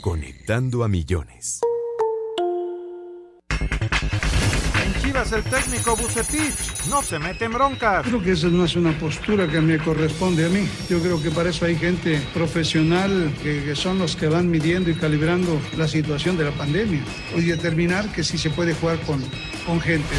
Conectando 0.00 0.82
a 0.82 0.88
millones. 0.88 1.60
En 4.84 4.94
Chivas 5.00 5.30
el 5.30 5.44
técnico 5.44 5.94
Bucetich 5.94 6.86
no 6.88 7.02
se 7.02 7.20
mete 7.20 7.44
en 7.44 7.52
broncas. 7.52 8.04
Creo 8.04 8.20
que 8.20 8.32
esa 8.32 8.48
no 8.48 8.64
es 8.64 8.74
una 8.74 8.98
postura 8.98 9.46
que 9.46 9.60
me 9.60 9.78
corresponde 9.78 10.46
a 10.46 10.48
mí. 10.48 10.68
Yo 10.88 11.00
creo 11.00 11.22
que 11.22 11.30
para 11.30 11.50
eso 11.50 11.66
hay 11.66 11.76
gente 11.76 12.20
profesional 12.34 13.32
que, 13.44 13.62
que 13.64 13.76
son 13.76 14.00
los 14.00 14.16
que 14.16 14.26
van 14.26 14.50
midiendo 14.50 14.90
y 14.90 14.94
calibrando 14.94 15.60
la 15.76 15.86
situación 15.86 16.36
de 16.36 16.44
la 16.46 16.52
pandemia 16.52 17.04
y 17.36 17.42
determinar 17.42 18.10
que 18.10 18.24
sí 18.24 18.38
se 18.38 18.50
puede 18.50 18.74
jugar 18.74 18.98
con, 19.02 19.22
con 19.64 19.80
gente. 19.80 20.14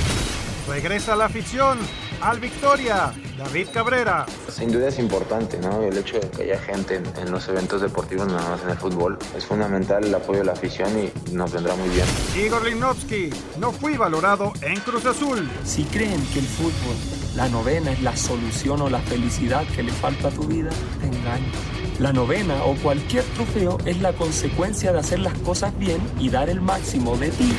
Regresa 0.69 1.17
la 1.17 1.25
afición 1.25 1.77
al 2.21 2.39
Victoria. 2.39 3.11
David 3.37 3.67
Cabrera. 3.73 4.25
Sin 4.49 4.71
duda 4.71 4.89
es 4.89 4.99
importante, 4.99 5.57
¿no? 5.57 5.81
El 5.81 5.97
hecho 5.97 6.19
de 6.19 6.29
que 6.29 6.43
haya 6.43 6.59
gente 6.59 6.95
en, 6.95 7.05
en 7.17 7.31
los 7.31 7.47
eventos 7.47 7.81
deportivos, 7.81 8.27
no 8.27 8.35
nada 8.35 8.49
más 8.51 8.63
en 8.63 8.69
el 8.69 8.77
fútbol, 8.77 9.17
es 9.35 9.45
fundamental 9.45 10.03
el 10.03 10.13
apoyo 10.13 10.39
de 10.39 10.45
la 10.45 10.51
afición 10.53 10.91
y 10.99 11.31
nos 11.31 11.51
vendrá 11.51 11.75
muy 11.75 11.89
bien. 11.89 12.05
Igor 12.37 12.65
Linovsky. 12.65 13.31
No 13.57 13.71
fui 13.71 13.97
valorado 13.97 14.53
en 14.61 14.79
Cruz 14.81 15.05
Azul. 15.05 15.49
Si 15.65 15.83
creen 15.85 16.23
que 16.33 16.39
el 16.39 16.45
fútbol, 16.45 16.95
la 17.35 17.49
novena 17.49 17.91
es 17.91 18.01
la 18.01 18.15
solución 18.15 18.81
o 18.81 18.89
la 18.89 18.99
felicidad 18.99 19.65
que 19.75 19.83
le 19.83 19.91
falta 19.91 20.27
a 20.27 20.31
tu 20.31 20.43
vida, 20.43 20.69
te 21.01 21.07
engañas. 21.07 21.55
La 21.99 22.11
novena 22.13 22.63
o 22.65 22.75
cualquier 22.75 23.23
trofeo 23.35 23.77
es 23.85 24.01
la 24.01 24.13
consecuencia 24.13 24.91
de 24.91 24.99
hacer 24.99 25.19
las 25.19 25.37
cosas 25.39 25.77
bien 25.77 26.01
y 26.19 26.29
dar 26.29 26.49
el 26.49 26.61
máximo 26.61 27.17
de 27.17 27.29
ti. 27.29 27.55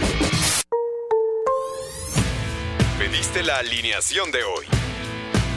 Pediste 2.98 3.42
la 3.42 3.58
alineación 3.58 4.30
de 4.30 4.44
hoy. 4.44 4.83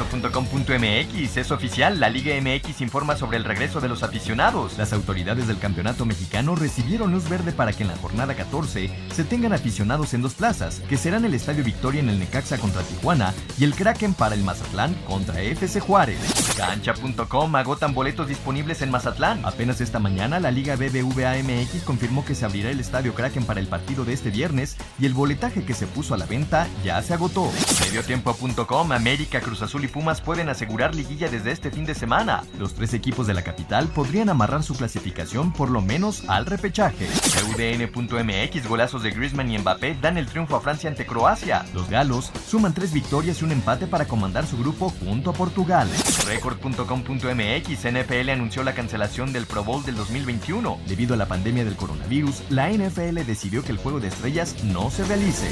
Esto.com.mx 0.00 1.36
es 1.36 1.50
oficial, 1.50 2.00
la 2.00 2.08
Liga 2.08 2.32
MX 2.40 2.80
informa 2.80 3.16
sobre 3.16 3.36
el 3.36 3.44
regreso 3.44 3.82
de 3.82 3.88
los 3.88 4.02
aficionados. 4.02 4.78
Las 4.78 4.94
autoridades 4.94 5.46
del 5.46 5.58
campeonato 5.58 6.06
mexicano 6.06 6.54
recibieron 6.54 7.12
luz 7.12 7.28
verde 7.28 7.52
para 7.52 7.74
que 7.74 7.82
en 7.82 7.90
la 7.90 7.96
jornada 7.96 8.34
14 8.34 8.90
se 9.12 9.24
tengan 9.24 9.52
aficionados 9.52 10.14
en 10.14 10.22
dos 10.22 10.32
plazas, 10.32 10.80
que 10.88 10.96
serán 10.96 11.26
el 11.26 11.34
Estadio 11.34 11.62
Victoria 11.62 12.00
en 12.00 12.08
el 12.08 12.18
Necaxa 12.18 12.56
contra 12.56 12.82
Tijuana 12.82 13.34
y 13.58 13.64
el 13.64 13.74
Kraken 13.74 14.14
para 14.14 14.34
el 14.34 14.42
Mazatlán 14.42 14.94
contra 15.06 15.42
FC 15.42 15.80
Juárez. 15.80 16.18
Cancha.com 16.56 17.54
agotan 17.56 17.92
boletos 17.92 18.26
disponibles 18.26 18.80
en 18.80 18.90
Mazatlán. 18.90 19.44
Apenas 19.44 19.82
esta 19.82 19.98
mañana 19.98 20.40
la 20.40 20.50
Liga 20.50 20.76
BBVA 20.76 21.42
MX 21.42 21.82
confirmó 21.84 22.24
que 22.24 22.34
se 22.34 22.46
abrirá 22.46 22.70
el 22.70 22.80
Estadio 22.80 23.14
Kraken 23.14 23.44
para 23.44 23.60
el 23.60 23.66
partido 23.66 24.06
de 24.06 24.14
este 24.14 24.30
viernes 24.30 24.78
y 24.98 25.04
el 25.04 25.12
boletaje 25.12 25.62
que 25.64 25.74
se 25.74 25.86
puso 25.86 26.14
a 26.14 26.18
la 26.18 26.24
venta 26.24 26.68
ya 26.82 27.02
se 27.02 27.12
agotó. 27.12 27.50
Mediotiempo.com 27.82 28.92
América, 28.92 29.40
Cruz 29.40 29.60
Azul 29.60 29.84
y 29.84 29.89
Pumas 29.90 30.20
pueden 30.20 30.48
asegurar 30.48 30.94
liguilla 30.94 31.28
desde 31.28 31.52
este 31.52 31.70
fin 31.70 31.84
de 31.84 31.94
semana. 31.94 32.42
Los 32.58 32.74
tres 32.74 32.94
equipos 32.94 33.26
de 33.26 33.34
la 33.34 33.42
capital 33.42 33.88
podrían 33.88 34.28
amarrar 34.28 34.62
su 34.62 34.74
clasificación 34.74 35.52
por 35.52 35.70
lo 35.70 35.80
menos 35.80 36.28
al 36.28 36.46
repechaje. 36.46 37.06
UDN.mx 37.50 38.68
golazos 38.68 39.02
de 39.02 39.10
Griezmann 39.10 39.50
y 39.50 39.58
Mbappé 39.58 39.96
dan 40.00 40.16
el 40.16 40.26
triunfo 40.26 40.56
a 40.56 40.60
Francia 40.60 40.88
ante 40.88 41.06
Croacia. 41.06 41.64
Los 41.74 41.88
galos 41.90 42.30
suman 42.48 42.74
tres 42.74 42.92
victorias 42.92 43.40
y 43.40 43.44
un 43.44 43.52
empate 43.52 43.86
para 43.86 44.06
comandar 44.06 44.46
su 44.46 44.56
grupo 44.58 44.90
junto 44.90 45.30
a 45.30 45.32
Portugal. 45.32 45.88
Record.com.mx 46.26 47.84
NFL 47.84 48.30
anunció 48.30 48.62
la 48.62 48.74
cancelación 48.74 49.32
del 49.32 49.46
Pro 49.46 49.64
Bowl 49.64 49.84
del 49.84 49.96
2021. 49.96 50.78
Debido 50.86 51.14
a 51.14 51.16
la 51.16 51.26
pandemia 51.26 51.64
del 51.64 51.76
coronavirus, 51.76 52.42
la 52.50 52.70
NFL 52.70 53.24
decidió 53.26 53.62
que 53.62 53.72
el 53.72 53.78
juego 53.78 54.00
de 54.00 54.08
estrellas 54.08 54.56
no 54.64 54.90
se 54.90 55.04
realice. 55.04 55.48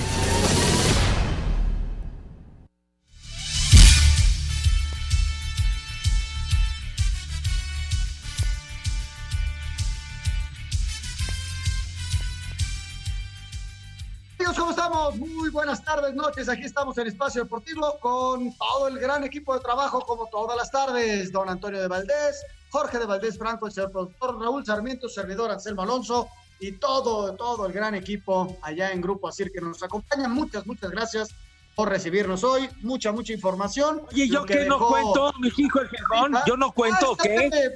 Tardes, 16.08 16.14
noches. 16.14 16.48
Aquí 16.48 16.62
estamos 16.62 16.96
en 16.98 17.06
Espacio 17.06 17.42
Deportivo 17.42 17.98
con 18.00 18.52
todo 18.56 18.88
el 18.88 18.98
gran 18.98 19.24
equipo 19.24 19.54
de 19.54 19.60
trabajo, 19.60 20.00
como 20.00 20.26
todas 20.26 20.56
las 20.56 20.70
tardes. 20.70 21.32
Don 21.32 21.48
Antonio 21.48 21.80
de 21.80 21.88
Valdés, 21.88 22.44
Jorge 22.70 22.98
de 22.98 23.06
Valdés 23.06 23.38
Franco, 23.38 23.66
el 23.66 23.72
señor 23.72 23.92
productor, 23.92 24.40
Raúl 24.40 24.64
Sarmiento, 24.64 25.08
servidor 25.08 25.50
Anselmo 25.50 25.82
Alonso 25.82 26.28
y 26.60 26.72
todo, 26.72 27.34
todo 27.34 27.66
el 27.66 27.72
gran 27.72 27.94
equipo 27.94 28.56
allá 28.62 28.92
en 28.92 29.00
Grupo 29.00 29.28
Asir 29.28 29.50
que 29.52 29.60
nos 29.60 29.82
acompaña. 29.82 30.28
Muchas, 30.28 30.66
muchas 30.66 30.90
gracias 30.90 31.28
por 31.74 31.88
recibirnos 31.88 32.42
hoy. 32.42 32.68
Mucha, 32.82 33.12
mucha 33.12 33.32
información. 33.32 34.02
¿Y 34.10 34.28
yo 34.28 34.40
Lo 34.40 34.46
qué 34.46 34.64
no 34.64 34.78
cuento, 34.78 35.32
mi 35.38 35.48
hijo 35.56 35.80
el 35.80 35.88
Germán? 35.88 36.42
¿Yo 36.46 36.56
no 36.56 36.72
cuento 36.72 37.12
o 37.12 37.14
Ah, 37.14 37.22
qué? 37.22 37.70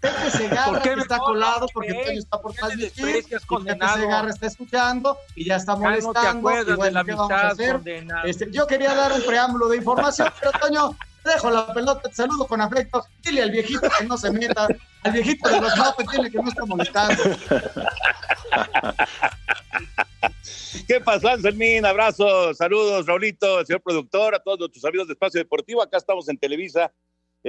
Pepe- 0.00 0.30
Segarra 0.30 0.64
¿Por 0.72 0.82
qué 0.82 0.90
que 0.90 0.96
me 0.96 1.02
está 1.02 1.18
colado 1.18 1.66
porque. 1.72 1.94
Toño 1.94 2.18
está 2.18 2.40
por 2.40 2.54
¿Por 2.54 2.70
qué 2.70 2.76
me 2.76 2.90
transmitir 2.90 3.04
Pepe? 3.24 3.38
Segarra 4.00 4.30
está 4.30 4.46
escuchando 4.46 5.18
y 5.34 5.44
ya 5.46 5.56
está 5.56 5.72
Ya 5.72 5.78
no 5.78 5.84
te 5.84 6.02
molestando. 6.02 6.38
acuerdas 6.38 6.64
y 6.66 6.70
de 6.70 6.76
bueno, 6.76 6.92
la 6.92 7.04
¿qué 7.04 7.12
vamos 7.12 7.30
a 7.30 7.34
amistad, 7.34 7.52
hacer? 7.52 7.72
condenado. 7.76 8.26
Este, 8.26 8.50
yo 8.50 8.66
quería 8.66 8.94
dar 8.94 9.12
un 9.12 9.22
preámbulo 9.22 9.68
de 9.68 9.76
información, 9.78 10.28
pero 10.38 10.52
Toño, 10.58 10.96
te 11.24 11.30
dejo 11.30 11.50
la 11.50 11.72
pelota, 11.72 12.08
te 12.08 12.14
saludo 12.14 12.46
con 12.46 12.60
afecto. 12.60 13.04
Dile 13.22 13.42
al 13.42 13.50
viejito 13.50 13.80
que 13.98 14.04
no 14.04 14.16
se 14.16 14.30
meta, 14.30 14.68
al 15.02 15.12
viejito 15.12 15.48
de 15.48 15.60
los 15.60 15.76
mapes, 15.76 16.06
dile 16.12 16.30
que 16.30 16.38
no 16.38 16.48
está 16.48 16.64
molestando. 16.66 17.22
¿Qué 20.86 21.00
pasó, 21.00 21.28
Anselmín? 21.28 21.84
Abrazos, 21.84 22.56
saludos, 22.56 23.06
Raulito, 23.06 23.64
señor 23.64 23.82
productor, 23.82 24.34
a 24.34 24.38
todos 24.38 24.58
nuestros 24.60 24.84
amigos 24.84 25.06
de 25.08 25.14
Espacio 25.14 25.40
Deportivo. 25.40 25.82
Acá 25.82 25.96
estamos 25.96 26.28
en 26.28 26.38
Televisa. 26.38 26.92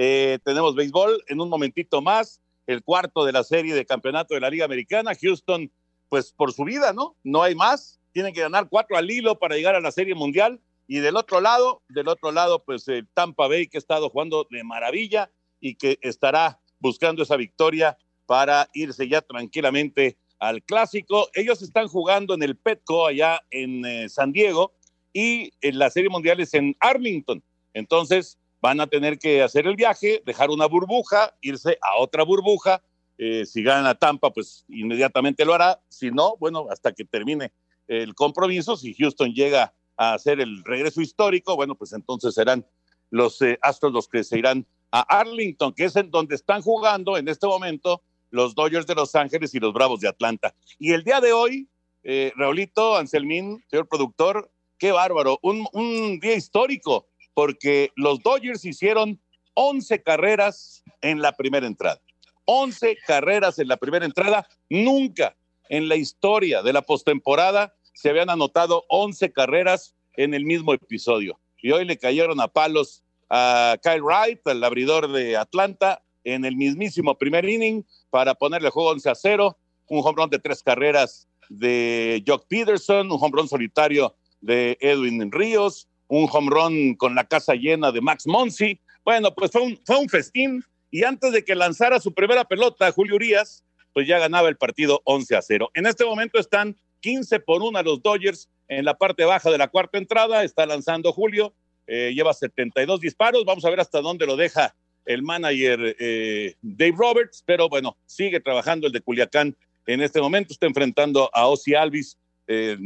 Eh, 0.00 0.38
tenemos 0.44 0.76
béisbol 0.76 1.24
en 1.26 1.40
un 1.40 1.48
momentito 1.48 2.00
más. 2.00 2.40
El 2.68 2.84
cuarto 2.84 3.24
de 3.24 3.32
la 3.32 3.42
serie 3.42 3.74
de 3.74 3.84
campeonato 3.84 4.32
de 4.34 4.40
la 4.40 4.48
Liga 4.48 4.64
Americana. 4.64 5.10
Houston, 5.20 5.72
pues 6.08 6.30
por 6.30 6.52
su 6.52 6.62
vida, 6.62 6.92
¿no? 6.92 7.16
No 7.24 7.42
hay 7.42 7.56
más. 7.56 7.98
Tienen 8.12 8.32
que 8.32 8.40
ganar 8.40 8.68
cuatro 8.68 8.96
al 8.96 9.10
hilo 9.10 9.40
para 9.40 9.56
llegar 9.56 9.74
a 9.74 9.80
la 9.80 9.90
serie 9.90 10.14
mundial. 10.14 10.60
Y 10.86 11.00
del 11.00 11.16
otro 11.16 11.40
lado, 11.40 11.82
del 11.88 12.06
otro 12.06 12.30
lado, 12.30 12.62
pues 12.62 12.86
el 12.86 13.08
Tampa 13.08 13.48
Bay 13.48 13.66
que 13.66 13.78
ha 13.78 13.80
estado 13.80 14.08
jugando 14.08 14.46
de 14.48 14.62
maravilla 14.62 15.32
y 15.60 15.74
que 15.74 15.98
estará 16.00 16.60
buscando 16.78 17.24
esa 17.24 17.36
victoria 17.36 17.98
para 18.26 18.68
irse 18.74 19.08
ya 19.08 19.20
tranquilamente 19.20 20.16
al 20.38 20.62
clásico. 20.62 21.28
Ellos 21.34 21.60
están 21.60 21.88
jugando 21.88 22.34
en 22.34 22.44
el 22.44 22.56
Petco 22.56 23.08
allá 23.08 23.42
en 23.50 23.84
eh, 23.84 24.08
San 24.08 24.30
Diego 24.30 24.72
y 25.12 25.50
en 25.60 25.80
la 25.80 25.90
Serie 25.90 26.08
Mundial 26.08 26.38
es 26.38 26.54
en 26.54 26.76
Arlington. 26.78 27.42
Entonces 27.74 28.37
van 28.60 28.80
a 28.80 28.86
tener 28.86 29.18
que 29.18 29.42
hacer 29.42 29.66
el 29.66 29.76
viaje, 29.76 30.22
dejar 30.26 30.50
una 30.50 30.66
burbuja, 30.66 31.34
irse 31.40 31.78
a 31.80 32.00
otra 32.00 32.24
burbuja. 32.24 32.82
Eh, 33.16 33.46
si 33.46 33.62
gana 33.62 33.94
Tampa, 33.94 34.32
pues 34.32 34.64
inmediatamente 34.68 35.44
lo 35.44 35.54
hará. 35.54 35.80
Si 35.88 36.10
no, 36.10 36.36
bueno, 36.38 36.66
hasta 36.70 36.92
que 36.92 37.04
termine 37.04 37.52
el 37.86 38.14
compromiso. 38.14 38.76
Si 38.76 38.94
Houston 38.94 39.32
llega 39.32 39.74
a 39.96 40.14
hacer 40.14 40.40
el 40.40 40.62
regreso 40.64 41.00
histórico, 41.00 41.56
bueno, 41.56 41.74
pues 41.74 41.92
entonces 41.92 42.34
serán 42.34 42.64
los 43.10 43.40
eh, 43.42 43.58
Astros 43.62 43.92
los 43.92 44.08
que 44.08 44.22
se 44.24 44.38
irán 44.38 44.66
a 44.90 45.00
Arlington, 45.00 45.72
que 45.72 45.84
es 45.84 45.96
en 45.96 46.10
donde 46.10 46.34
están 46.34 46.62
jugando 46.62 47.16
en 47.16 47.28
este 47.28 47.46
momento 47.46 48.02
los 48.30 48.54
Dodgers 48.54 48.86
de 48.86 48.94
Los 48.94 49.14
Ángeles 49.14 49.54
y 49.54 49.60
los 49.60 49.72
Bravos 49.72 50.00
de 50.00 50.08
Atlanta. 50.08 50.54
Y 50.78 50.92
el 50.92 51.02
día 51.02 51.20
de 51.20 51.32
hoy, 51.32 51.68
eh, 52.04 52.32
Raulito, 52.36 52.96
Anselmín, 52.96 53.64
señor 53.68 53.88
productor, 53.88 54.50
qué 54.78 54.92
bárbaro, 54.92 55.38
un, 55.42 55.66
un 55.72 56.20
día 56.20 56.34
histórico, 56.34 57.07
porque 57.38 57.92
los 57.94 58.18
Dodgers 58.18 58.64
hicieron 58.64 59.20
11 59.54 60.02
carreras 60.02 60.82
en 61.02 61.22
la 61.22 61.30
primera 61.30 61.68
entrada. 61.68 62.00
11 62.46 62.96
carreras 63.06 63.60
en 63.60 63.68
la 63.68 63.76
primera 63.76 64.04
entrada. 64.04 64.48
Nunca 64.68 65.36
en 65.68 65.88
la 65.88 65.94
historia 65.94 66.64
de 66.64 66.72
la 66.72 66.82
postemporada 66.82 67.76
se 67.94 68.10
habían 68.10 68.28
anotado 68.28 68.86
11 68.88 69.30
carreras 69.30 69.94
en 70.16 70.34
el 70.34 70.44
mismo 70.44 70.74
episodio. 70.74 71.38
Y 71.62 71.70
hoy 71.70 71.84
le 71.84 71.96
cayeron 71.96 72.40
a 72.40 72.48
palos 72.48 73.04
a 73.30 73.76
Kyle 73.84 74.02
Wright, 74.02 74.40
el 74.46 74.64
abridor 74.64 75.12
de 75.12 75.36
Atlanta, 75.36 76.02
en 76.24 76.44
el 76.44 76.56
mismísimo 76.56 77.16
primer 77.18 77.48
inning 77.48 77.84
para 78.10 78.34
ponerle 78.34 78.70
juego 78.70 78.90
11 78.90 79.10
a 79.10 79.14
0. 79.14 79.56
Un 79.90 80.00
home 80.04 80.14
run 80.16 80.30
de 80.30 80.40
tres 80.40 80.60
carreras 80.60 81.28
de 81.48 82.20
Jock 82.26 82.48
Peterson, 82.48 83.12
un 83.12 83.18
home 83.20 83.36
run 83.36 83.48
solitario 83.48 84.16
de 84.40 84.76
Edwin 84.80 85.30
Ríos, 85.30 85.87
un 86.08 86.28
home 86.30 86.50
run 86.50 86.94
con 86.96 87.14
la 87.14 87.24
casa 87.24 87.54
llena 87.54 87.92
de 87.92 88.00
Max 88.00 88.26
Monsi. 88.26 88.80
Bueno, 89.04 89.34
pues 89.34 89.50
fue 89.50 89.62
un, 89.62 89.80
fue 89.84 89.98
un 89.98 90.08
festín 90.08 90.64
y 90.90 91.04
antes 91.04 91.32
de 91.32 91.44
que 91.44 91.54
lanzara 91.54 92.00
su 92.00 92.12
primera 92.12 92.44
pelota, 92.44 92.90
Julio 92.92 93.16
Urias, 93.16 93.64
pues 93.92 94.06
ya 94.06 94.18
ganaba 94.18 94.48
el 94.48 94.56
partido 94.56 95.00
11 95.04 95.36
a 95.36 95.42
0. 95.42 95.70
En 95.74 95.86
este 95.86 96.04
momento 96.04 96.38
están 96.38 96.76
15 97.00 97.40
por 97.40 97.62
1 97.62 97.82
los 97.82 98.02
Dodgers 98.02 98.48
en 98.68 98.84
la 98.84 98.96
parte 98.96 99.24
baja 99.24 99.50
de 99.50 99.58
la 99.58 99.68
cuarta 99.68 99.98
entrada, 99.98 100.44
está 100.44 100.66
lanzando 100.66 101.12
Julio, 101.12 101.54
eh, 101.86 102.12
lleva 102.14 102.34
72 102.34 103.00
disparos, 103.00 103.44
vamos 103.44 103.64
a 103.64 103.70
ver 103.70 103.80
hasta 103.80 104.00
dónde 104.00 104.26
lo 104.26 104.36
deja 104.36 104.74
el 105.06 105.22
manager 105.22 105.96
eh, 105.98 106.54
Dave 106.60 106.94
Roberts, 106.96 107.42
pero 107.46 107.68
bueno, 107.70 107.96
sigue 108.04 108.40
trabajando 108.40 108.86
el 108.86 108.92
de 108.92 109.00
Culiacán 109.00 109.56
en 109.86 110.02
este 110.02 110.20
momento, 110.20 110.52
está 110.52 110.66
enfrentando 110.66 111.30
a 111.32 111.46
Ozzy 111.46 111.74
Alvis, 111.74 112.18
eh, 112.46 112.76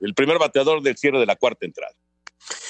el 0.00 0.14
primer 0.14 0.38
bateador 0.38 0.80
del 0.80 0.96
cierre 0.96 1.18
de 1.18 1.26
la 1.26 1.34
cuarta 1.34 1.66
entrada. 1.66 1.92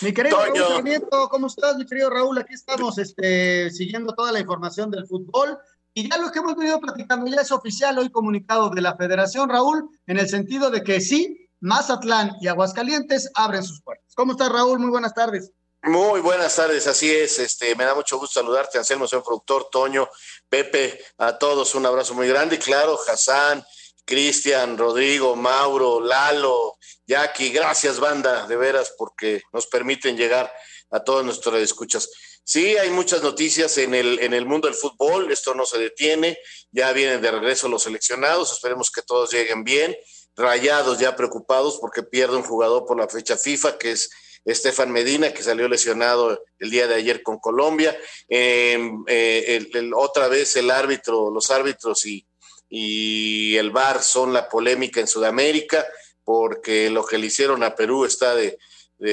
Mi 0.01 0.13
querido 0.13 0.39
Raúl 0.39 1.29
¿cómo 1.31 1.47
estás, 1.47 1.77
mi 1.77 1.87
querido 1.87 2.11
Raúl? 2.11 2.39
Aquí 2.39 2.55
estamos 2.55 2.99
este, 2.99 3.71
siguiendo 3.71 4.15
toda 4.15 4.33
la 4.33 4.41
información 4.41 4.91
del 4.91 5.07
fútbol. 5.07 5.59
Y 5.95 6.09
ya 6.09 6.17
lo 6.17 6.33
que 6.33 6.39
hemos 6.39 6.57
venido 6.57 6.81
platicando 6.81 7.27
ya 7.27 7.43
es 7.43 7.53
oficial 7.53 7.99
hoy 7.99 8.11
comunicado 8.11 8.71
de 8.71 8.81
la 8.81 8.97
Federación, 8.97 9.49
Raúl, 9.49 9.91
en 10.07 10.19
el 10.19 10.29
sentido 10.29 10.71
de 10.71 10.83
que 10.83 11.01
sí, 11.01 11.49
Mazatlán 11.61 12.37
y 12.41 12.49
Aguascalientes 12.49 13.31
abren 13.35 13.63
sus 13.63 13.83
puertas. 13.83 14.15
¿Cómo 14.15 14.33
estás, 14.33 14.49
Raúl? 14.49 14.79
Muy 14.79 14.91
buenas 14.91 15.15
tardes. 15.15 15.53
Muy 15.85 16.21
buenas 16.21 16.55
tardes, 16.55 16.87
así 16.87 17.11
es. 17.11 17.39
Este, 17.41 17.75
me 17.75 17.85
da 17.85 17.95
mucho 17.95 18.19
gusto 18.19 18.41
saludarte, 18.41 18.79
Anselmo, 18.79 19.07
señor 19.07 19.25
productor, 19.25 19.69
Toño, 19.71 20.09
Pepe, 20.49 21.01
a 21.19 21.37
todos 21.39 21.75
un 21.75 21.85
abrazo 21.85 22.15
muy 22.15 22.29
grande. 22.29 22.55
Y 22.55 22.59
claro, 22.59 22.99
Hassan, 23.09 23.65
Cristian, 24.05 24.77
Rodrigo, 24.77 25.37
Mauro, 25.37 26.01
Lalo, 26.01 26.77
Jackie, 27.07 27.51
gracias, 27.51 28.01
banda, 28.01 28.47
de 28.47 28.57
veras, 28.57 28.95
porque 28.97 29.43
nos 29.53 29.67
permiten 29.67 30.17
llegar 30.17 30.53
a 30.91 31.01
todos 31.03 31.25
nuestros 31.25 31.55
escuchas. 31.61 32.11
Sí, 32.45 32.77
hay 32.77 32.91
muchas 32.91 33.23
noticias 33.23 33.79
en 33.79 33.95
el, 33.95 34.19
en 34.19 34.35
el 34.35 34.47
mundo 34.47 34.67
del 34.67 34.77
fútbol, 34.77 35.31
esto 35.31 35.55
no 35.55 35.65
se 35.65 35.79
detiene, 35.79 36.39
ya 36.73 36.93
vienen 36.93 37.23
de 37.23 37.31
regreso 37.31 37.69
los 37.69 37.85
seleccionados, 37.85 38.53
esperemos 38.53 38.91
que 38.91 39.03
todos 39.03 39.33
lleguen 39.33 39.63
bien, 39.63 39.97
rayados 40.37 40.99
ya 40.99 41.15
preocupados 41.15 41.79
porque 41.81 42.03
pierde 42.03 42.37
un 42.37 42.43
jugador 42.43 42.85
por 42.85 42.99
la 42.99 43.09
fecha 43.09 43.37
FIFA, 43.37 43.79
que 43.79 43.93
es 43.93 44.11
Estefan 44.45 44.91
Medina, 44.91 45.33
que 45.33 45.43
salió 45.43 45.69
lesionado 45.69 46.43
el 46.59 46.71
día 46.71 46.89
de 46.89 46.97
ayer 46.97 47.23
con 47.23 47.39
Colombia. 47.39 47.97
Em, 48.29 49.05
eh, 49.07 49.71
otra 49.95 50.29
vez 50.29 50.57
el 50.57 50.71
árbitro, 50.71 51.31
los 51.31 51.51
árbitros 51.51 52.05
y, 52.07 52.27
y 52.75 53.55
el 53.59 53.71
VAR 53.71 54.03
son 54.03 54.33
la 54.33 54.49
polémica 54.49 54.99
en 54.99 55.07
Sudamérica, 55.07 55.87
porque 56.25 56.89
lo 56.89 57.05
que 57.05 57.19
le 57.19 57.27
hicieron 57.27 57.63
a 57.63 57.75
Perú 57.75 58.07
está 58.07 58.35
de, 58.35 58.59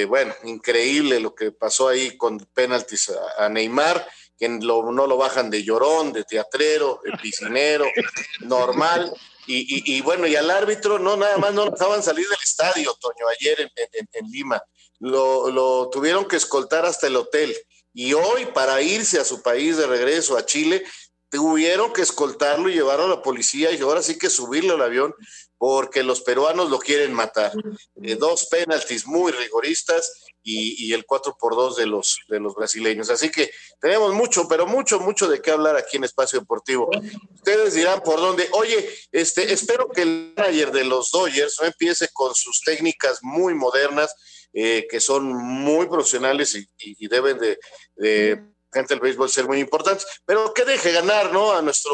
bueno, 0.06 0.34
increíble 0.44 1.20
lo 1.20 1.34
que 1.34 1.52
pasó 1.52 1.88
ahí 1.88 2.16
con 2.16 2.38
penaltis 2.54 3.12
a, 3.36 3.48
Neymar, 3.50 4.08
que 4.38 4.48
no 4.48 5.06
lo 5.06 5.16
bajan 5.18 5.50
de 5.50 5.62
llorón, 5.62 6.12
de 6.12 6.24
teatrero, 6.24 7.00
de 7.04 7.12
piscinero, 7.18 7.84
normal. 8.40 9.12
Y, 9.46 10.00
bueno, 10.02 10.26
y 10.26 10.36
al 10.36 10.48
árbitro 10.48 10.98
no, 10.98 11.16
nada 11.16 11.36
más 11.36 11.52
no 11.52 11.64
lo 11.66 11.72
dejaban 11.72 12.02
salir 12.02 12.26
del 12.28 12.38
estadio, 12.42 12.96
Toño, 13.00 13.26
ayer 13.28 13.70
en 14.12 14.30
Lima 14.30 14.62
lo, 15.00 15.88
tuvieron 15.90 16.26
que 16.26 16.36
escoltar 16.36 16.86
hasta 16.86 17.06
el 17.06 17.16
hotel. 17.16 17.56
Y 17.92 18.12
hoy, 18.12 18.46
para 18.46 18.80
irse 18.82 19.18
a 19.18 19.24
su 19.24 19.42
país 19.42 19.76
de 19.76 19.86
regreso, 19.86 20.36
a 20.36 20.46
Chile, 20.46 20.84
tuvieron 21.30 21.92
que 21.92 22.02
escoltarlo 22.02 22.68
y 22.68 22.74
llevarlo 22.74 23.04
a 23.04 23.08
la 23.08 23.22
policía 23.22 23.70
y 23.72 23.80
ahora 23.80 24.02
sí 24.02 24.18
que 24.18 24.28
subirlo 24.28 24.74
al 24.74 24.82
avión 24.82 25.14
porque 25.56 26.02
los 26.02 26.22
peruanos 26.22 26.70
lo 26.70 26.78
quieren 26.78 27.12
matar. 27.12 27.52
Eh, 28.02 28.16
dos 28.16 28.46
penaltis 28.46 29.06
muy 29.06 29.30
rigoristas 29.30 30.10
y, 30.42 30.92
el 30.94 31.04
4 31.04 31.36
por 31.38 31.54
2 31.54 31.76
de 31.76 31.86
los, 31.86 32.18
de 32.28 32.40
los 32.40 32.54
brasileños. 32.54 33.10
Así 33.10 33.30
que 33.30 33.50
tenemos 33.78 34.14
mucho, 34.14 34.48
pero 34.48 34.66
mucho, 34.66 34.98
mucho 35.00 35.28
de 35.28 35.42
qué 35.42 35.50
hablar 35.50 35.76
aquí 35.76 35.98
en 35.98 36.04
Espacio 36.04 36.40
Deportivo. 36.40 36.88
Ustedes 37.34 37.74
dirán 37.74 38.00
por 38.00 38.16
dónde. 38.20 38.48
Oye, 38.52 38.88
este, 39.12 39.52
espero 39.52 39.90
que 39.90 40.02
el 40.02 40.32
manager 40.34 40.72
de 40.72 40.84
los 40.84 41.10
Dodgers 41.10 41.58
no 41.60 41.66
empiece 41.66 42.08
con 42.12 42.34
sus 42.34 42.62
técnicas 42.62 43.18
muy 43.22 43.54
modernas 43.54 44.14
eh, 44.52 44.88
que 44.90 44.98
son 44.98 45.32
muy 45.32 45.86
profesionales 45.86 46.56
y, 46.78 47.06
deben 47.06 47.38
de, 47.38 48.42
gente 48.72 48.94
del 48.94 49.00
béisbol 49.00 49.28
ser 49.28 49.46
muy 49.46 49.58
importantes, 49.58 50.06
pero 50.24 50.52
que 50.54 50.64
deje 50.64 50.92
ganar, 50.92 51.32
¿no? 51.32 51.52
A 51.52 51.62
nuestro 51.62 51.92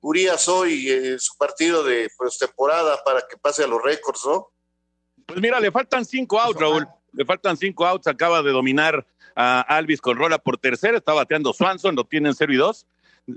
Urias 0.00 0.48
hoy 0.48 0.90
eh, 0.90 1.16
su 1.18 1.36
partido 1.36 1.84
de 1.84 2.08
temporada 2.38 3.02
para 3.04 3.22
que 3.28 3.36
pase 3.36 3.64
a 3.64 3.66
los 3.66 3.82
récords, 3.82 4.22
¿no? 4.26 4.48
Pues 5.26 5.40
mira, 5.40 5.58
le 5.60 5.72
faltan 5.72 6.04
cinco 6.04 6.40
outs, 6.40 6.60
Raúl. 6.60 6.86
Le 7.12 7.24
faltan 7.24 7.56
cinco 7.56 7.86
outs. 7.86 8.06
Acaba 8.06 8.42
de 8.42 8.52
dominar 8.52 9.06
a 9.34 9.60
Alvis 9.60 10.00
con 10.00 10.16
rola 10.16 10.38
por 10.38 10.58
tercera. 10.58 10.98
Está 10.98 11.12
bateando 11.12 11.52
Swanson, 11.52 11.96
lo 11.96 12.04
tienen 12.04 12.34
0 12.34 12.52
y 12.52 12.56
2. 12.56 12.86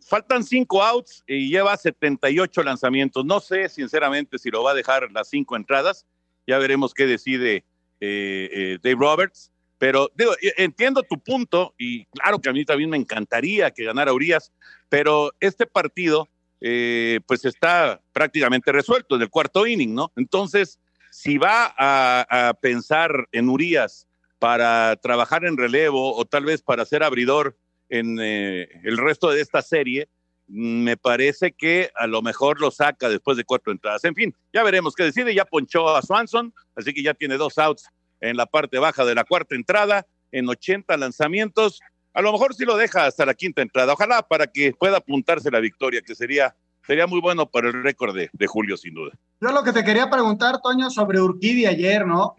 Faltan 0.08 0.44
cinco 0.44 0.84
outs 0.84 1.24
y 1.26 1.50
lleva 1.50 1.76
78 1.76 2.62
lanzamientos. 2.64 3.26
No 3.26 3.40
sé, 3.40 3.70
sinceramente, 3.70 4.38
si 4.38 4.52
lo 4.52 4.64
va 4.64 4.72
a 4.72 4.76
dejar 4.76 5.12
las 5.12 5.30
cinco 5.30 5.56
entradas. 5.56 6.06
Ya 6.46 6.60
veremos 6.60 6.94
qué 6.94 7.08
decide 7.08 7.64
eh, 8.00 8.50
eh, 8.52 8.78
Dave 8.84 8.98
Roberts. 9.00 9.52
Pero 9.80 10.12
digo, 10.14 10.34
entiendo 10.58 11.04
tu 11.04 11.20
punto 11.20 11.74
y 11.78 12.06
claro 12.06 12.40
que 12.40 12.50
a 12.50 12.54
mí 12.54 12.66
también 12.66 12.90
me 12.90 12.98
encantaría 12.98 13.72
que 13.72 13.86
ganara 13.86 14.14
Urias, 14.14 14.52
pero 14.90 15.32
este 15.40 15.66
partido 15.66 16.28
eh, 16.60 17.22
pues 17.26 17.46
está 17.46 18.02
prácticamente 18.12 18.74
resuelto 18.74 19.16
en 19.16 19.22
el 19.22 19.30
cuarto 19.30 19.66
inning, 19.66 19.96
¿no? 19.96 20.12
Entonces, 20.18 20.80
si 21.12 21.38
va 21.38 21.74
a, 21.78 22.54
pensar 22.62 23.28
en 23.32 23.50
Urias 23.50 24.06
para 24.38 24.98
trabajar 24.98 25.46
en 25.46 25.58
relevo 25.58 26.14
o 26.16 26.26
tal 26.26 26.44
vez 26.44 26.62
para 26.62 26.86
ser 26.86 27.02
abridor 27.02 27.58
en 27.88 28.20
el 28.20 28.98
resto 28.98 29.32
de 29.32 29.42
esta 29.42 29.62
serie, 29.62 30.10
me 30.48 30.98
parece 30.98 31.54
que 31.54 31.92
a 31.96 32.08
lo 32.08 32.22
mejor 32.22 32.60
lo 32.60 32.72
saca 32.72 33.08
después 33.08 33.38
de 33.38 33.44
cuatro 33.44 33.72
entradas. 33.72 34.04
En 34.04 34.16
fin, 34.16 34.36
ya 34.52 34.64
veremos 34.64 34.96
qué 34.96 35.04
decide. 35.04 35.34
Ya 35.34 35.46
ponchó 35.46 35.96
a 35.96 36.02
Swanson, 36.02 36.54
así 36.76 36.94
que 36.94 37.04
ya 37.04 37.14
tiene 37.14 37.38
dos 37.38 37.58
outs 37.58 37.90
en 38.22 38.38
la 38.38 38.46
parte 38.46 38.80
baja 38.80 39.06
de 39.06 39.16
la 39.16 39.24
cuarta 39.24 39.56
entrada, 39.56 40.06
en 40.32 40.48
80 40.48 40.96
lanzamientos. 40.98 41.80
A 42.14 42.22
lo 42.22 42.32
mejor 42.32 42.54
sí 42.54 42.66
lo 42.66 42.78
deja 42.78 43.06
hasta 43.06 43.26
la 43.26 43.34
quinta 43.34 43.62
entrada. 43.62 43.94
Ojalá 43.94 44.22
para 44.22 44.48
que 44.48 44.74
pueda 44.74 44.98
apuntarse 44.98 45.52
la 45.52 45.60
victoria, 45.60 46.02
que 46.02 46.16
sería, 46.16 46.56
sería 46.86 47.08
muy 47.08 47.22
bueno 47.22 47.46
para 47.46 47.70
el 47.70 47.84
récord 47.84 48.16
de, 48.16 48.30
de 48.34 48.48
Julio, 48.48 48.78
sin 48.78 48.94
duda. 48.94 49.12
Yo 49.42 49.52
lo 49.52 49.64
que 49.64 49.72
te 49.72 49.84
quería 49.84 50.10
preguntar, 50.10 50.62
Toño, 50.62 50.90
sobre 50.90 51.22
Urquidi 51.22 51.66
ayer, 51.66 52.06
¿no? 52.06 52.36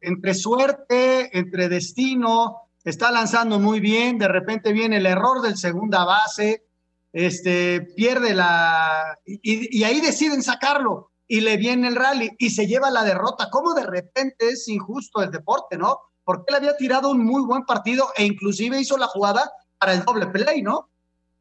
Entre 0.00 0.34
suerte, 0.34 1.36
entre 1.38 1.68
destino, 1.68 2.62
está 2.84 3.10
lanzando 3.10 3.58
muy 3.58 3.80
bien, 3.80 4.18
de 4.18 4.28
repente 4.28 4.72
viene 4.72 4.98
el 4.98 5.06
error 5.06 5.40
del 5.40 5.56
segunda 5.56 6.04
base, 6.04 6.64
este, 7.12 7.80
pierde 7.80 8.34
la... 8.34 9.18
Y, 9.24 9.82
ahí 9.84 10.00
deciden 10.00 10.42
sacarlo 10.42 11.11
y 11.28 11.40
le 11.40 11.56
viene 11.56 11.88
el 11.88 11.96
rally 11.96 12.30
y 12.38 12.50
se 12.50 12.66
lleva 12.66 12.90
la 12.90 13.04
derrota. 13.04 13.48
¿Cómo 13.50 13.74
de 13.74 13.86
repente 13.86 14.48
es 14.48 14.68
injusto 14.68 15.22
el 15.22 15.30
deporte, 15.30 15.78
no? 15.78 15.98
Porque 16.24 16.44
él 16.48 16.56
había 16.56 16.76
tirado 16.76 17.10
un 17.10 17.24
muy 17.24 17.42
buen 17.42 17.64
partido 17.64 18.08
e 18.16 18.24
inclusive 18.24 18.80
hizo 18.80 18.96
la 18.96 19.06
jugada 19.06 19.50
para 19.78 19.94
el 19.94 20.04
doble 20.04 20.26
play, 20.26 20.62
¿no? 20.62 20.88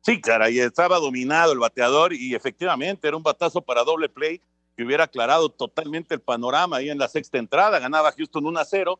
Sí, 0.01 0.19
caray, 0.19 0.59
estaba 0.59 0.97
dominado 0.97 1.53
el 1.53 1.59
bateador 1.59 2.13
y 2.13 2.33
efectivamente 2.33 3.07
era 3.07 3.17
un 3.17 3.23
batazo 3.23 3.61
para 3.61 3.83
doble 3.83 4.09
play 4.09 4.41
que 4.75 4.83
hubiera 4.83 5.03
aclarado 5.03 5.49
totalmente 5.49 6.15
el 6.15 6.21
panorama 6.21 6.77
ahí 6.77 6.89
en 6.89 6.97
la 6.97 7.07
sexta 7.07 7.37
entrada. 7.37 7.77
Ganaba 7.77 8.11
Houston 8.11 8.45
1 8.45 8.59
a 8.59 8.65
0, 8.65 8.99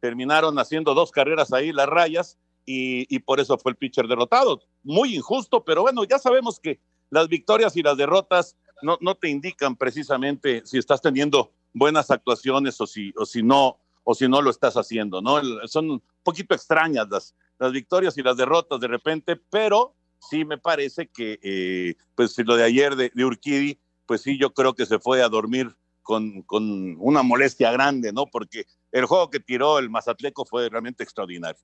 terminaron 0.00 0.58
haciendo 0.58 0.94
dos 0.94 1.10
carreras 1.10 1.52
ahí 1.52 1.72
las 1.72 1.86
rayas 1.86 2.36
y, 2.66 3.18
por 3.20 3.40
eso 3.40 3.58
fue 3.58 3.72
el 3.72 3.76
pitcher 3.76 4.06
derrotado. 4.06 4.60
Muy 4.82 5.16
injusto, 5.16 5.64
pero 5.64 5.82
bueno, 5.82 6.04
ya 6.04 6.18
sabemos 6.18 6.60
que 6.60 6.80
las 7.10 7.28
victorias 7.28 7.76
y 7.76 7.82
las 7.82 7.96
derrotas 7.96 8.56
no, 8.82 8.98
no 9.00 9.14
te 9.14 9.28
indican 9.28 9.76
precisamente 9.76 10.62
si 10.64 10.78
estás 10.78 11.00
teniendo 11.00 11.52
buenas 11.72 12.10
actuaciones 12.10 12.80
o 12.80 12.86
si, 12.86 13.12
o 13.16 13.24
si 13.24 13.42
no 13.42 13.78
o 14.04 14.14
si 14.14 14.28
no 14.28 14.42
lo 14.42 14.50
estás 14.50 14.74
haciendo, 14.74 15.22
¿no? 15.22 15.40
Son 15.68 15.90
un 15.90 16.02
poquito 16.22 16.54
extrañas 16.54 17.08
las, 17.08 17.34
las 17.58 17.72
victorias 17.72 18.16
y 18.18 18.22
las 18.22 18.36
derrotas 18.36 18.80
de 18.80 18.88
repente, 18.88 19.36
pero 19.36 19.94
sí 20.18 20.44
me 20.44 20.58
parece 20.58 21.08
que, 21.08 21.38
eh, 21.42 21.94
pues 22.14 22.36
lo 22.38 22.56
de 22.56 22.64
ayer 22.64 22.96
de, 22.96 23.12
de, 23.14 23.24
Urquidi, 23.24 23.78
pues 24.06 24.22
sí, 24.22 24.38
yo 24.38 24.52
creo 24.52 24.74
que 24.74 24.86
se 24.86 24.98
fue 24.98 25.22
a 25.22 25.28
dormir 25.28 25.74
con, 26.02 26.42
con 26.42 26.96
una 26.98 27.22
molestia 27.22 27.70
grande, 27.70 28.12
¿no? 28.12 28.26
Porque 28.26 28.66
el 28.90 29.06
juego 29.06 29.30
que 29.30 29.40
tiró 29.40 29.78
el 29.78 29.88
Mazatleco 29.88 30.44
fue 30.44 30.68
realmente 30.68 31.04
extraordinario. 31.04 31.62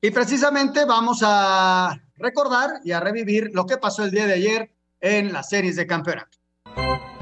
Y 0.00 0.10
precisamente 0.10 0.84
vamos 0.84 1.20
a 1.22 1.98
recordar 2.16 2.80
y 2.84 2.92
a 2.92 3.00
revivir 3.00 3.50
lo 3.54 3.66
que 3.66 3.78
pasó 3.78 4.04
el 4.04 4.10
día 4.10 4.26
de 4.26 4.34
ayer 4.34 4.70
en 5.00 5.32
las 5.32 5.48
series 5.48 5.76
de 5.76 5.86
campeonato. 5.86 6.38
Thank 6.76 7.02
you. 7.02 7.13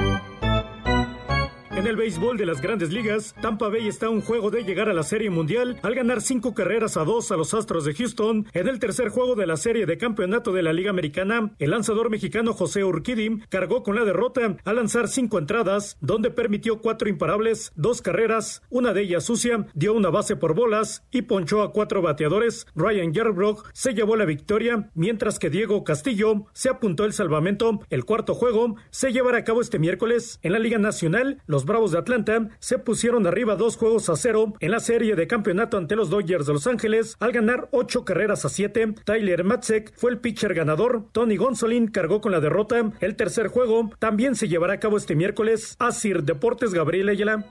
En 1.74 1.86
el 1.86 1.96
béisbol 1.96 2.36
de 2.36 2.44
las 2.44 2.60
grandes 2.60 2.92
ligas, 2.92 3.34
Tampa 3.40 3.70
Bay 3.70 3.88
está 3.88 4.06
a 4.06 4.10
un 4.10 4.20
juego 4.20 4.50
de 4.50 4.62
llegar 4.62 4.90
a 4.90 4.92
la 4.92 5.02
Serie 5.02 5.30
Mundial 5.30 5.78
al 5.82 5.94
ganar 5.94 6.20
cinco 6.20 6.52
carreras 6.52 6.98
a 6.98 7.04
dos 7.04 7.32
a 7.32 7.36
los 7.38 7.54
Astros 7.54 7.86
de 7.86 7.94
Houston. 7.94 8.46
En 8.52 8.68
el 8.68 8.78
tercer 8.78 9.08
juego 9.08 9.36
de 9.36 9.46
la 9.46 9.56
serie 9.56 9.86
de 9.86 9.96
campeonato 9.96 10.52
de 10.52 10.62
la 10.62 10.74
Liga 10.74 10.90
Americana, 10.90 11.54
el 11.58 11.70
lanzador 11.70 12.10
mexicano 12.10 12.52
José 12.52 12.84
Urquidi 12.84 13.40
cargó 13.48 13.82
con 13.82 13.96
la 13.96 14.04
derrota 14.04 14.58
al 14.64 14.76
lanzar 14.76 15.08
cinco 15.08 15.38
entradas, 15.38 15.96
donde 16.02 16.30
permitió 16.30 16.82
cuatro 16.82 17.08
imparables, 17.08 17.72
dos 17.74 18.02
carreras, 18.02 18.60
una 18.68 18.92
de 18.92 19.00
ellas 19.00 19.24
sucia, 19.24 19.66
dio 19.72 19.94
una 19.94 20.10
base 20.10 20.36
por 20.36 20.54
bolas 20.54 21.04
y 21.10 21.22
ponchó 21.22 21.62
a 21.62 21.72
cuatro 21.72 22.02
bateadores. 22.02 22.66
Ryan 22.76 23.14
Yarbrough 23.14 23.62
se 23.72 23.94
llevó 23.94 24.16
la 24.16 24.26
victoria, 24.26 24.90
mientras 24.94 25.38
que 25.38 25.48
Diego 25.48 25.84
Castillo 25.84 26.44
se 26.52 26.68
apuntó 26.68 27.06
el 27.06 27.14
salvamento. 27.14 27.80
El 27.88 28.04
cuarto 28.04 28.34
juego 28.34 28.76
se 28.90 29.10
llevará 29.10 29.38
a 29.38 29.44
cabo 29.44 29.62
este 29.62 29.78
miércoles 29.78 30.38
en 30.42 30.52
la 30.52 30.58
Liga 30.58 30.76
Nacional. 30.76 31.40
Los 31.46 31.62
Bravos 31.72 31.92
de 31.92 31.98
Atlanta 31.98 32.50
se 32.58 32.78
pusieron 32.78 33.26
arriba 33.26 33.56
dos 33.56 33.78
juegos 33.78 34.10
a 34.10 34.16
cero 34.16 34.52
en 34.60 34.72
la 34.72 34.78
serie 34.78 35.16
de 35.16 35.26
campeonato 35.26 35.78
ante 35.78 35.96
los 35.96 36.10
Dodgers 36.10 36.46
de 36.46 36.52
Los 36.52 36.66
Ángeles 36.66 37.16
al 37.18 37.32
ganar 37.32 37.70
ocho 37.70 38.04
carreras 38.04 38.44
a 38.44 38.50
siete. 38.50 38.92
Tyler 39.06 39.42
Matzek 39.42 39.90
fue 39.96 40.10
el 40.10 40.18
pitcher 40.18 40.52
ganador. 40.52 41.06
Tony 41.12 41.36
Gonsolin 41.36 41.88
cargó 41.88 42.20
con 42.20 42.30
la 42.30 42.40
derrota. 42.40 42.92
El 43.00 43.16
tercer 43.16 43.48
juego 43.48 43.90
también 43.98 44.34
se 44.34 44.48
llevará 44.48 44.74
a 44.74 44.80
cabo 44.80 44.98
este 44.98 45.14
miércoles. 45.14 45.76
Asir 45.78 46.24
Deportes 46.24 46.74
Gabriel 46.74 47.08
Ayala. 47.08 47.46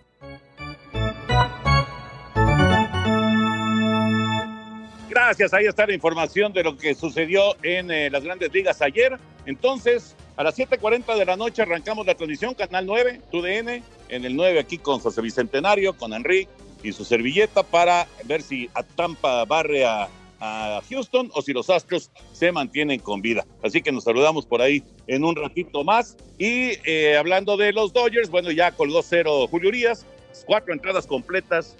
Gracias, 5.09 5.51
ahí 5.51 5.65
está 5.65 5.87
la 5.87 5.93
información 5.93 6.53
de 6.53 6.61
lo 6.61 6.77
que 6.77 6.93
sucedió 6.93 7.55
en 7.63 7.89
eh, 7.89 8.11
las 8.11 8.23
grandes 8.23 8.53
ligas 8.53 8.83
ayer. 8.83 9.17
Entonces, 9.47 10.15
a 10.37 10.43
las 10.43 10.57
7:40 10.57 11.15
de 11.15 11.25
la 11.25 11.35
noche 11.35 11.61
arrancamos 11.61 12.05
la 12.05 12.15
transmisión, 12.15 12.53
Canal 12.53 12.85
9, 12.85 13.21
TUDN, 13.31 13.83
en 14.09 14.25
el 14.25 14.35
9 14.35 14.59
aquí 14.59 14.77
con 14.77 14.99
José 14.99 15.21
Bicentenario, 15.21 15.93
con 15.97 16.13
Enrique 16.13 16.49
y 16.83 16.91
su 16.93 17.05
servilleta 17.05 17.63
para 17.63 18.07
ver 18.25 18.41
si 18.41 18.69
a 18.73 18.83
Tampa 18.83 19.45
barre 19.45 19.85
a, 19.85 20.09
Houston 20.89 21.29
o 21.35 21.43
si 21.43 21.53
los 21.53 21.69
Astros 21.69 22.09
se 22.33 22.51
mantienen 22.51 22.99
con 22.99 23.21
vida. 23.21 23.45
Así 23.61 23.83
que 23.83 23.91
nos 23.91 24.05
saludamos 24.05 24.47
por 24.47 24.59
ahí 24.59 24.83
en 25.05 25.23
un 25.23 25.35
ratito 25.35 25.83
más. 25.83 26.17
Y 26.39 26.71
eh, 26.83 27.15
hablando 27.15 27.57
de 27.57 27.71
los 27.71 27.93
Dodgers, 27.93 28.31
bueno, 28.31 28.49
ya 28.49 28.71
colgó 28.71 29.03
cero 29.03 29.47
Julio 29.47 29.69
Urias, 29.69 30.03
cuatro 30.47 30.73
entradas 30.73 31.05
completas, 31.05 31.77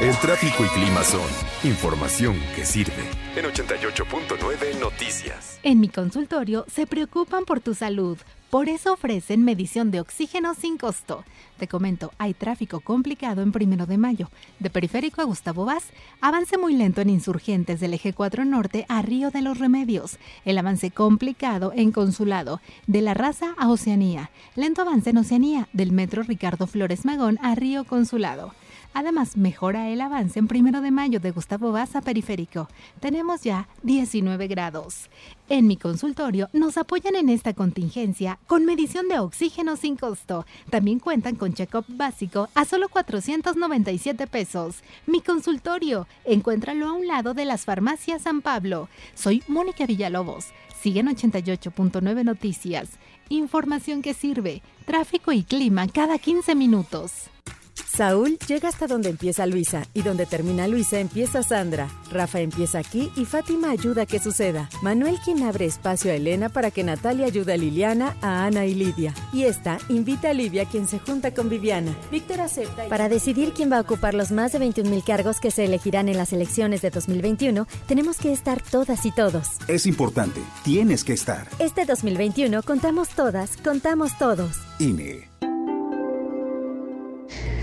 El 0.02 0.18
tráfico 0.18 0.66
y 0.66 0.70
clima 0.70 1.04
son 1.04 1.30
información 1.64 2.36
que 2.56 2.66
sirve. 2.66 3.04
En 3.36 3.46
88.9 3.46 4.80
Noticias. 4.80 5.60
En 5.62 5.80
mi 5.80 5.90
consultorio 5.90 6.66
se 6.68 6.88
preocupan 6.88 7.46
por 7.46 7.60
tu 7.60 7.76
salud. 7.76 8.18
Por 8.52 8.68
eso 8.68 8.92
ofrecen 8.92 9.46
medición 9.46 9.92
de 9.92 10.02
oxígeno 10.02 10.54
sin 10.56 10.78
costo. 10.78 11.24
Te 11.58 11.70
comento, 11.70 12.12
hay 12.18 12.34
tráfico 12.34 12.82
complicado 12.82 13.42
en 13.42 13.54
Primero 13.54 13.86
de 13.86 13.98
Mayo. 13.98 14.30
De 14.60 14.70
Periférico 14.70 15.22
a 15.22 15.24
Gustavo 15.24 15.64
Vaz, 15.64 15.86
avance 16.20 16.58
muy 16.58 16.76
lento 16.76 17.00
en 17.00 17.10
Insurgentes 17.10 17.80
del 17.80 17.94
Eje 17.94 18.12
4 18.12 18.44
Norte 18.44 18.86
a 18.90 19.02
Río 19.02 19.32
de 19.32 19.42
los 19.42 19.58
Remedios. 19.58 20.18
El 20.44 20.58
avance 20.58 20.92
complicado 20.92 21.72
en 21.74 21.94
Consulado, 21.94 22.60
de 22.88 23.02
La 23.02 23.14
Raza 23.14 23.56
a 23.58 23.70
Oceanía. 23.70 24.32
Lento 24.58 24.82
avance 24.82 25.12
en 25.12 25.20
Oceanía, 25.20 25.70
del 25.72 25.94
Metro 25.94 26.22
Ricardo 26.24 26.68
Flores 26.68 27.06
Magón 27.06 27.40
a 27.42 27.56
Río 27.56 27.86
Consulado. 27.86 28.54
Además, 28.94 29.38
mejora 29.38 29.90
el 29.90 30.02
avance 30.02 30.38
en 30.38 30.48
primero 30.48 30.82
de 30.82 30.92
mayo 30.92 31.20
de 31.20 31.32
Gustavo 31.32 31.72
Baza 31.72 32.02
Periférico. 32.02 32.68
Tenemos 33.00 33.42
ya 33.42 33.70
19 33.84 34.48
grados. 34.48 35.10
En 35.48 35.68
mi 35.68 35.78
consultorio 35.78 36.50
nos 36.54 36.78
apoyan 36.78 37.16
en 37.16 37.30
esta 37.30 37.54
contingencia 37.54 38.40
con 38.48 38.66
medición 38.66 39.08
de 39.08 39.20
oxígeno 39.20 39.78
sin 39.78 39.96
costo. 39.96 40.46
También 40.70 41.00
cuentan 41.00 41.36
con 41.36 41.54
check-up 41.54 41.86
básico 41.88 42.50
a 42.54 42.66
solo 42.66 42.90
497 42.90 44.28
pesos. 44.28 44.84
Mi 45.08 45.22
consultorio, 45.22 46.08
encuéntralo 46.26 46.88
a 46.88 46.94
un 46.94 47.08
lado 47.08 47.34
de 47.34 47.46
las 47.46 47.66
farmacias 47.66 48.24
San 48.24 48.42
Pablo. 48.42 48.90
Soy 49.16 49.42
Mónica 49.48 49.86
Villalobos. 49.86 50.48
Siguen 50.82 51.08
88.9 51.08 52.24
Noticias. 52.24 52.90
Información 53.30 54.02
que 54.02 54.14
sirve. 54.14 54.62
Tráfico 54.86 55.32
y 55.32 55.44
clima 55.44 55.88
cada 55.88 56.18
15 56.18 56.56
minutos. 56.56 57.31
Saúl 57.76 58.38
llega 58.48 58.70
hasta 58.70 58.88
donde 58.88 59.10
empieza 59.10 59.46
Luisa 59.46 59.86
y 59.94 60.02
donde 60.02 60.26
termina 60.26 60.68
Luisa 60.68 61.00
empieza 61.00 61.44
Sandra. 61.44 61.90
Rafa 62.10 62.40
empieza 62.40 62.80
aquí 62.80 63.12
y 63.16 63.26
Fátima 63.26 63.70
ayuda 63.70 64.04
a 64.04 64.06
que 64.06 64.20
suceda. 64.20 64.70
Manuel 64.82 65.20
quien 65.24 65.44
abre 65.44 65.66
espacio 65.66 66.12
a 66.12 66.16
Elena 66.16 66.50
para 66.50 66.72
que 66.72 66.84
Natalia 66.84 67.26
ayude 67.26 67.54
a 67.54 67.58
Liliana, 67.58 68.16
a 68.22 68.46
Ana 68.46 68.66
y 68.66 68.76
Lidia. 68.76 69.14
Y 69.34 69.44
esta 69.44 69.78
invita 69.90 70.30
a 70.30 70.34
Livia 70.34 70.66
quien 70.66 70.88
se 70.88 71.00
junta 71.00 71.34
con 71.34 71.50
Viviana. 71.50 71.96
Víctor 72.12 72.42
acepta. 72.42 72.88
Para 72.88 73.10
decidir 73.10 73.54
quién 73.54 73.72
va 73.72 73.78
a 73.78 73.82
ocupar 73.82 74.14
los 74.14 74.32
más 74.32 74.54
de 74.54 74.60
21 74.60 75.02
cargos 75.06 75.40
que 75.40 75.52
se 75.52 75.66
elegirán 75.66 76.10
en 76.10 76.18
las 76.18 76.34
elecciones 76.34 76.82
de 76.82 76.90
2021, 76.90 77.68
tenemos 77.88 78.18
que 78.18 78.32
estar 78.32 78.62
todas 78.62 79.06
y 79.06 79.12
todos. 79.12 79.48
Es 79.68 79.86
importante, 79.86 80.42
tienes 80.64 81.04
que 81.04 81.14
estar. 81.14 81.48
Este 81.60 81.86
2021 81.86 82.64
contamos 82.64 83.10
todas, 83.10 83.58
contamos 83.58 84.18
todos. 84.18 84.58
INE 84.80 85.32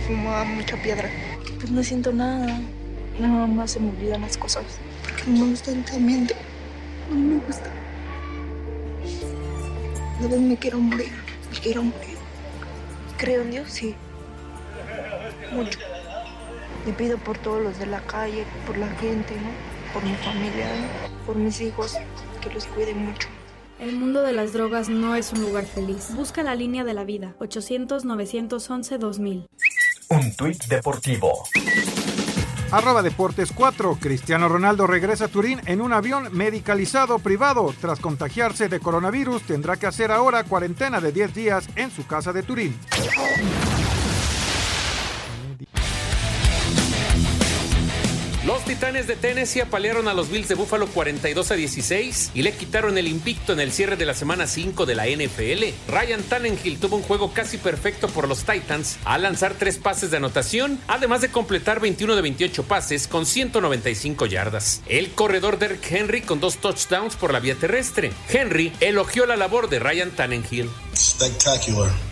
fumaba 0.08 0.44
mucha 0.44 0.76
piedra. 0.82 1.10
Pues 1.56 1.70
no 1.70 1.82
siento 1.82 2.12
nada. 2.12 2.60
Nada 3.20 3.46
más 3.46 3.72
se 3.72 3.80
me 3.80 3.90
olvidan 3.90 4.22
las 4.22 4.38
cosas. 4.38 4.64
Porque 5.02 5.30
no 5.30 5.44
me 5.44 5.50
gusta 5.50 5.70
el 5.70 5.84
ambiente. 5.94 6.34
No 7.10 7.16
me 7.16 7.36
gusta. 7.44 7.70
De 10.20 10.28
vez 10.28 10.40
me 10.40 10.56
quiero 10.56 10.78
morir. 10.78 11.12
Me 11.52 11.58
quiero 11.60 11.82
morir. 11.82 12.16
Creo 13.18 13.42
en 13.42 13.50
Dios, 13.50 13.68
sí. 13.70 13.94
Mucho. 15.52 15.78
Le 16.86 16.92
pido 16.94 17.18
por 17.18 17.36
todos 17.36 17.62
los 17.62 17.78
de 17.78 17.86
la 17.86 18.00
calle, 18.00 18.44
por 18.66 18.78
la 18.78 18.88
gente, 18.96 19.34
¿no? 19.34 19.50
Por 19.92 20.02
mi 20.04 20.14
familia, 20.16 20.66
por 21.26 21.36
mis 21.36 21.60
hijos, 21.60 21.98
que 22.40 22.48
los 22.54 22.66
cuide 22.66 22.94
mucho. 22.94 23.28
El 23.80 23.96
mundo 23.96 24.22
de 24.22 24.32
las 24.32 24.52
drogas 24.52 24.88
no 24.88 25.14
es 25.14 25.32
un 25.32 25.40
lugar 25.40 25.64
feliz. 25.64 26.08
Busca 26.16 26.42
la 26.42 26.56
línea 26.56 26.82
de 26.82 26.94
la 26.94 27.04
vida. 27.04 27.36
800-911-2000. 27.38 29.46
Un 30.10 30.34
tuit 30.34 30.64
deportivo. 30.68 31.44
Arroba 32.70 33.02
Deportes 33.02 33.52
4. 33.52 33.98
Cristiano 34.00 34.48
Ronaldo 34.48 34.86
regresa 34.86 35.26
a 35.26 35.28
Turín 35.28 35.60
en 35.66 35.82
un 35.82 35.92
avión 35.92 36.28
medicalizado 36.32 37.18
privado. 37.18 37.74
Tras 37.78 38.00
contagiarse 38.00 38.70
de 38.70 38.80
coronavirus, 38.80 39.42
tendrá 39.42 39.76
que 39.76 39.86
hacer 39.86 40.10
ahora 40.10 40.44
cuarentena 40.44 41.02
de 41.02 41.12
10 41.12 41.34
días 41.34 41.68
en 41.76 41.90
su 41.90 42.06
casa 42.06 42.32
de 42.32 42.42
Turín. 42.42 42.74
Los 48.48 48.64
Titanes 48.64 49.06
de 49.06 49.14
Tennessee 49.14 49.60
apalearon 49.60 50.08
a 50.08 50.14
los 50.14 50.30
Bills 50.30 50.48
de 50.48 50.54
Buffalo 50.54 50.86
42 50.86 51.50
a 51.50 51.54
16 51.54 52.30
y 52.32 52.40
le 52.40 52.54
quitaron 52.54 52.96
el 52.96 53.06
invicto 53.06 53.52
en 53.52 53.60
el 53.60 53.72
cierre 53.72 53.96
de 53.96 54.06
la 54.06 54.14
semana 54.14 54.46
5 54.46 54.86
de 54.86 54.94
la 54.94 55.04
NFL. 55.04 55.92
Ryan 55.92 56.22
Tannenhill 56.22 56.80
tuvo 56.80 56.96
un 56.96 57.02
juego 57.02 57.34
casi 57.34 57.58
perfecto 57.58 58.08
por 58.08 58.26
los 58.26 58.44
Titans 58.44 58.96
al 59.04 59.24
lanzar 59.24 59.52
tres 59.58 59.76
pases 59.76 60.10
de 60.10 60.16
anotación, 60.16 60.80
además 60.88 61.20
de 61.20 61.28
completar 61.28 61.78
21 61.78 62.16
de 62.16 62.22
28 62.22 62.62
pases 62.62 63.06
con 63.06 63.26
195 63.26 64.24
yardas. 64.24 64.80
El 64.86 65.10
corredor 65.10 65.58
Derrick 65.58 65.84
Henry 65.92 66.22
con 66.22 66.40
dos 66.40 66.56
touchdowns 66.56 67.16
por 67.16 67.34
la 67.34 67.40
vía 67.40 67.54
terrestre. 67.54 68.12
Henry 68.30 68.72
elogió 68.80 69.26
la 69.26 69.36
labor 69.36 69.68
de 69.68 69.78
Ryan 69.78 70.10
Tannenhill. 70.12 70.70
Spectacular. 70.96 72.07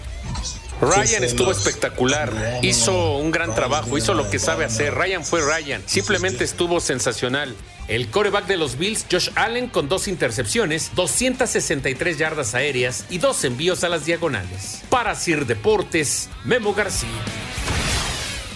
Ryan 0.81 1.25
estuvo 1.25 1.51
espectacular, 1.51 2.61
hizo 2.63 3.17
un 3.17 3.31
gran 3.31 3.55
trabajo, 3.55 3.97
hizo 3.97 4.13
lo 4.15 4.29
que 4.29 4.39
sabe 4.39 4.65
hacer. 4.65 4.95
Ryan 4.95 5.25
fue 5.25 5.41
Ryan, 5.41 5.83
simplemente 5.87 6.45
estuvo 6.45 6.81
sensacional. 6.81 7.57
El 7.89 8.11
coreback 8.11 8.47
de 8.47 8.57
los 8.57 8.77
Bills, 8.77 9.07
Josh 9.11 9.31
Allen, 9.37 9.69
con 9.69 9.89
dos 9.89 10.09
intercepciones, 10.09 10.91
263 10.95 12.19
yardas 12.19 12.55
aéreas 12.55 13.07
y 13.09 13.19
dos 13.19 13.45
envíos 13.45 13.85
a 13.85 13.89
las 13.89 14.05
diagonales. 14.05 14.83
Para 14.91 15.15
Sir 15.15 15.47
Deportes, 15.47 16.29
Memo 16.45 16.75
García. 16.75 17.09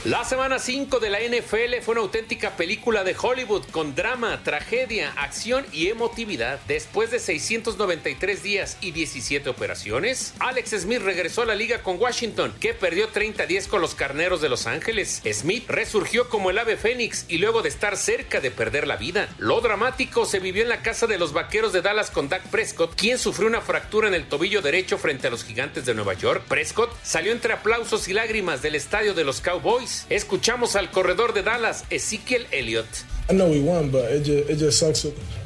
La 0.07 0.25
semana 0.25 0.59
5 0.59 0.99
de 0.99 1.11
la 1.11 1.19
NFL 1.21 1.83
fue 1.83 1.93
una 1.93 2.01
auténtica 2.01 2.57
película 2.57 3.05
de 3.05 3.15
Hollywood 3.21 3.65
con 3.71 3.95
drama, 3.95 4.43
tragedia, 4.43 5.13
acción 5.15 5.67
y 5.75 5.89
emotividad. 5.89 6.59
Después 6.67 7.11
de 7.11 7.19
693 7.19 8.43
días 8.43 8.79
y 8.81 8.93
17 8.93 9.51
operaciones, 9.51 10.33
Alex 10.39 10.71
Smith 10.71 11.03
regresó 11.03 11.43
a 11.43 11.45
la 11.45 11.55
liga 11.55 11.83
con 11.83 12.01
Washington, 12.01 12.55
que 12.61 12.73
perdió 12.73 13.13
30-10 13.13 13.67
con 13.67 13.83
los 13.83 13.95
Carneros 13.95 14.41
de 14.41 14.49
Los 14.49 14.67
Ángeles. 14.67 15.21
Smith 15.31 15.69
resurgió 15.69 16.31
como 16.31 16.49
el 16.49 16.57
ave 16.57 16.79
fénix 16.79 17.27
y 17.29 17.37
luego 17.37 17.61
de 17.61 17.69
estar 17.69 17.99
cerca 17.99 18.41
de 18.41 18.51
perder 18.51 18.87
la 18.87 18.97
vida. 18.97 19.29
Lo 19.37 19.61
dramático 19.61 20.25
se 20.25 20.39
vivió 20.39 20.63
en 20.63 20.71
la 20.71 20.81
casa 20.81 21.09
de 21.09 21.19
los 21.19 21.35
Vaqueros 21.35 21.75
de 21.75 21.83
Dallas 21.83 22.11
con 22.11 22.31
Dak 22.31 22.45
Prescott, 22.45 22.95
quien 22.95 23.19
sufrió 23.19 23.49
una 23.49 23.61
fractura 23.61 24.09
en 24.09 24.15
el 24.15 24.29
tobillo 24.31 24.63
derecho 24.63 24.97
frente 24.97 25.27
a 25.27 25.31
los 25.31 25.45
Gigantes 25.45 25.85
de 25.85 25.93
Nueva 25.93 26.15
York. 26.15 26.45
Prescott 26.49 26.91
salió 27.03 27.33
entre 27.33 27.53
aplausos 27.53 28.09
y 28.09 28.15
lágrimas 28.15 28.63
del 28.63 28.77
estadio 28.77 29.13
de 29.13 29.25
los 29.25 29.43
Cowboys 29.43 29.90
Escuchamos 30.09 30.77
al 30.77 30.91
corredor 30.91 31.33
de 31.35 31.43
Dallas, 31.43 31.85
Ezekiel 31.91 32.47
Elliott. 32.51 32.87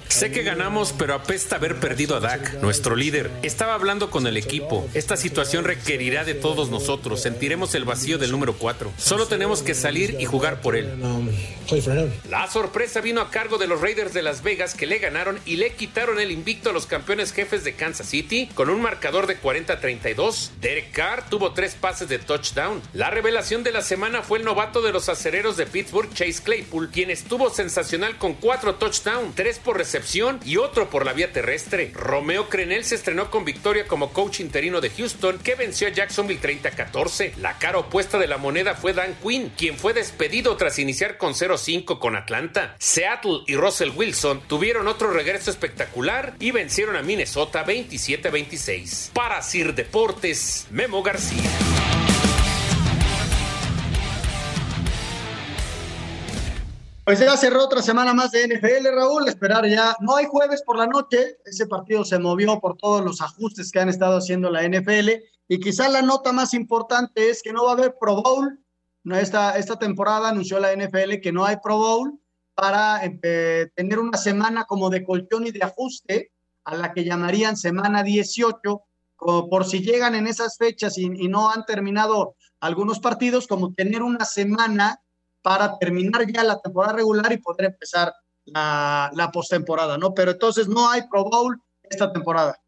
Sé 0.09 0.31
que 0.31 0.43
ganamos, 0.43 0.93
pero 0.93 1.15
apesta 1.15 1.57
haber 1.57 1.81
perdido 1.81 2.15
a 2.15 2.21
Dak, 2.21 2.61
nuestro 2.63 2.95
líder. 2.95 3.31
Estaba 3.43 3.75
hablando 3.75 4.11
con 4.11 4.27
el 4.27 4.37
equipo. 4.37 4.89
Esta 4.95 5.17
situación 5.17 5.65
requerirá 5.65 6.25
de 6.25 6.35
todos 6.35 6.71
nosotros. 6.71 7.23
Sentiremos 7.23 7.75
el 7.75 7.85
vacío 7.85 8.17
del 8.17 8.31
número 8.31 8.55
4. 8.55 8.93
Solo 8.97 9.27
tenemos 9.27 9.63
que 9.63 9.75
salir 9.75 10.17
y 10.21 10.25
jugar 10.25 10.61
por 10.61 10.77
él. 10.77 10.89
La 12.31 12.49
sorpresa 12.49 13.01
vino 13.01 13.21
a 13.21 13.31
cargo 13.31 13.59
de 13.59 13.67
los 13.67 13.81
Raiders 13.81 14.13
de 14.13 14.23
Las 14.23 14.43
Vegas 14.43 14.75
que 14.75 14.87
le 14.87 14.99
ganaron 14.99 15.41
y 15.47 15.57
le 15.57 15.73
quitaron 15.73 16.21
el 16.21 16.31
invicto 16.31 16.71
a 16.71 16.73
los 16.73 16.87
campeones 16.87 17.33
jefes 17.33 17.65
de 17.65 17.75
Kansas 17.75 18.09
City 18.09 18.49
con 18.55 18.71
un 18.71 18.81
marcador 18.81 19.27
de 19.27 19.41
40-32. 19.41 20.51
Derek 20.61 20.93
Carr 20.93 21.29
tuvo 21.29 21.53
tres 21.55 21.75
pases 21.75 22.09
de 22.09 22.19
touchdown. 22.19 22.81
La 22.93 23.11
revelación 23.11 23.65
de 23.65 23.73
la 23.73 23.83
semana 23.83 24.23
fue 24.23 24.39
el 24.39 24.45
novato 24.45 24.81
de 24.81 24.93
los 24.93 25.09
acereros 25.09 25.57
de 25.57 25.67
Pittsburgh, 25.67 26.13
Chase 26.15 26.43
Claypool, 26.43 26.91
quien 26.91 27.11
estuvo 27.11 27.51
sensacional 27.51 28.17
con 28.17 28.35
cuatro 28.35 28.77
touchdowns, 28.77 29.35
tres 29.35 29.59
por 29.59 29.77
recepción 29.77 29.94
y 30.45 30.57
otro 30.57 30.91
por 30.91 31.07
la 31.07 31.13
vía 31.13 31.33
terrestre. 31.33 31.93
Romeo 31.95 32.49
Crenel 32.49 32.85
se 32.85 32.97
estrenó 32.97 33.31
con 33.31 33.45
victoria 33.45 33.87
como 33.87 34.13
coach 34.13 34.41
interino 34.41 34.81
de 34.81 34.91
Houston, 34.91 35.39
que 35.39 35.55
venció 35.55 35.87
a 35.87 35.93
Jacksonville 35.93 36.41
30-14. 36.41 37.37
La 37.37 37.59
cara 37.59 37.79
opuesta 37.79 38.19
de 38.19 38.27
la 38.27 38.37
moneda 38.37 38.75
fue 38.75 38.93
Dan 38.93 39.15
Quinn, 39.23 39.53
quien 39.57 39.79
fue 39.79 39.93
despedido 39.93 40.57
tras 40.57 40.81
iniciar 40.81 41.17
con 41.17 41.35
0-5 41.35 42.01
con 42.01 42.17
Atlanta. 42.17 42.75
Seattle 42.79 43.43
y 43.47 43.55
Russell 43.55 43.93
Wilson 43.95 44.43
tuvieron 44.49 44.89
otro 44.89 45.13
regreso 45.13 45.53
espectacular 45.53 46.35
y 46.41 46.51
vencieron 46.51 46.97
a 46.97 47.03
Minnesota 47.03 47.65
27-26. 47.65 49.13
Para 49.13 49.43
Sir 49.43 49.75
Deportes, 49.75 50.67
Memo 50.71 51.05
García. 51.05 51.51
Pues 57.05 57.19
ya 57.19 57.37
cerró 57.37 57.65
otra 57.65 57.83
semana 57.83 58.15
más 58.15 58.31
de 58.31 58.49
NFL, 58.49 58.89
Raúl. 58.95 59.29
Esperar 59.29 59.69
ya. 59.69 59.95
No 60.01 60.17
hay 60.17 60.25
jueves 60.25 60.63
por 60.63 60.79
la 60.79 60.87
noche. 60.87 61.37
Ese 61.45 61.67
partido 61.67 62.03
se 62.03 62.19
movió 62.19 62.59
por 62.61 62.79
todos 62.79 63.05
los 63.05 63.21
ajustes 63.21 63.71
que 63.71 63.79
han 63.79 63.91
estado 63.91 64.17
haciendo 64.17 64.51
la 64.51 64.67
NFL. 64.67 65.11
Y 65.47 65.61
quizá 65.61 65.91
la 65.91 66.01
nota 66.01 66.33
más 66.33 66.55
importante 66.55 67.29
es 67.29 67.43
que 67.43 67.53
no 67.53 67.65
va 67.65 67.73
a 67.73 67.75
haber 67.75 67.97
Pro 68.01 68.23
Bowl. 68.23 68.59
Esta, 69.05 69.59
esta 69.59 69.79
temporada 69.79 70.31
anunció 70.31 70.59
la 70.59 70.75
NFL 70.75 71.21
que 71.23 71.31
no 71.31 71.45
hay 71.45 71.57
Pro 71.63 71.77
Bowl 71.77 72.19
para 72.55 73.03
eh, 73.05 73.71
tener 73.75 73.99
una 73.99 74.17
semana 74.17 74.65
como 74.65 74.89
de 74.89 75.05
colchón 75.05 75.47
y 75.47 75.51
de 75.51 75.63
ajuste 75.63 76.33
a 76.65 76.75
la 76.75 76.95
que 76.95 77.05
llamarían 77.05 77.59
semana 77.59 78.03
18, 78.03 78.83
por 79.19 79.67
si 79.67 79.81
llegan 79.81 80.15
en 80.15 80.27
esas 80.27 80.57
fechas 80.57 80.97
y 80.97 81.29
no 81.29 81.51
han 81.51 81.67
terminado 81.67 82.35
algunos 82.61 82.99
partidos, 82.99 83.47
como 83.47 83.75
tener 83.75 84.03
una 84.03 84.25
semana 84.25 85.03
para 85.45 85.79
terminar 85.79 86.27
ya 86.27 86.43
la 86.43 86.59
temporada 86.59 86.95
regular 86.95 87.31
y 87.31 87.37
poder 87.37 87.67
empezar 87.67 88.15
la, 88.47 89.31
postemporada, 89.31 89.99
¿no? 89.99 90.15
Pero 90.15 90.31
entonces 90.31 90.69
no 90.69 90.91
hay 90.91 91.03
Pro 91.03 91.25
Bowl 91.25 91.61
esta 91.83 92.11
temporada. 92.11 92.59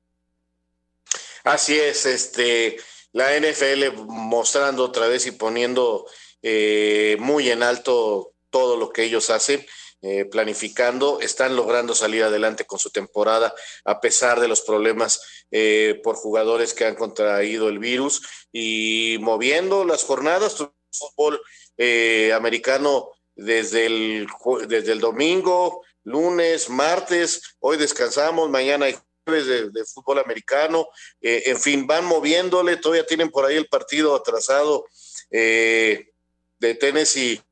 Así 1.42 1.74
es, 1.74 2.04
este, 2.04 2.76
la 3.12 3.34
NFL 3.34 4.02
mostrando 4.06 4.84
otra 4.84 5.06
vez 5.06 5.26
y 5.26 5.30
poniendo 5.30 6.04
eh, 6.42 7.16
muy 7.18 7.50
en 7.50 7.62
alto 7.62 8.34
todo 8.50 8.76
lo 8.76 8.90
que 8.90 9.04
ellos 9.04 9.30
hacen. 9.30 9.64
Eh, 10.02 10.26
planificando, 10.26 11.20
están 11.20 11.56
logrando 11.56 11.94
salir 11.94 12.22
adelante 12.22 12.66
con 12.66 12.78
su 12.78 12.90
temporada 12.90 13.54
a 13.86 13.98
pesar 13.98 14.40
de 14.40 14.46
los 14.46 14.60
problemas 14.60 15.46
eh, 15.50 15.98
por 16.04 16.16
jugadores 16.16 16.74
que 16.74 16.84
han 16.84 16.94
contraído 16.94 17.70
el 17.70 17.78
virus 17.78 18.22
y 18.52 19.16
moviendo 19.20 19.86
las 19.86 20.04
jornadas, 20.04 20.58
fútbol 20.92 21.40
eh, 21.76 22.32
americano 22.32 23.10
desde 23.34 23.86
el, 23.86 24.26
desde 24.68 24.92
el 24.92 25.00
domingo, 25.00 25.82
lunes, 26.04 26.70
martes, 26.70 27.56
hoy 27.60 27.76
descansamos, 27.76 28.48
mañana 28.48 28.86
hay 28.86 28.96
jueves 29.24 29.72
de, 29.72 29.84
fútbol 29.84 30.20
americano, 30.20 30.88
eh, 31.20 31.42
en 31.46 31.58
fin, 31.58 31.86
van 31.86 32.04
moviéndole, 32.04 32.76
todavía 32.76 33.06
tienen 33.06 33.30
por 33.30 33.44
ahí 33.44 33.56
el 33.56 33.68
partido 33.68 34.14
atrasado 34.14 34.86
eh, 35.30 36.10
de 36.58 36.74
Tennessee, 36.76 37.42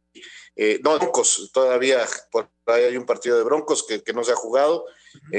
no, 0.82 0.98
Broncos, 0.98 1.50
todavía 1.52 2.06
por 2.30 2.48
ahí 2.66 2.84
hay 2.84 2.96
un 2.96 3.04
partido 3.04 3.36
de 3.36 3.42
Broncos 3.42 3.84
que, 3.84 4.02
que 4.04 4.12
no 4.12 4.22
se 4.22 4.30
ha 4.30 4.36
jugado 4.36 4.86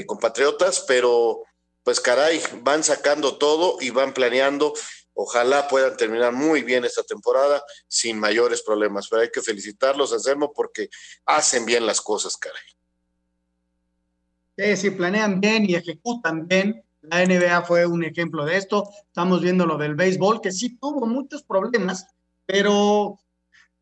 con 0.05 0.19
Patriotas, 0.19 0.83
pero 0.85 1.41
pues 1.85 2.01
caray, 2.01 2.41
van 2.63 2.83
sacando 2.83 3.37
todo 3.37 3.77
y 3.79 3.91
van 3.91 4.13
planeando 4.13 4.73
Ojalá 5.17 5.65
puedan 5.69 5.95
terminar 5.95 6.33
muy 6.33 6.61
bien 6.61 6.83
esta 6.83 7.01
temporada 7.01 7.63
sin 7.87 8.19
mayores 8.19 8.61
problemas, 8.61 9.07
pero 9.09 9.21
hay 9.21 9.29
que 9.31 9.41
felicitarlos, 9.41 10.11
Anselmo, 10.11 10.51
porque 10.53 10.89
hacen 11.25 11.65
bien 11.65 11.85
las 11.85 12.01
cosas, 12.01 12.35
caray. 12.35 12.61
Sí, 14.57 14.75
sí, 14.75 14.91
planean 14.91 15.39
bien 15.39 15.69
y 15.69 15.75
ejecutan 15.75 16.47
bien. 16.47 16.83
La 17.01 17.25
NBA 17.25 17.61
fue 17.63 17.85
un 17.85 18.03
ejemplo 18.03 18.43
de 18.43 18.57
esto. 18.57 18.89
Estamos 19.07 19.41
viendo 19.41 19.65
lo 19.65 19.77
del 19.77 19.95
béisbol, 19.95 20.41
que 20.41 20.51
sí 20.51 20.77
tuvo 20.77 21.05
muchos 21.05 21.43
problemas, 21.43 22.07
pero 22.45 23.17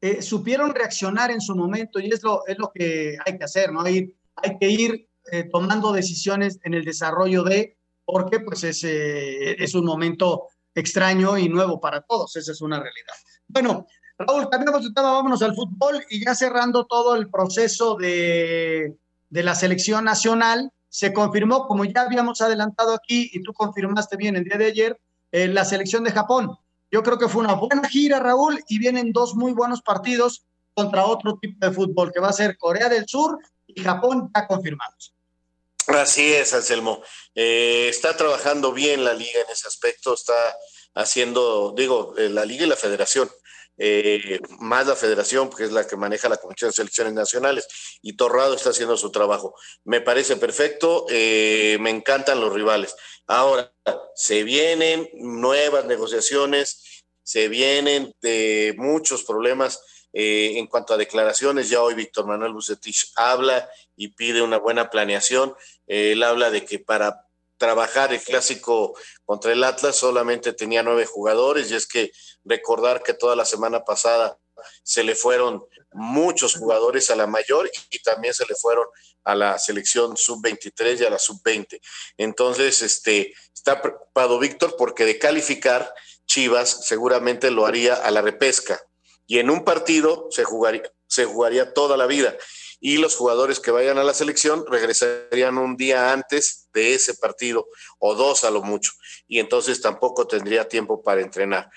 eh, 0.01 0.21
supieron 0.21 0.75
reaccionar 0.75 1.31
en 1.31 1.41
su 1.41 1.55
momento 1.55 1.99
y 1.99 2.11
es 2.11 2.21
lo, 2.21 2.45
es 2.45 2.59
lo 2.59 2.71
que 2.71 3.17
hay 3.25 3.37
que 3.39 3.43
hacer, 3.43 3.71
¿no? 3.71 3.81
Hay, 3.81 4.15
hay 4.35 4.57
que 4.59 4.69
ir 4.69 5.07
eh, 5.31 5.49
tomando 5.51 5.91
decisiones 5.93 6.59
en 6.63 6.75
el 6.75 6.85
desarrollo 6.85 7.43
de, 7.43 7.75
porque 8.05 8.39
pues 8.39 8.63
es, 8.63 8.83
es 8.83 9.73
un 9.73 9.85
momento 9.85 10.49
extraño 10.75 11.37
y 11.37 11.49
nuevo 11.49 11.79
para 11.79 12.01
todos. 12.01 12.35
Esa 12.35 12.51
es 12.51 12.61
una 12.61 12.77
realidad. 12.77 13.13
Bueno, 13.47 13.85
Raúl, 14.17 14.49
cambiamos 14.49 14.83
de 14.83 14.93
tema, 14.93 15.11
vámonos 15.11 15.41
al 15.41 15.55
fútbol 15.55 16.03
y 16.09 16.23
ya 16.23 16.35
cerrando 16.35 16.85
todo 16.85 17.15
el 17.15 17.29
proceso 17.29 17.95
de, 17.95 18.95
de 19.29 19.43
la 19.43 19.55
selección 19.55 20.05
nacional, 20.05 20.71
se 20.89 21.11
confirmó, 21.11 21.67
como 21.67 21.85
ya 21.85 22.01
habíamos 22.01 22.39
adelantado 22.41 22.93
aquí 22.93 23.29
y 23.33 23.41
tú 23.41 23.51
confirmaste 23.51 24.15
bien 24.15 24.35
el 24.35 24.43
día 24.43 24.57
de 24.57 24.65
ayer, 24.65 25.01
eh, 25.31 25.47
la 25.47 25.65
selección 25.65 26.03
de 26.03 26.11
Japón. 26.11 26.55
Yo 26.91 27.01
creo 27.01 27.17
que 27.17 27.27
fue 27.27 27.43
una 27.43 27.55
buena 27.55 27.89
gira, 27.89 28.19
Raúl, 28.19 28.63
y 28.67 28.77
vienen 28.77 29.11
dos 29.11 29.33
muy 29.33 29.53
buenos 29.53 29.81
partidos 29.81 30.45
contra 30.75 31.05
otro 31.07 31.39
tipo 31.41 31.65
de 31.65 31.73
fútbol, 31.73 32.11
que 32.13 32.19
va 32.19 32.29
a 32.29 32.33
ser 32.33 32.55
Corea 32.59 32.89
del 32.89 33.07
Sur 33.07 33.39
y 33.65 33.81
Japón 33.81 34.29
ya 34.35 34.45
confirmados. 34.45 35.15
Así 35.87 36.33
es, 36.33 36.53
Anselmo. 36.53 37.03
Eh, 37.35 37.87
está 37.89 38.15
trabajando 38.15 38.71
bien 38.71 39.03
la 39.03 39.13
liga 39.13 39.41
en 39.41 39.49
ese 39.51 39.67
aspecto, 39.67 40.13
está 40.13 40.33
haciendo, 40.93 41.73
digo, 41.75 42.13
eh, 42.17 42.29
la 42.29 42.45
liga 42.45 42.65
y 42.65 42.69
la 42.69 42.75
federación, 42.75 43.29
eh, 43.77 44.39
más 44.59 44.87
la 44.87 44.95
federación, 44.95 45.49
porque 45.49 45.65
es 45.65 45.71
la 45.71 45.85
que 45.85 45.97
maneja 45.97 46.29
la 46.29 46.37
Comisión 46.37 46.69
de 46.69 46.75
Selecciones 46.75 47.13
Nacionales, 47.13 47.67
y 48.01 48.15
Torrado 48.15 48.53
está 48.53 48.69
haciendo 48.69 48.95
su 48.95 49.11
trabajo. 49.11 49.55
Me 49.83 49.99
parece 49.99 50.37
perfecto, 50.37 51.05
me 51.09 51.89
encantan 51.89 52.39
los 52.39 52.53
rivales. 52.53 52.95
Ahora, 53.27 53.73
se 54.15 54.43
vienen 54.43 55.09
nuevas 55.15 55.85
negociaciones, 55.85 57.03
se 57.23 57.47
vienen 57.49 58.13
de 58.21 58.73
muchos 58.77 59.23
problemas 59.23 59.81
eh, 60.15 60.59
en 60.59 60.67
cuanto 60.67 60.93
a 60.93 60.97
declaraciones, 60.97 61.69
ya 61.69 61.81
hoy 61.81 61.95
Víctor 61.95 62.27
Manuel 62.27 62.53
Bucetich 62.53 63.11
habla 63.15 63.67
y 63.95 64.09
pide 64.09 64.43
una 64.43 64.59
buena 64.59 64.91
planeación. 64.91 65.55
Eh, 65.87 66.13
él 66.13 66.23
habla 66.23 66.49
de 66.49 66.65
que 66.65 66.79
para 66.79 67.27
trabajar 67.57 68.13
el 68.13 68.21
clásico 68.21 68.93
contra 69.25 69.51
el 69.53 69.63
Atlas 69.63 69.95
solamente 69.95 70.53
tenía 70.53 70.83
nueve 70.83 71.05
jugadores 71.05 71.71
y 71.71 71.75
es 71.75 71.87
que 71.87 72.11
recordar 72.43 73.03
que 73.03 73.13
toda 73.13 73.35
la 73.35 73.45
semana 73.45 73.85
pasada 73.85 74.37
se 74.83 75.03
le 75.03 75.15
fueron 75.15 75.63
muchos 75.93 76.55
jugadores 76.55 77.09
a 77.09 77.15
la 77.15 77.27
mayor 77.27 77.69
y 77.89 77.99
también 77.99 78.33
se 78.33 78.45
le 78.45 78.55
fueron 78.55 78.85
a 79.23 79.35
la 79.35 79.57
selección 79.57 80.17
sub-23 80.17 81.01
y 81.01 81.05
a 81.05 81.09
la 81.09 81.19
sub-20. 81.19 81.79
Entonces, 82.17 82.81
este, 82.81 83.33
está 83.53 83.81
preocupado 83.81 84.39
Víctor 84.39 84.75
porque 84.77 85.05
de 85.05 85.17
calificar 85.19 85.93
Chivas 86.25 86.85
seguramente 86.85 87.51
lo 87.51 87.65
haría 87.65 87.95
a 87.95 88.11
la 88.11 88.21
repesca 88.21 88.81
y 89.27 89.39
en 89.39 89.49
un 89.49 89.63
partido 89.63 90.27
se 90.31 90.43
jugaría, 90.43 90.83
se 91.07 91.25
jugaría 91.25 91.73
toda 91.73 91.97
la 91.97 92.07
vida 92.07 92.35
y 92.85 92.97
los 92.97 93.15
jugadores 93.15 93.61
que 93.61 93.71
vayan 93.71 93.97
a 93.97 94.03
la 94.03 94.13
selección 94.13 94.65
regresarían 94.69 95.57
un 95.57 95.77
día 95.77 96.11
antes 96.11 96.67
de 96.73 96.93
ese 96.93 97.13
partido 97.13 97.65
o 97.97 98.13
dos 98.13 98.43
a 98.43 98.51
lo 98.51 98.61
mucho 98.61 98.91
y 99.25 99.39
entonces 99.39 99.81
tampoco 99.81 100.27
tendría 100.27 100.67
tiempo 100.67 101.01
para 101.01 101.21
entrenar. 101.21 101.71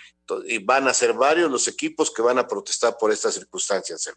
y 0.49 0.59
van 0.59 0.89
a 0.89 0.93
ser 0.93 1.13
varios 1.13 1.49
los 1.49 1.69
equipos 1.69 2.11
que 2.11 2.23
van 2.23 2.41
a 2.41 2.49
protestar 2.49 2.97
por 2.99 3.13
estas 3.13 3.35
circunstancias. 3.35 4.13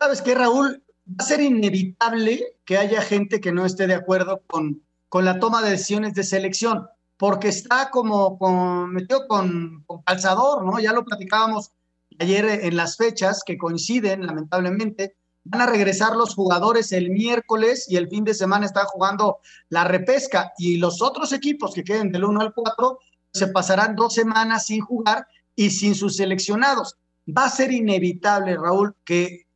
¿Sabes 0.00 0.22
qué, 0.22 0.34
Raúl? 0.34 0.82
Va 1.06 1.16
a 1.18 1.24
ser 1.24 1.42
inevitable 1.42 2.56
que 2.64 2.78
haya 2.78 3.02
gente 3.02 3.42
que 3.42 3.52
no 3.52 3.66
esté 3.66 3.86
de 3.86 3.94
acuerdo 3.94 4.42
con, 4.46 4.82
con 5.10 5.26
la 5.26 5.38
toma 5.38 5.60
de 5.60 5.72
decisiones 5.72 6.14
de 6.14 6.24
selección, 6.24 6.88
porque 7.18 7.48
está 7.48 7.90
como 7.90 8.38
con, 8.38 8.94
metido 8.94 9.28
con, 9.28 9.84
con 9.86 10.00
calzador, 10.02 10.64
¿no? 10.64 10.80
Ya 10.80 10.94
lo 10.94 11.04
platicábamos 11.04 11.72
ayer 12.18 12.44
en 12.46 12.76
las 12.76 12.96
fechas 12.96 13.42
que 13.44 13.58
coinciden, 13.58 14.26
lamentablemente. 14.26 15.16
Van 15.44 15.62
a 15.62 15.66
regresar 15.66 16.14
los 16.14 16.34
jugadores 16.34 16.92
el 16.92 17.10
miércoles 17.10 17.86
y 17.88 17.96
el 17.96 18.08
fin 18.08 18.24
de 18.24 18.34
semana 18.34 18.66
está 18.66 18.84
jugando 18.84 19.38
la 19.70 19.84
repesca 19.84 20.52
y 20.58 20.76
los 20.76 21.00
otros 21.00 21.32
equipos 21.32 21.72
que 21.72 21.84
queden 21.84 22.12
del 22.12 22.24
1 22.24 22.40
al 22.40 22.52
4 22.52 22.98
se 23.32 23.46
pasarán 23.48 23.96
dos 23.96 24.14
semanas 24.14 24.66
sin 24.66 24.80
jugar 24.80 25.26
y 25.54 25.70
sin 25.70 25.94
sus 25.94 26.16
seleccionados. 26.16 26.96
Va 27.26 27.44
a 27.44 27.50
ser 27.50 27.72
inevitable, 27.72 28.56
Raúl, 28.56 28.94
que, 29.04 29.46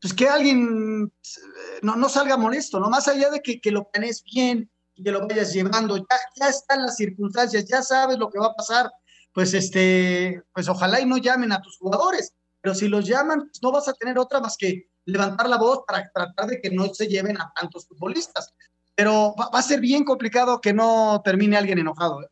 pues 0.00 0.14
que 0.14 0.28
alguien 0.28 1.06
eh, 1.06 1.78
no, 1.82 1.96
no 1.96 2.08
salga 2.08 2.36
molesto, 2.36 2.78
¿no? 2.78 2.88
Más 2.88 3.08
allá 3.08 3.30
de 3.30 3.40
que, 3.40 3.60
que 3.60 3.70
lo 3.70 3.88
planees 3.88 4.22
bien 4.24 4.70
y 4.94 5.02
que 5.02 5.10
lo 5.10 5.26
vayas 5.26 5.52
llevando, 5.52 5.96
ya, 5.96 6.16
ya 6.36 6.48
están 6.48 6.82
las 6.82 6.96
circunstancias, 6.96 7.64
ya 7.66 7.82
sabes 7.82 8.18
lo 8.18 8.28
que 8.30 8.38
va 8.38 8.46
a 8.46 8.54
pasar, 8.54 8.90
pues 9.32 9.54
este, 9.54 10.42
pues 10.52 10.68
ojalá 10.68 11.00
y 11.00 11.06
no 11.06 11.16
llamen 11.18 11.52
a 11.52 11.62
tus 11.62 11.78
jugadores, 11.78 12.32
pero 12.60 12.74
si 12.74 12.88
los 12.88 13.06
llaman, 13.06 13.48
pues 13.48 13.62
no 13.62 13.72
vas 13.72 13.88
a 13.88 13.94
tener 13.94 14.18
otra 14.18 14.40
más 14.40 14.56
que 14.56 14.88
levantar 15.04 15.48
la 15.48 15.56
voz 15.56 15.80
para 15.86 16.10
tratar 16.12 16.46
de 16.46 16.60
que 16.60 16.70
no 16.70 16.92
se 16.94 17.08
lleven 17.08 17.40
a 17.40 17.52
tantos 17.58 17.86
futbolistas. 17.86 18.54
Pero 18.94 19.34
va, 19.38 19.48
a 19.52 19.62
ser 19.62 19.80
bien 19.80 20.04
complicado 20.04 20.60
que 20.60 20.72
no 20.72 21.20
termine 21.24 21.56
alguien 21.56 21.78
enojado. 21.78 22.22
¿eh? 22.22 22.28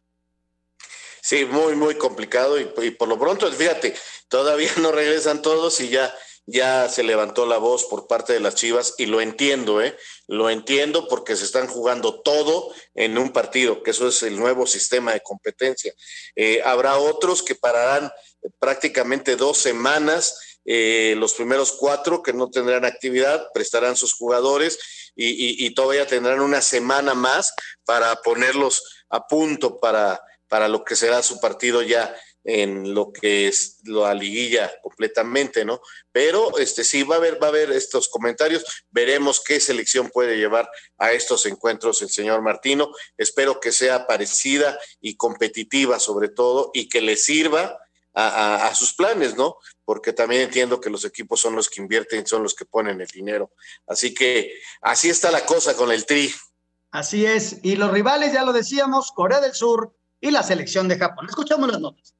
Sí, 1.23 1.45
muy, 1.45 1.75
muy 1.75 1.97
complicado 1.97 2.61
y, 2.61 2.71
y, 2.83 2.91
por 2.93 3.09
lo 3.09 3.19
pronto, 3.19 3.51
fíjate, 3.51 3.95
todavía 4.29 4.71
no 4.81 4.93
regresan 4.93 5.43
todos 5.43 5.81
y 5.81 5.89
ya, 5.89 6.13
ya 6.47 6.89
se 6.89 7.03
levantó 7.03 7.47
la 7.47 7.59
voz 7.59 7.85
por 7.85 8.07
parte 8.07 8.33
de 8.33 8.41
las 8.41 8.55
Chivas 8.55 8.95
y 8.99 9.07
lo 9.07 9.21
entiendo, 9.21 9.81
¿eh? 9.81 9.97
Lo 10.27 10.51
entiendo 10.51 11.07
porque 11.09 11.37
se 11.37 11.45
están 11.45 11.69
jugando 11.69 12.21
todo 12.23 12.73
en 12.95 13.19
un 13.19 13.33
partido, 13.33 13.83
que 13.83 13.93
eso 13.93 14.09
es 14.09 14.23
el 14.23 14.37
nuevo 14.37 14.67
sistema 14.67 15.13
de 15.13 15.21
competencia. 15.21 15.95
Eh, 16.35 16.61
habrá 16.65 16.99
otros 16.99 17.43
que 17.43 17.55
pararán 17.55 18.11
prácticamente 18.59 19.37
dos 19.37 19.59
semanas 19.59 20.51
eh, 20.65 21.15
los 21.17 21.35
primeros 21.35 21.73
cuatro 21.73 22.23
que 22.23 22.33
no 22.33 22.51
tendrán 22.51 22.85
actividad, 22.85 23.49
prestarán 23.55 23.97
sus 23.97 24.13
jugadores 24.13 24.79
y, 25.17 25.29
y, 25.29 25.67
y, 25.67 25.75
todavía 25.75 26.07
tendrán 26.07 26.41
una 26.41 26.61
semana 26.61 27.15
más 27.15 27.55
para 27.85 28.15
ponerlos 28.17 29.05
a 29.09 29.27
punto 29.27 29.81
para, 29.81 30.23
para 30.49 30.69
lo 30.69 30.85
que 30.85 30.97
será 30.97 31.23
su 31.23 31.41
partido 31.41 31.83
ya 31.83 32.15
en 32.45 32.95
lo 32.95 33.13
que 33.13 33.49
es 33.49 33.79
la 33.85 34.15
liguilla 34.15 34.73
completamente, 34.83 35.65
¿no? 35.65 35.81
Pero 36.13 36.59
este 36.59 36.85
sí 36.85 37.03
va 37.03 37.17
a 37.17 37.19
haber 37.19 37.43
va 37.43 37.47
a 37.47 37.51
haber 37.51 37.71
estos 37.73 38.09
comentarios, 38.09 38.65
veremos 38.91 39.43
qué 39.45 39.61
selección 39.61 40.09
puede 40.09 40.37
llevar 40.37 40.71
a 40.99 41.13
estos 41.13 41.47
encuentros 41.47 42.01
el 42.03 42.11
señor 42.11 42.43
Martino. 42.43 42.93
Espero 43.17 43.61
que 43.61 43.73
sea 43.73 44.07
parecida 44.07 44.79
y 45.01 45.17
competitiva 45.17 45.99
sobre 45.99 46.29
todo 46.29 46.71
y 46.73 46.89
que 46.89 47.01
le 47.01 47.17
sirva 47.17 47.79
a, 48.13 48.75
sus 48.75 48.95
planes, 48.95 49.37
¿no? 49.37 49.57
Porque 49.85 50.13
también 50.13 50.43
entiendo 50.43 50.81
que 50.81 50.91
los 50.91 51.05
equipos 51.05 51.41
son 51.41 51.55
los 51.55 51.69
que 51.69 51.81
invierten, 51.81 52.27
son 52.27 52.43
los 52.43 52.55
que 52.55 52.65
ponen 52.65 53.01
el 53.01 53.07
dinero. 53.07 53.53
Así 53.87 54.15
que 54.15 54.53
así 54.81 55.09
está 55.09 55.31
la 55.31 55.47
cosa 55.47 55.77
con 55.77 55.93
el 55.93 56.07
Tri. 56.07 56.33
Así 56.91 57.25
es. 57.25 57.59
Y 57.63 57.77
los 57.77 57.91
rivales, 57.93 58.33
ya 58.33 58.45
lo 58.45 58.53
decíamos, 58.53 59.13
Corea 59.13 59.41
del 59.41 59.55
Sur 59.55 59.95
y 60.21 60.31
la 60.31 60.43
selección 60.43 60.89
de 60.89 60.99
Japón. 60.99 61.27
Escuchamos 61.29 61.71
las 61.71 61.81
notas. 61.81 62.15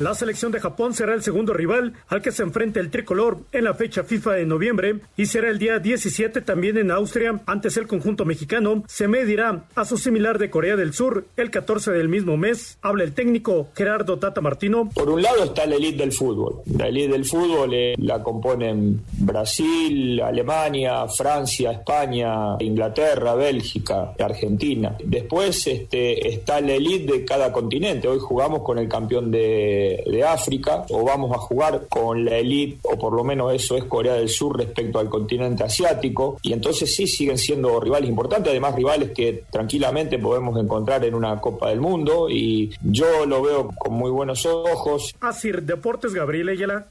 La 0.00 0.12
selección 0.12 0.50
de 0.50 0.58
Japón 0.58 0.92
será 0.92 1.14
el 1.14 1.22
segundo 1.22 1.54
rival 1.54 1.92
al 2.08 2.20
que 2.20 2.32
se 2.32 2.42
enfrenta 2.42 2.80
el 2.80 2.90
tricolor 2.90 3.38
en 3.52 3.62
la 3.62 3.74
fecha 3.74 4.02
FIFA 4.02 4.32
de 4.32 4.44
noviembre 4.44 4.96
y 5.16 5.26
será 5.26 5.48
el 5.50 5.60
día 5.60 5.78
17 5.78 6.40
también 6.40 6.78
en 6.78 6.90
Austria. 6.90 7.40
Antes 7.46 7.76
el 7.76 7.86
conjunto 7.86 8.24
mexicano 8.24 8.82
se 8.88 9.06
medirá 9.06 9.66
a 9.76 9.84
su 9.84 9.96
similar 9.96 10.40
de 10.40 10.50
Corea 10.50 10.74
del 10.74 10.94
Sur 10.94 11.26
el 11.36 11.52
14 11.52 11.92
del 11.92 12.08
mismo 12.08 12.36
mes. 12.36 12.76
Habla 12.82 13.04
el 13.04 13.14
técnico 13.14 13.68
Gerardo 13.76 14.18
Tata 14.18 14.40
Martino. 14.40 14.90
Por 14.92 15.08
un 15.10 15.22
lado 15.22 15.44
está 15.44 15.64
la 15.64 15.76
elite 15.76 15.98
del 15.98 16.10
fútbol. 16.10 16.62
La 16.76 16.88
elite 16.88 17.12
del 17.12 17.24
fútbol 17.24 17.72
eh, 17.72 17.94
la 17.98 18.20
componen 18.20 19.00
Brasil, 19.20 20.20
Alemania, 20.20 21.06
Francia, 21.06 21.70
España, 21.70 22.56
Inglaterra, 22.58 23.36
Bélgica, 23.36 24.12
Argentina. 24.18 24.96
Después 25.04 25.64
este, 25.68 26.28
está 26.28 26.60
la 26.60 26.72
elite 26.72 27.12
de 27.12 27.24
cada 27.24 27.52
continente. 27.52 28.08
Hoy 28.08 28.18
jugamos 28.18 28.62
con 28.62 28.80
el 28.80 28.88
campeón 28.88 29.30
de 29.30 29.83
de, 30.06 30.24
África 30.24 30.84
o 30.88 31.04
vamos 31.04 31.32
a 31.34 31.38
jugar 31.38 31.86
con 31.88 32.24
la 32.24 32.38
elite 32.38 32.78
o 32.82 32.98
por 32.98 33.12
lo 33.12 33.24
menos 33.24 33.52
eso 33.52 33.76
es 33.76 33.84
Corea 33.84 34.14
del 34.14 34.28
Sur 34.28 34.56
respecto 34.56 34.98
al 34.98 35.08
continente 35.08 35.64
asiático 35.64 36.38
y 36.42 36.52
entonces 36.52 36.94
sí 36.94 37.06
siguen 37.06 37.36
siendo 37.36 37.78
rivales 37.78 38.08
importantes, 38.08 38.50
además 38.50 38.74
rivales 38.74 39.10
que 39.10 39.44
tranquilamente 39.50 40.18
podemos 40.18 40.58
encontrar 40.58 41.04
en 41.04 41.14
una 41.14 41.40
Copa 41.40 41.68
del 41.68 41.80
Mundo 41.80 42.28
y 42.30 42.70
yo 42.82 43.26
lo 43.26 43.42
veo 43.42 43.70
con 43.78 43.94
muy 43.94 44.10
buenos 44.10 44.46
ojos. 44.46 45.14
Así, 45.20 45.52
Deportes 45.52 46.14
Gabriel 46.14 46.48
Ayala. 46.48 46.88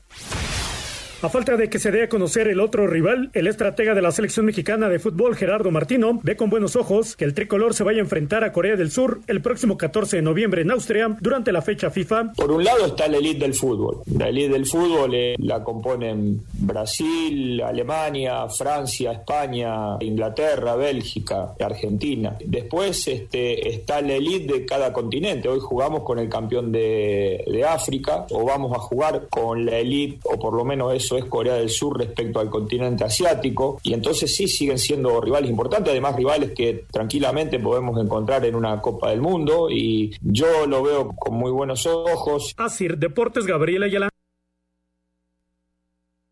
A 1.23 1.29
falta 1.29 1.55
de 1.55 1.69
que 1.69 1.79
se 1.79 1.89
dé 1.89 2.03
a 2.03 2.09
conocer 2.09 2.49
el 2.49 2.59
otro 2.59 2.85
rival, 2.85 3.29
el 3.31 3.47
estratega 3.47 3.93
de 3.93 4.01
la 4.01 4.11
selección 4.11 4.45
mexicana 4.45 4.89
de 4.89 4.99
fútbol, 4.99 5.37
Gerardo 5.37 5.71
Martino, 5.71 6.19
ve 6.21 6.35
con 6.35 6.49
buenos 6.49 6.75
ojos 6.75 7.15
que 7.15 7.23
el 7.23 7.33
tricolor 7.33 7.73
se 7.73 7.85
vaya 7.85 7.99
a 7.99 8.01
enfrentar 8.01 8.43
a 8.43 8.51
Corea 8.51 8.75
del 8.75 8.91
Sur 8.91 9.21
el 9.27 9.41
próximo 9.41 9.77
14 9.77 10.17
de 10.17 10.21
noviembre 10.21 10.63
en 10.63 10.71
Austria 10.71 11.15
durante 11.21 11.53
la 11.53 11.61
fecha 11.61 11.89
FIFA. 11.91 12.33
Por 12.35 12.51
un 12.51 12.65
lado 12.65 12.87
está 12.87 13.07
la 13.07 13.19
elite 13.19 13.39
del 13.39 13.53
fútbol. 13.53 14.01
La 14.17 14.27
elite 14.27 14.51
del 14.51 14.65
fútbol 14.65 15.15
eh, 15.15 15.35
la 15.37 15.63
componen 15.63 16.41
Brasil, 16.55 17.61
Alemania, 17.61 18.45
Francia, 18.49 19.13
España, 19.13 19.95
Inglaterra, 20.01 20.75
Bélgica, 20.75 21.53
Argentina. 21.57 22.37
Después 22.43 23.07
este, 23.07 23.69
está 23.69 24.01
la 24.01 24.15
elite 24.15 24.55
de 24.55 24.65
cada 24.65 24.91
continente. 24.91 25.47
Hoy 25.47 25.61
jugamos 25.61 26.03
con 26.03 26.19
el 26.19 26.27
campeón 26.27 26.73
de, 26.73 27.45
de 27.47 27.63
África 27.63 28.25
o 28.29 28.43
vamos 28.43 28.75
a 28.75 28.79
jugar 28.79 29.27
con 29.29 29.65
la 29.65 29.77
elite 29.77 30.19
o 30.25 30.37
por 30.37 30.53
lo 30.53 30.65
menos 30.65 30.93
eso 30.93 31.12
es 31.17 31.25
Corea 31.25 31.55
del 31.55 31.69
Sur 31.69 31.97
respecto 31.97 32.39
al 32.39 32.49
continente 32.49 33.03
asiático, 33.03 33.79
y 33.83 33.93
entonces 33.93 34.35
sí 34.35 34.47
siguen 34.47 34.77
siendo 34.77 35.19
rivales 35.21 35.49
importantes, 35.49 35.91
además 35.91 36.15
rivales 36.15 36.51
que 36.51 36.85
tranquilamente 36.91 37.59
podemos 37.59 38.01
encontrar 38.01 38.45
en 38.45 38.55
una 38.55 38.81
Copa 38.81 39.09
del 39.09 39.21
Mundo, 39.21 39.69
y 39.69 40.15
yo 40.21 40.65
lo 40.67 40.83
veo 40.83 41.15
con 41.15 41.35
muy 41.35 41.51
buenos 41.51 41.85
ojos. 41.85 42.53
Así, 42.57 42.87
Deportes 42.87 43.45
Gabriela 43.45 43.85
Ayala. 43.85 44.09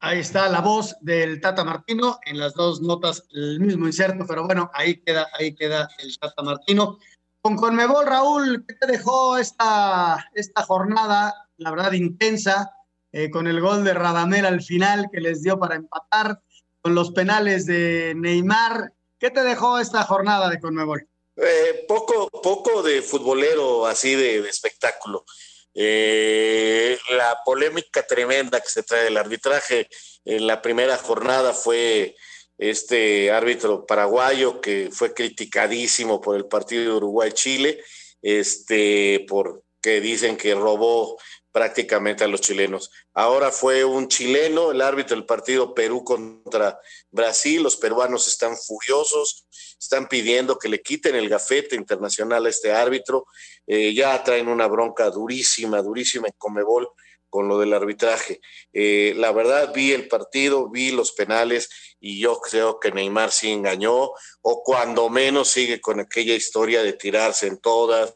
Ahí 0.04 0.20
está 0.20 0.50
la 0.50 0.62
voz 0.62 0.96
del 1.02 1.40
Tata 1.40 1.64
Martino, 1.64 2.20
en 2.26 2.40
las 2.40 2.56
dos 2.56 2.82
notas 2.82 3.24
el 3.32 3.60
mismo 3.60 3.86
inserto, 3.86 4.26
pero 4.28 4.46
bueno, 4.46 4.72
ahí 4.74 4.98
queda, 4.98 5.28
ahí 5.38 5.54
queda 5.54 5.88
el 6.00 6.18
Tata 6.18 6.42
Martino. 6.42 6.98
Con 7.40 7.56
Conmebol, 7.56 8.08
Raúl, 8.08 8.66
¿qué 8.68 8.74
te 8.74 8.88
dejó 8.88 9.38
esta, 9.38 10.28
esta 10.34 10.64
jornada, 10.64 11.48
la 11.58 11.70
verdad, 11.70 11.92
intensa? 11.92 12.72
Eh, 13.12 13.30
con 13.30 13.48
el 13.48 13.60
gol 13.60 13.84
de 13.84 13.94
Radamel 13.94 14.46
al 14.46 14.62
final 14.62 15.08
que 15.12 15.22
les 15.22 15.42
dio 15.42 15.60
para 15.60 15.76
empatar, 15.76 16.40
con 16.82 16.96
los 16.96 17.12
penales 17.12 17.66
de 17.66 18.14
Neymar. 18.16 18.94
¿Qué 19.20 19.30
te 19.30 19.44
dejó 19.44 19.80
esta 19.80 20.04
jornada 20.04 20.50
de 20.50 20.60
Conmebol? 20.60 21.08
Eh, 21.36 21.86
poco, 21.88 22.30
poco 22.30 22.84
de 22.84 23.02
futbolero 23.02 23.86
así 23.86 24.16
de, 24.16 24.40
espectáculo. 24.48 25.26
Eh, 25.74 26.98
la 27.12 27.40
polémica 27.46 28.06
tremenda 28.06 28.60
que 28.60 28.70
se 28.70 28.84
trae 28.84 29.06
del 29.06 29.18
arbitraje 29.18 29.88
en 30.26 30.48
la 30.48 30.62
primera 30.62 30.98
jornada 30.98 31.54
fue 31.54 32.16
este 32.58 33.32
árbitro 33.32 33.86
paraguayo 33.86 34.60
que 34.62 34.90
fue 34.92 35.14
criticadísimo 35.14 36.20
por 36.20 36.36
el 36.36 36.46
partido 36.46 36.84
de 36.84 36.98
Uruguay-Chile, 36.98 37.82
este, 38.22 39.26
porque 39.28 40.02
dicen 40.02 40.38
que 40.38 40.54
robó 40.54 41.18
prácticamente 41.52 42.24
a 42.24 42.28
los 42.28 42.42
chilenos. 42.42 42.92
Ahora 43.14 43.52
fue 43.52 43.84
un 43.84 44.08
chileno 44.08 44.72
el 44.72 44.82
árbitro 44.82 45.16
del 45.16 45.26
partido 45.26 45.74
Perú 45.74 46.04
contra 46.04 46.80
Brasil. 47.10 47.62
Los 47.62 47.76
peruanos 47.76 48.28
están 48.28 48.56
furiosos, 48.58 49.46
están 49.80 50.08
pidiendo 50.08 50.58
que 50.58 50.70
le 50.70 50.82
quiten 50.82 51.16
el 51.16 51.30
gafete 51.30 51.76
internacional 51.76 52.46
a 52.46 52.50
este 52.50 52.72
árbitro. 52.72 53.26
Eh, 53.68 53.94
ya 53.94 54.24
traen 54.24 54.48
una 54.48 54.68
bronca 54.68 55.10
durísima, 55.10 55.82
durísima 55.82 56.28
en 56.28 56.34
Comebol 56.38 56.90
con 57.32 57.48
lo 57.48 57.58
del 57.58 57.74
arbitraje. 57.74 58.42
Eh, 58.74 59.14
la 59.16 59.32
verdad, 59.32 59.74
vi 59.74 59.94
el 59.94 60.08
partido, 60.08 60.70
vi 60.70 60.92
los 60.92 61.14
penales 61.14 61.70
y 62.00 62.20
yo 62.20 62.40
creo 62.40 62.80
que 62.80 62.92
Neymar 62.92 63.32
sí 63.32 63.50
engañó 63.50 64.12
o 64.42 64.64
cuando 64.64 65.10
menos 65.10 65.48
sigue 65.48 65.80
con 65.80 66.00
aquella 66.00 66.36
historia 66.36 66.84
de 66.84 66.94
tirarse 66.94 67.48
en 67.48 67.58
todas. 67.58 68.16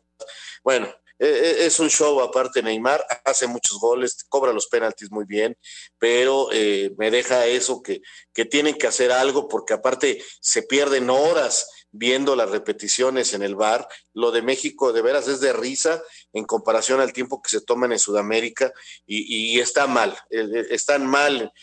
Bueno, 0.64 0.94
eh, 1.18 1.28
eh, 1.28 1.66
es 1.66 1.80
un 1.80 1.90
show 1.90 2.20
aparte 2.22 2.62
Neymar, 2.62 3.06
hace 3.24 3.48
muchos 3.48 3.80
goles, 3.80 4.26
cobra 4.28 4.52
los 4.52 4.68
penaltis 4.68 5.12
muy 5.12 5.26
bien, 5.26 5.58
pero 5.98 6.50
eh, 6.52 6.92
me 6.98 7.10
deja 7.10 7.46
eso 7.46 7.82
que, 7.82 8.02
que 8.34 8.46
tienen 8.46 8.76
que 8.76 8.88
hacer 8.88 9.12
algo 9.12 9.48
porque 9.48 9.74
aparte 9.74 10.22
se 10.42 10.64
pierden 10.64 11.10
horas 11.10 11.68
viendo 11.92 12.36
las 12.36 12.50
repeticiones 12.50 13.34
en 13.34 13.42
el 13.44 13.56
bar. 13.56 13.88
Lo 14.14 14.32
de 14.32 14.42
México 14.42 14.92
de 14.92 15.02
veras 15.02 15.30
es 15.30 15.40
de 15.40 15.54
risa 15.54 16.04
en 16.34 16.44
comparación 16.44 17.00
al 17.00 17.14
tiempo 17.14 17.42
que 17.42 17.50
se 17.50 17.62
toman 17.62 17.94
en 17.94 18.00
Sudamérica 18.00 18.74
y, 19.06 19.60
está 19.62 19.88
mal, 19.88 20.18
están 20.30 21.08
mal 21.08 21.54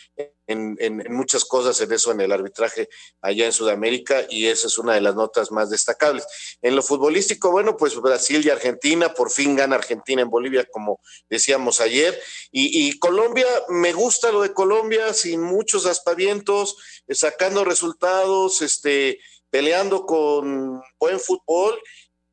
en, 0.53 1.03
muchas 1.09 1.43
cosas 1.43 1.79
en 1.81 1.91
eso, 1.91 2.11
en 2.11 2.21
el 2.21 2.31
arbitraje 2.31 2.87
allá 3.21 3.45
en 3.45 3.51
Sudamérica 3.51 4.25
y 4.29 4.47
esa 4.47 4.67
es 4.67 4.77
una 4.77 4.93
de 4.93 5.01
las 5.01 5.15
notas 5.15 5.51
más 5.51 5.69
destacables. 5.69 6.25
En 6.61 6.75
lo 6.75 6.81
futbolístico, 6.81 7.51
bueno, 7.51 7.75
pues 7.75 7.95
Brasil 7.95 8.41
y 8.45 8.49
Argentina, 8.49 9.13
por 9.13 9.29
fin 9.29 9.55
gana 9.55 9.75
Argentina 9.75 10.21
en 10.21 10.29
Bolivia, 10.29 10.65
como 10.71 10.99
decíamos 11.29 11.79
ayer, 11.79 12.19
y, 12.51 12.87
y 12.87 12.99
Colombia, 12.99 13.47
me 13.69 13.93
gusta 13.93 14.31
lo 14.31 14.41
de 14.41 14.53
Colombia, 14.53 15.13
sin 15.13 15.41
muchos 15.41 15.85
aspavientos, 15.85 16.77
sacando 17.09 17.65
resultados, 17.65 18.61
este 18.61 19.19
peleando 19.53 20.07
con 20.07 20.81
buen 20.99 21.19
fútbol 21.19 21.79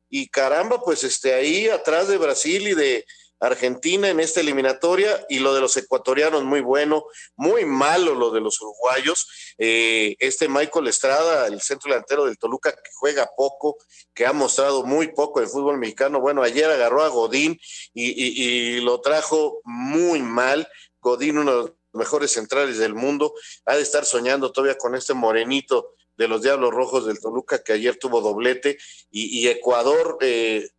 y 0.09 0.27
caramba, 0.27 0.81
pues 0.81 1.03
este 1.03 1.33
ahí 1.35 1.69
atrás 1.69 2.07
de 2.07 2.17
Brasil 2.17 2.67
y 2.67 2.73
de 2.73 3.05
Argentina 3.41 4.07
en 4.07 4.19
esta 4.19 4.39
eliminatoria 4.39 5.25
y 5.27 5.39
lo 5.39 5.53
de 5.53 5.61
los 5.61 5.75
ecuatorianos 5.75 6.43
muy 6.43 6.61
bueno, 6.61 7.05
muy 7.35 7.65
malo 7.65 8.13
lo 8.13 8.29
de 8.29 8.39
los 8.39 8.61
uruguayos. 8.61 9.55
Eh, 9.57 10.15
este 10.19 10.47
Michael 10.47 10.87
Estrada, 10.87 11.47
el 11.47 11.59
centro 11.59 11.89
delantero 11.91 12.25
del 12.25 12.37
Toluca, 12.37 12.71
que 12.71 12.91
juega 12.93 13.29
poco, 13.35 13.77
que 14.13 14.27
ha 14.27 14.31
mostrado 14.31 14.83
muy 14.83 15.07
poco 15.07 15.41
en 15.41 15.49
fútbol 15.49 15.79
mexicano. 15.79 16.21
Bueno, 16.21 16.43
ayer 16.43 16.69
agarró 16.69 17.03
a 17.03 17.09
Godín 17.09 17.59
y, 17.93 18.11
y 18.11 18.79
lo 18.81 19.01
trajo 19.01 19.59
muy 19.63 20.21
mal. 20.21 20.69
Godín, 20.99 21.39
uno 21.39 21.51
de 21.51 21.57
los 21.57 21.71
mejores 21.93 22.31
centrales 22.31 22.77
del 22.77 22.93
mundo, 22.93 23.33
ha 23.65 23.75
de 23.75 23.81
estar 23.81 24.05
soñando 24.05 24.51
todavía 24.51 24.77
con 24.77 24.95
este 24.95 25.15
morenito 25.15 25.95
de 26.15 26.27
los 26.27 26.43
Diablos 26.43 26.71
Rojos 26.71 27.07
del 27.07 27.19
Toluca, 27.19 27.63
que 27.63 27.73
ayer 27.73 27.97
tuvo 27.97 28.21
doblete, 28.21 28.77
y, 29.09 29.47
Ecuador 29.47 30.19
eh, 30.21 30.69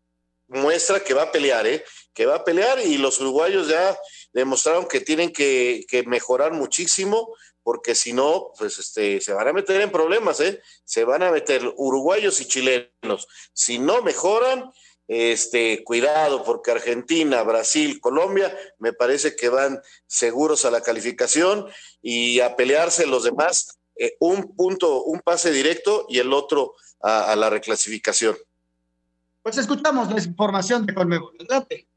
muestra 0.52 1.00
que 1.00 1.14
va 1.14 1.22
a 1.22 1.32
pelear, 1.32 1.66
¿eh? 1.66 1.84
que 2.14 2.26
va 2.26 2.36
a 2.36 2.44
pelear, 2.44 2.80
y 2.80 2.98
los 2.98 3.20
uruguayos 3.20 3.68
ya 3.68 3.98
demostraron 4.32 4.86
que 4.86 5.00
tienen 5.00 5.32
que, 5.32 5.86
mejorar 6.06 6.52
muchísimo, 6.52 7.34
porque 7.62 7.94
si 7.94 8.12
no, 8.12 8.52
pues 8.58 8.78
este, 8.78 9.20
se 9.20 9.32
van 9.32 9.48
a 9.48 9.52
meter 9.52 9.80
en 9.80 9.90
problemas, 9.90 10.40
¿eh? 10.40 10.60
se 10.84 11.04
van 11.04 11.22
a 11.22 11.30
meter 11.30 11.62
uruguayos 11.76 12.40
y 12.40 12.46
chilenos. 12.46 13.28
Si 13.52 13.78
no 13.78 14.02
mejoran, 14.02 14.70
este, 15.08 15.84
cuidado, 15.84 16.44
porque 16.44 16.70
Argentina, 16.70 17.42
Brasil, 17.42 18.00
Colombia, 18.00 18.56
me 18.78 18.92
parece 18.92 19.36
que 19.36 19.48
van 19.48 19.80
seguros 20.06 20.64
a 20.64 20.70
la 20.70 20.80
calificación 20.80 21.68
y 22.00 22.40
a 22.40 22.56
pelearse 22.56 23.06
los 23.06 23.24
demás 23.24 23.78
eh, 23.96 24.16
un 24.20 24.56
punto, 24.56 25.04
un 25.04 25.20
pase 25.20 25.50
directo 25.50 26.06
y 26.08 26.18
el 26.18 26.32
otro 26.32 26.74
a, 27.00 27.34
la 27.36 27.50
reclasificación. 27.50 28.36
Pues 29.42 29.58
escuchamos 29.58 30.08
la 30.08 30.20
información 30.20 30.86
de 30.86 30.94
Conmebol. 30.94 31.34
Adelante. 31.40 31.88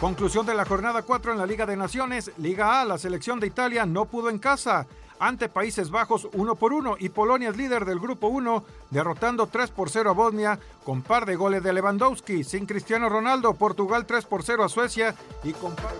Conclusión 0.00 0.44
de 0.44 0.54
la 0.54 0.64
jornada 0.64 1.02
4 1.02 1.32
en 1.32 1.38
la 1.38 1.46
Liga 1.46 1.64
de 1.66 1.76
Naciones. 1.76 2.32
Liga 2.36 2.80
A, 2.80 2.84
la 2.84 2.98
selección 2.98 3.40
de 3.40 3.46
Italia 3.46 3.86
no 3.86 4.06
pudo 4.06 4.28
en 4.28 4.38
casa 4.38 4.86
ante 5.18 5.48
Países 5.48 5.90
Bajos 5.90 6.28
1 6.32 6.56
por 6.56 6.72
1 6.72 6.96
y 6.98 7.08
Polonia 7.08 7.48
es 7.48 7.56
líder 7.56 7.84
del 7.84 7.98
grupo 7.98 8.26
1 8.26 8.64
derrotando 8.90 9.46
3 9.46 9.70
por 9.70 9.88
0 9.88 10.10
a 10.10 10.12
Bosnia 10.12 10.58
con 10.84 11.00
par 11.02 11.24
de 11.24 11.36
goles 11.36 11.62
de 11.62 11.72
Lewandowski, 11.72 12.44
sin 12.44 12.66
Cristiano 12.66 13.08
Ronaldo, 13.08 13.54
Portugal 13.54 14.04
3 14.04 14.24
por 14.26 14.42
0 14.42 14.64
a 14.64 14.68
Suecia 14.68 15.14
y 15.42 15.52
con 15.52 15.74
par... 15.74 15.94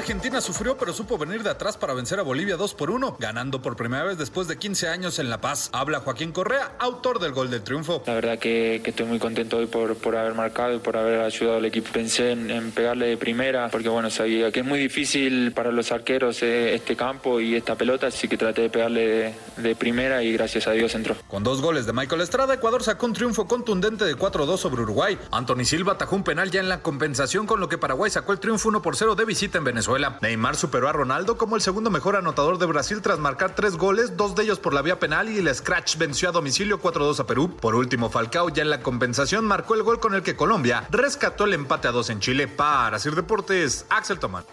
Argentina 0.00 0.40
sufrió 0.40 0.78
pero 0.78 0.94
supo 0.94 1.18
venir 1.18 1.42
de 1.42 1.50
atrás 1.50 1.76
para 1.76 1.92
vencer 1.92 2.18
a 2.18 2.22
Bolivia 2.22 2.56
2 2.56 2.72
por 2.72 2.90
1, 2.90 3.18
ganando 3.18 3.60
por 3.60 3.76
primera 3.76 4.02
vez 4.04 4.16
después 4.16 4.48
de 4.48 4.56
15 4.56 4.88
años 4.88 5.18
en 5.18 5.28
La 5.28 5.42
Paz. 5.42 5.68
Habla 5.74 6.00
Joaquín 6.00 6.32
Correa, 6.32 6.72
autor 6.78 7.18
del 7.18 7.32
gol 7.32 7.50
del 7.50 7.62
triunfo. 7.62 8.02
La 8.06 8.14
verdad 8.14 8.38
que, 8.38 8.76
estoy 8.82 9.04
muy 9.04 9.18
contento 9.18 9.58
hoy 9.58 9.66
por, 9.66 9.96
por 9.96 10.16
haber 10.16 10.32
marcado 10.32 10.74
y 10.74 10.78
por 10.78 10.96
haber 10.96 11.20
ayudado 11.20 11.58
al 11.58 11.66
equipo. 11.66 11.90
Pensé 11.92 12.30
en, 12.30 12.72
pegarle 12.72 13.08
de 13.08 13.18
primera 13.18 13.68
porque 13.68 13.90
bueno, 13.90 14.08
sabía 14.08 14.50
que 14.50 14.60
es 14.60 14.66
muy 14.66 14.78
difícil 14.78 15.52
para 15.52 15.70
los 15.70 15.92
arqueros 15.92 16.42
eh, 16.42 16.74
este 16.74 16.96
campo 16.96 17.38
y 17.38 17.54
esta 17.54 17.74
pelota, 17.74 18.06
así 18.06 18.26
que 18.26 18.38
traté 18.38 18.62
de 18.62 18.70
pegarle 18.70 19.34
de, 19.58 19.76
primera 19.76 20.22
y 20.22 20.32
gracias 20.32 20.66
a 20.66 20.70
Dios 20.70 20.94
entró. 20.94 21.14
Con 21.28 21.42
dos 21.42 21.60
goles 21.60 21.84
de 21.84 21.92
Michael 21.92 22.22
Estrada, 22.22 22.54
Ecuador 22.54 22.82
sacó 22.82 23.04
un 23.04 23.12
triunfo 23.12 23.46
contundente 23.46 24.06
de 24.06 24.16
4-2 24.16 24.56
sobre 24.56 24.80
Uruguay. 24.80 25.18
Anthony 25.30 25.66
Silva 25.66 25.92
atajó 25.92 26.16
un 26.16 26.24
penal 26.24 26.50
ya 26.50 26.60
en 26.60 26.70
la 26.70 26.80
compensación 26.80 27.46
con 27.46 27.60
lo 27.60 27.68
que 27.68 27.76
Paraguay 27.76 28.10
sacó 28.10 28.32
el 28.32 28.40
triunfo 28.40 28.70
1 28.70 28.80
por 28.80 28.96
0 28.96 29.14
de 29.14 29.26
visita 29.26 29.58
en 29.58 29.64
Neymar 29.98 30.54
superó 30.54 30.88
a 30.88 30.92
Ronaldo 30.92 31.36
como 31.36 31.56
el 31.56 31.62
segundo 31.62 31.90
mejor 31.90 32.14
anotador 32.14 32.58
de 32.58 32.66
Brasil 32.66 33.02
tras 33.02 33.18
marcar 33.18 33.56
tres 33.56 33.76
goles, 33.76 34.16
dos 34.16 34.36
de 34.36 34.44
ellos 34.44 34.60
por 34.60 34.72
la 34.72 34.82
vía 34.82 35.00
penal 35.00 35.28
y 35.28 35.38
el 35.38 35.52
Scratch 35.52 35.96
venció 35.96 36.28
a 36.28 36.32
domicilio 36.32 36.80
4-2 36.80 37.18
a 37.18 37.26
Perú. 37.26 37.56
Por 37.56 37.74
último, 37.74 38.08
Falcao 38.08 38.50
ya 38.50 38.62
en 38.62 38.70
la 38.70 38.82
compensación 38.82 39.44
marcó 39.44 39.74
el 39.74 39.82
gol 39.82 39.98
con 39.98 40.14
el 40.14 40.22
que 40.22 40.36
Colombia 40.36 40.86
rescató 40.90 41.42
el 41.44 41.54
empate 41.54 41.88
a 41.88 41.92
dos 41.92 42.08
en 42.10 42.20
Chile. 42.20 42.46
Para 42.46 43.00
Sir 43.00 43.16
Deportes, 43.16 43.84
Axel 43.88 44.20
Tomán. 44.20 44.44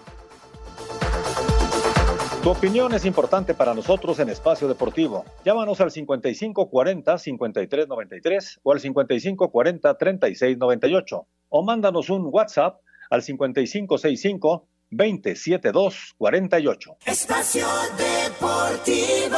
Tu 2.42 2.50
opinión 2.50 2.92
es 2.94 3.06
importante 3.06 3.54
para 3.54 3.76
nosotros 3.76 4.18
en 4.20 4.30
Espacio 4.30 4.68
Deportivo. 4.68 5.24
Llámanos 5.46 5.80
al 5.82 5.92
5540-5393 5.92 8.60
o 8.64 8.72
al 8.72 8.80
5540-3698 8.80 11.26
o 11.50 11.64
mándanos 11.64 12.10
un 12.10 12.28
WhatsApp 12.32 12.80
al 13.10 13.22
5565 13.22 14.68
27248. 14.92 16.98
Espacio 17.06 17.68
Deportivo. 17.98 19.38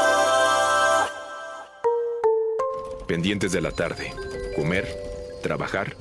Pendientes 3.07 3.51
de 3.51 3.61
la 3.61 3.71
tarde. 3.71 4.13
Comer, 4.55 4.87
trabajar. 5.41 5.95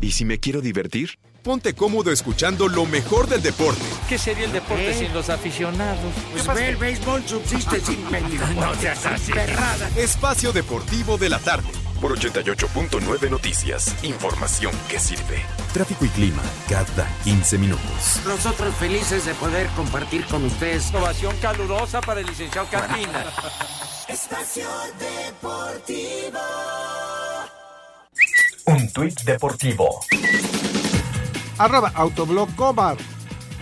¿Y 0.00 0.12
si 0.12 0.24
me 0.24 0.38
quiero 0.38 0.60
divertir? 0.60 1.18
Ponte 1.42 1.74
cómodo 1.74 2.10
escuchando 2.10 2.68
lo 2.68 2.86
mejor 2.86 3.28
del 3.28 3.42
deporte. 3.42 3.82
¿Qué 4.08 4.18
sería 4.18 4.46
el 4.46 4.52
deporte 4.52 4.90
¿Eh? 4.90 4.94
sin 4.94 5.12
los 5.12 5.28
aficionados? 5.28 6.12
Pues 6.32 6.46
ve, 6.46 6.68
el 6.68 6.76
béisbol 6.76 7.22
subsiste 7.26 7.80
sin 7.80 8.02
No 8.56 8.74
seas 8.74 9.04
así. 9.06 9.32
Espacio 9.96 10.52
Deportivo 10.52 11.18
de 11.18 11.28
la 11.28 11.38
tarde 11.38 11.68
por 12.00 12.18
88.9 12.18 13.30
Noticias. 13.30 13.94
Información 14.04 14.72
que 14.88 14.98
sirve. 14.98 15.42
Tráfico 15.72 16.04
y 16.04 16.08
clima 16.08 16.42
cada 16.68 17.08
15 17.24 17.58
minutos. 17.58 18.20
Nosotros 18.26 18.74
felices 18.76 19.26
de 19.26 19.34
poder 19.34 19.66
compartir 19.76 20.24
con 20.26 20.44
ustedes. 20.44 20.94
Ovación 20.94 21.36
calurosa 21.40 22.00
para 22.00 22.20
el 22.20 22.26
licenciado 22.26 22.68
Carpina. 22.70 23.24
Espacio 24.08 24.68
Deportivo. 24.98 26.38
Un 28.66 28.92
tuit 28.92 29.20
deportivo. 29.22 30.00
Arroba 31.58 31.92
Autoblog 31.94 32.54
Cobar. 32.54 32.96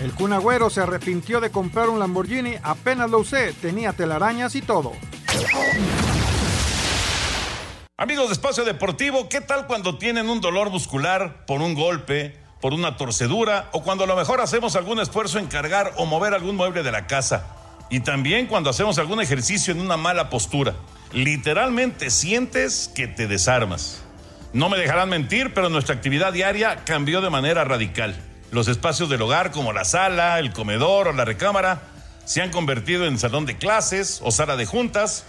El 0.01 0.13
Kun 0.15 0.33
Agüero 0.33 0.71
se 0.71 0.81
arrepintió 0.81 1.41
de 1.41 1.51
comprar 1.51 1.89
un 1.89 1.99
Lamborghini, 1.99 2.57
apenas 2.63 3.11
lo 3.11 3.19
usé, 3.19 3.53
tenía 3.53 3.93
telarañas 3.93 4.55
y 4.57 4.63
todo. 4.63 4.93
Amigos 8.03 8.27
de 8.27 8.33
Espacio 8.33 8.65
Deportivo, 8.65 9.29
¿qué 9.29 9.41
tal 9.41 9.69
cuando 9.69 9.97
tienen 9.97 10.29
un 10.29 10.41
dolor 10.41 10.71
muscular 10.71 11.47
por 11.47 11.63
un 11.63 11.75
golpe, 11.75 12.37
por 12.61 12.75
una 12.75 12.97
torcedura 12.97 13.69
o 13.71 13.85
cuando 13.85 14.03
a 14.03 14.07
lo 14.09 14.17
mejor 14.17 14.41
hacemos 14.41 14.75
algún 14.75 14.99
esfuerzo 14.99 15.39
en 15.39 15.47
cargar 15.47 15.93
o 15.97 16.05
mover 16.05 16.35
algún 16.35 16.57
mueble 16.57 16.83
de 16.83 16.91
la 16.91 17.07
casa? 17.07 17.47
Y 17.91 18.01
también 18.01 18.49
cuando 18.49 18.71
hacemos 18.71 18.99
algún 18.99 19.21
ejercicio 19.21 19.73
en 19.73 19.81
una 19.81 19.97
mala 19.97 20.31
postura. 20.31 20.75
Literalmente 21.13 22.11
sientes 22.11 22.91
que 22.93 23.07
te 23.07 23.29
desarmas. 23.29 24.03
No 24.53 24.69
me 24.69 24.79
dejarán 24.79 25.09
mentir, 25.09 25.55
pero 25.55 25.69
nuestra 25.69 25.95
actividad 25.95 26.33
diaria 26.33 26.83
cambió 26.85 27.21
de 27.21 27.31
manera 27.31 27.63
radical. 27.63 28.21
Los 28.51 28.67
espacios 28.67 29.11
del 29.11 29.23
hogar 29.23 29.53
como 29.53 29.73
la 29.73 29.85
sala, 29.85 30.41
el 30.41 30.53
comedor 30.53 31.07
o 31.07 31.13
la 31.13 31.25
recámara 31.25 31.83
se 32.25 32.43
han 32.43 32.51
convertido 32.51 33.07
en 33.07 33.17
salón 33.17 33.47
de 33.47 33.59
clases 33.59 34.19
o 34.25 34.33
sala 34.33 34.57
de 34.57 34.67
juntas 34.67 35.25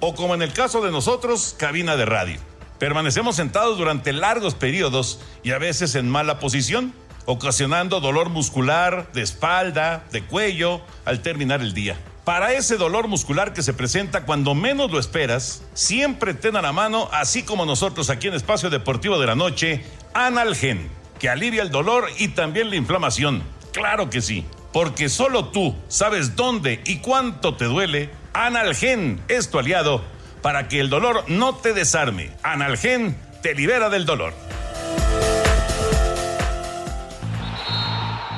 o 0.00 0.14
como 0.14 0.34
en 0.34 0.42
el 0.42 0.52
caso 0.52 0.82
de 0.82 0.90
nosotros, 0.90 1.54
cabina 1.58 1.96
de 1.96 2.04
radio. 2.04 2.40
Permanecemos 2.78 3.36
sentados 3.36 3.76
durante 3.78 4.12
largos 4.12 4.54
periodos 4.54 5.20
y 5.42 5.50
a 5.50 5.58
veces 5.58 5.94
en 5.94 6.08
mala 6.08 6.38
posición, 6.38 6.94
ocasionando 7.24 8.00
dolor 8.00 8.28
muscular 8.28 9.10
de 9.12 9.22
espalda, 9.22 10.04
de 10.12 10.24
cuello, 10.24 10.80
al 11.04 11.20
terminar 11.20 11.60
el 11.60 11.74
día. 11.74 11.98
Para 12.24 12.52
ese 12.52 12.76
dolor 12.76 13.08
muscular 13.08 13.52
que 13.52 13.62
se 13.62 13.72
presenta 13.72 14.24
cuando 14.24 14.54
menos 14.54 14.90
lo 14.90 14.98
esperas, 14.98 15.62
siempre 15.74 16.34
ten 16.34 16.56
a 16.56 16.62
la 16.62 16.72
mano, 16.72 17.08
así 17.12 17.42
como 17.42 17.64
nosotros 17.66 18.10
aquí 18.10 18.28
en 18.28 18.34
Espacio 18.34 18.70
Deportivo 18.70 19.18
de 19.18 19.26
la 19.26 19.34
Noche, 19.34 19.82
Analgen, 20.14 20.88
que 21.18 21.28
alivia 21.28 21.62
el 21.62 21.70
dolor 21.70 22.06
y 22.18 22.28
también 22.28 22.70
la 22.70 22.76
inflamación. 22.76 23.42
Claro 23.72 24.10
que 24.10 24.20
sí. 24.20 24.44
porque 24.72 25.08
solo 25.08 25.46
tú 25.46 25.74
sabes 25.88 26.36
dónde 26.36 26.82
y 26.84 26.98
cuánto 26.98 27.54
te 27.54 27.64
duele, 27.64 28.10
Analgen 28.32 29.20
es 29.28 29.50
tu 29.50 29.58
aliado 29.58 30.04
para 30.42 30.68
que 30.68 30.80
el 30.80 30.90
dolor 30.90 31.24
no 31.28 31.54
te 31.54 31.72
desarme. 31.72 32.30
Analgen 32.42 33.16
te 33.42 33.54
libera 33.54 33.88
del 33.88 34.04
dolor. 34.06 34.32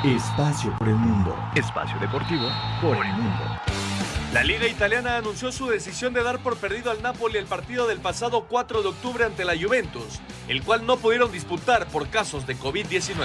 Espacio 0.05 0.74
por 0.79 0.88
el 0.88 0.94
mundo. 0.94 1.37
Espacio 1.55 1.98
deportivo 1.98 2.48
por 2.81 3.05
el 3.05 3.12
mundo. 3.12 3.69
La 4.32 4.44
Liga 4.44 4.68
Italiana 4.68 5.16
anunció 5.16 5.50
su 5.50 5.66
decisión 5.66 6.12
de 6.14 6.22
dar 6.22 6.38
por 6.38 6.56
perdido 6.56 6.92
al 6.92 7.02
Napoli 7.02 7.36
el 7.36 7.46
partido 7.46 7.88
del 7.88 7.98
pasado 7.98 8.46
4 8.48 8.80
de 8.80 8.88
octubre 8.88 9.24
ante 9.24 9.44
la 9.44 9.58
Juventus, 9.60 10.20
el 10.46 10.62
cual 10.62 10.86
no 10.86 10.98
pudieron 10.98 11.32
disputar 11.32 11.88
por 11.88 12.08
casos 12.10 12.46
de 12.46 12.56
COVID-19. 12.56 13.16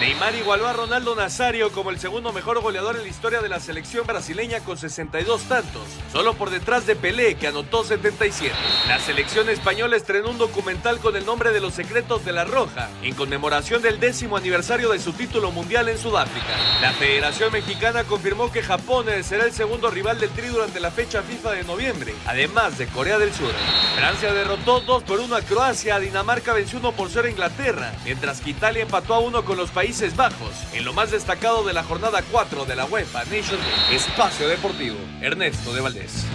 Neymar 0.00 0.34
igualó 0.34 0.68
a 0.68 0.74
Ronaldo 0.74 1.16
Nazario 1.16 1.72
como 1.72 1.88
el 1.88 1.98
segundo 1.98 2.34
mejor 2.34 2.60
goleador 2.60 2.96
en 2.96 3.02
la 3.02 3.08
historia 3.08 3.40
de 3.40 3.48
la 3.48 3.58
selección 3.58 4.06
brasileña 4.06 4.60
con 4.60 4.76
62 4.76 5.44
tantos, 5.44 5.82
solo 6.12 6.34
por 6.34 6.50
detrás 6.50 6.86
de 6.86 6.94
Pelé 6.94 7.36
que 7.36 7.46
anotó 7.46 7.82
77. 7.82 8.54
La 8.86 8.98
selección 8.98 9.48
española 9.48 9.96
estrenó 9.96 10.28
un 10.28 10.36
documental 10.36 10.98
con 10.98 11.16
el 11.16 11.24
nombre 11.24 11.52
de 11.52 11.62
Los 11.62 11.72
Secretos 11.72 12.26
de 12.26 12.32
la 12.32 12.44
Roja, 12.44 12.90
en 13.02 13.14
conmemoración 13.14 13.80
del 13.80 13.98
décimo 13.98 14.36
aniversario 14.36 14.90
de 14.90 14.98
su 14.98 15.14
título 15.14 15.52
mundial 15.52 15.88
en 15.88 15.96
Sudáfrica. 15.96 16.54
La 16.82 16.92
Federación 16.92 17.50
Mexicana 17.50 18.04
confirmó 18.04 18.52
que 18.52 18.62
Japón 18.62 19.06
será 19.22 19.46
el 19.46 19.52
segundo 19.52 19.90
rival 19.90 20.20
del 20.20 20.28
tri 20.28 20.49
durante 20.50 20.80
la 20.80 20.90
fecha 20.90 21.22
FIFA 21.22 21.52
de 21.52 21.64
noviembre, 21.64 22.14
además 22.26 22.78
de 22.78 22.86
Corea 22.88 23.18
del 23.18 23.32
Sur. 23.32 23.52
Francia 23.96 24.32
derrotó 24.32 24.80
2 24.80 25.04
por 25.04 25.20
1 25.20 25.34
a 25.34 25.42
Croacia, 25.42 25.98
Dinamarca 25.98 26.52
venció 26.52 26.78
1 26.78 26.92
por 26.92 27.10
0 27.10 27.28
a 27.28 27.30
Inglaterra, 27.30 27.92
mientras 28.04 28.40
que 28.40 28.50
Italia 28.50 28.82
empató 28.82 29.14
a 29.14 29.20
1 29.20 29.44
con 29.44 29.56
los 29.56 29.70
Países 29.70 30.16
Bajos, 30.16 30.52
en 30.72 30.84
lo 30.84 30.92
más 30.92 31.10
destacado 31.10 31.64
de 31.64 31.72
la 31.72 31.84
jornada 31.84 32.22
4 32.30 32.64
de 32.64 32.76
la 32.76 32.84
UEFA 32.84 33.24
Nations 33.24 33.52
League. 33.52 33.96
Espacio 33.96 34.48
Deportivo, 34.48 34.96
Ernesto 35.20 35.72
de 35.72 35.80
Valdés. 35.80 36.26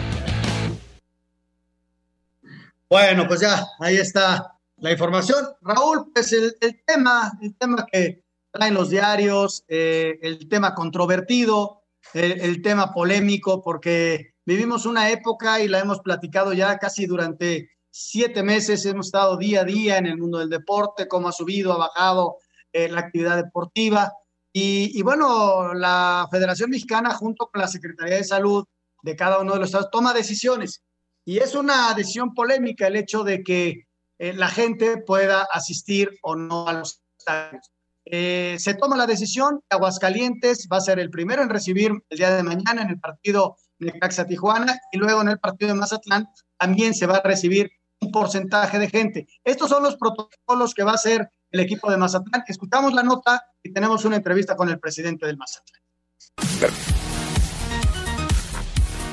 Bueno, 2.90 3.28
pues 3.28 3.42
ya, 3.42 3.66
ahí 3.80 3.98
está 3.98 4.58
la 4.78 4.92
información. 4.92 5.46
Raúl, 5.62 6.12
pues 6.14 6.32
el, 6.34 6.56
tema, 6.86 7.32
el 7.42 7.56
tema 7.56 7.86
que 7.92 8.24
traen 8.52 8.74
los 8.74 8.90
diarios, 8.90 9.66
eh, 9.68 10.20
el 10.22 10.48
tema 10.48 10.76
controvertido, 10.76 11.85
el, 12.16 12.62
tema 12.62 12.94
polémico, 12.94 13.62
porque 13.62 14.34
vivimos 14.46 14.86
una 14.86 15.10
época 15.10 15.60
y 15.62 15.68
la 15.68 15.80
hemos 15.80 16.00
platicado 16.00 16.54
ya 16.54 16.78
casi 16.78 17.06
durante 17.06 17.70
siete 17.92 18.42
meses, 18.42 18.86
hemos 18.86 19.08
estado 19.08 19.38
día 19.38 19.62
a 19.62 19.66
día 19.66 19.98
en 19.98 20.06
el 20.06 20.18
mundo 20.18 20.40
del 20.40 20.50
deporte, 20.50 21.08
cómo 21.08 21.28
ha 21.28 21.34
subido, 21.34 21.74
ha 21.74 21.78
bajado 21.78 22.38
eh, 22.72 22.88
la 22.88 23.02
actividad 23.02 23.36
deportiva. 23.36 24.14
Y, 24.54 24.98
y, 24.98 25.02
bueno, 25.02 25.74
la 25.74 26.28
Federación 26.32 26.70
Mexicana 26.70 27.14
junto 27.14 27.48
con 27.48 27.60
la 27.62 27.68
Secretaría 27.68 28.16
de 28.16 28.24
Salud 28.24 28.66
de 29.04 29.16
cada 29.16 29.40
uno 29.40 29.54
de 29.54 29.60
los 29.60 29.68
estados 29.68 29.92
toma 29.92 30.14
decisiones. 30.14 30.84
Y 31.26 31.40
es 31.40 31.54
una 31.54 31.94
decisión 31.94 32.34
polémica 32.34 32.88
el 32.88 32.96
hecho 32.96 33.24
de 33.24 33.44
que 33.44 33.88
eh, 34.20 34.34
la 34.34 34.48
gente 34.48 34.98
pueda 34.98 35.48
asistir 35.52 36.18
o 36.22 36.36
no 36.36 36.68
a 36.68 36.74
los 36.74 37.02
estadios. 37.18 37.75
Eh, 38.06 38.56
se 38.60 38.76
toma 38.76 38.96
la 38.96 39.08
decisión, 39.08 39.62
Aguascalientes 39.70 40.68
va 40.72 40.78
a 40.78 40.82
ser 40.82 41.00
el 41.00 41.10
primero 41.10 41.42
en 41.42 41.50
recibir 41.50 41.92
el 42.10 42.18
día 42.18 42.36
de 42.36 42.44
mañana 42.44 42.84
en 42.84 42.90
el 42.90 43.00
partido 43.00 43.58
de 43.80 43.92
Caxa 44.00 44.26
Tijuana 44.26 44.80
y 44.92 44.98
luego 44.98 45.22
en 45.22 45.30
el 45.30 45.40
partido 45.40 45.74
de 45.74 45.80
Mazatlán 45.80 46.28
también 46.58 46.94
se 46.94 47.08
va 47.08 47.18
a 47.18 47.24
recibir 47.24 47.72
un 48.02 48.12
porcentaje 48.12 48.78
de 48.80 48.90
gente. 48.90 49.28
Estos 49.44 49.70
son 49.70 49.84
los 49.84 49.98
protocolos 49.98 50.74
que 50.74 50.84
va 50.84 50.92
a 50.92 50.96
hacer 50.96 51.30
el 51.52 51.60
equipo 51.60 51.90
de 51.90 51.98
Mazatlán. 51.98 52.44
Escuchamos 52.48 52.94
la 52.94 53.04
nota 53.04 53.44
y 53.64 53.74
tenemos 53.74 54.06
una 54.06 54.18
entrevista 54.18 54.56
con 54.56 54.70
el 54.70 54.80
presidente 54.80 55.26
del 55.26 55.38
Mazatlán. 55.38 55.82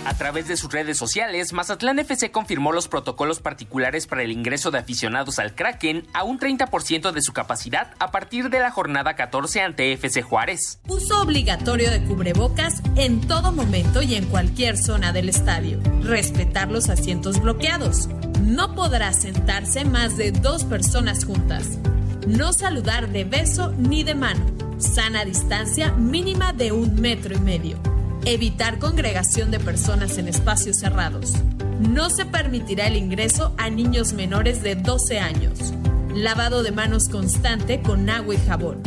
A 0.04 0.14
través 0.14 0.48
de 0.48 0.56
sus 0.56 0.72
redes 0.72 0.98
sociales, 0.98 1.52
Mazatlán 1.52 2.00
FC 2.00 2.32
confirmó 2.32 2.72
los 2.72 2.88
protocolos 2.88 3.38
particulares 3.38 4.08
para 4.08 4.24
el 4.24 4.32
ingreso 4.32 4.72
de 4.72 4.78
aficionados 4.78 5.38
al 5.38 5.54
Kraken 5.54 6.08
a 6.12 6.24
un 6.24 6.40
30% 6.40 7.12
de 7.12 7.22
su 7.22 7.32
capacidad 7.32 7.94
a 8.00 8.10
partir 8.10 8.50
de 8.50 8.58
la 8.58 8.72
jornada 8.72 9.14
14 9.14 9.60
ante 9.60 9.92
FC 9.92 10.22
Juárez. 10.22 10.80
Uso 10.88 11.22
obligatorio 11.22 11.88
de 11.92 12.02
cubrebocas 12.02 12.82
en 12.96 13.20
todo 13.20 13.52
momento 13.52 14.02
y 14.02 14.16
en 14.16 14.26
cualquier 14.26 14.76
zona 14.76 15.12
del 15.12 15.28
estadio. 15.28 15.80
Respetar 16.02 16.68
los 16.68 16.88
asientos 16.88 17.40
bloqueados. 17.40 18.08
No 18.42 18.74
podrá 18.74 19.12
sentarse 19.12 19.84
más 19.84 20.16
de 20.16 20.32
dos 20.32 20.64
personas 20.64 21.24
juntas. 21.24 21.78
No 22.26 22.52
saludar 22.52 23.08
de 23.10 23.22
beso 23.22 23.72
ni 23.78 24.02
de 24.02 24.16
mano. 24.16 24.44
Sana 24.78 25.24
distancia 25.24 25.92
mínima 25.92 26.52
de 26.52 26.72
un 26.72 27.00
metro 27.00 27.36
y 27.36 27.38
medio. 27.38 27.78
Evitar 28.24 28.78
congregación 28.78 29.50
de 29.50 29.58
personas 29.58 30.16
en 30.16 30.28
espacios 30.28 30.76
cerrados. 30.76 31.32
No 31.80 32.08
se 32.08 32.24
permitirá 32.24 32.86
el 32.86 32.96
ingreso 32.96 33.52
a 33.58 33.68
niños 33.68 34.12
menores 34.12 34.62
de 34.62 34.76
12 34.76 35.18
años. 35.18 35.74
Lavado 36.14 36.62
de 36.62 36.70
manos 36.70 37.08
constante 37.08 37.82
con 37.82 38.08
agua 38.08 38.36
y 38.36 38.38
jabón. 38.38 38.80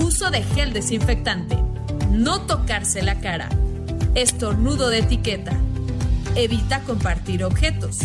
Uso 0.00 0.30
de 0.30 0.42
gel 0.42 0.72
desinfectante. 0.72 1.58
No 2.12 2.40
tocarse 2.46 3.02
la 3.02 3.20
cara. 3.20 3.50
Estornudo 4.14 4.88
de 4.88 5.00
etiqueta. 5.00 5.52
Evita 6.34 6.80
compartir 6.80 7.44
objetos. 7.44 7.98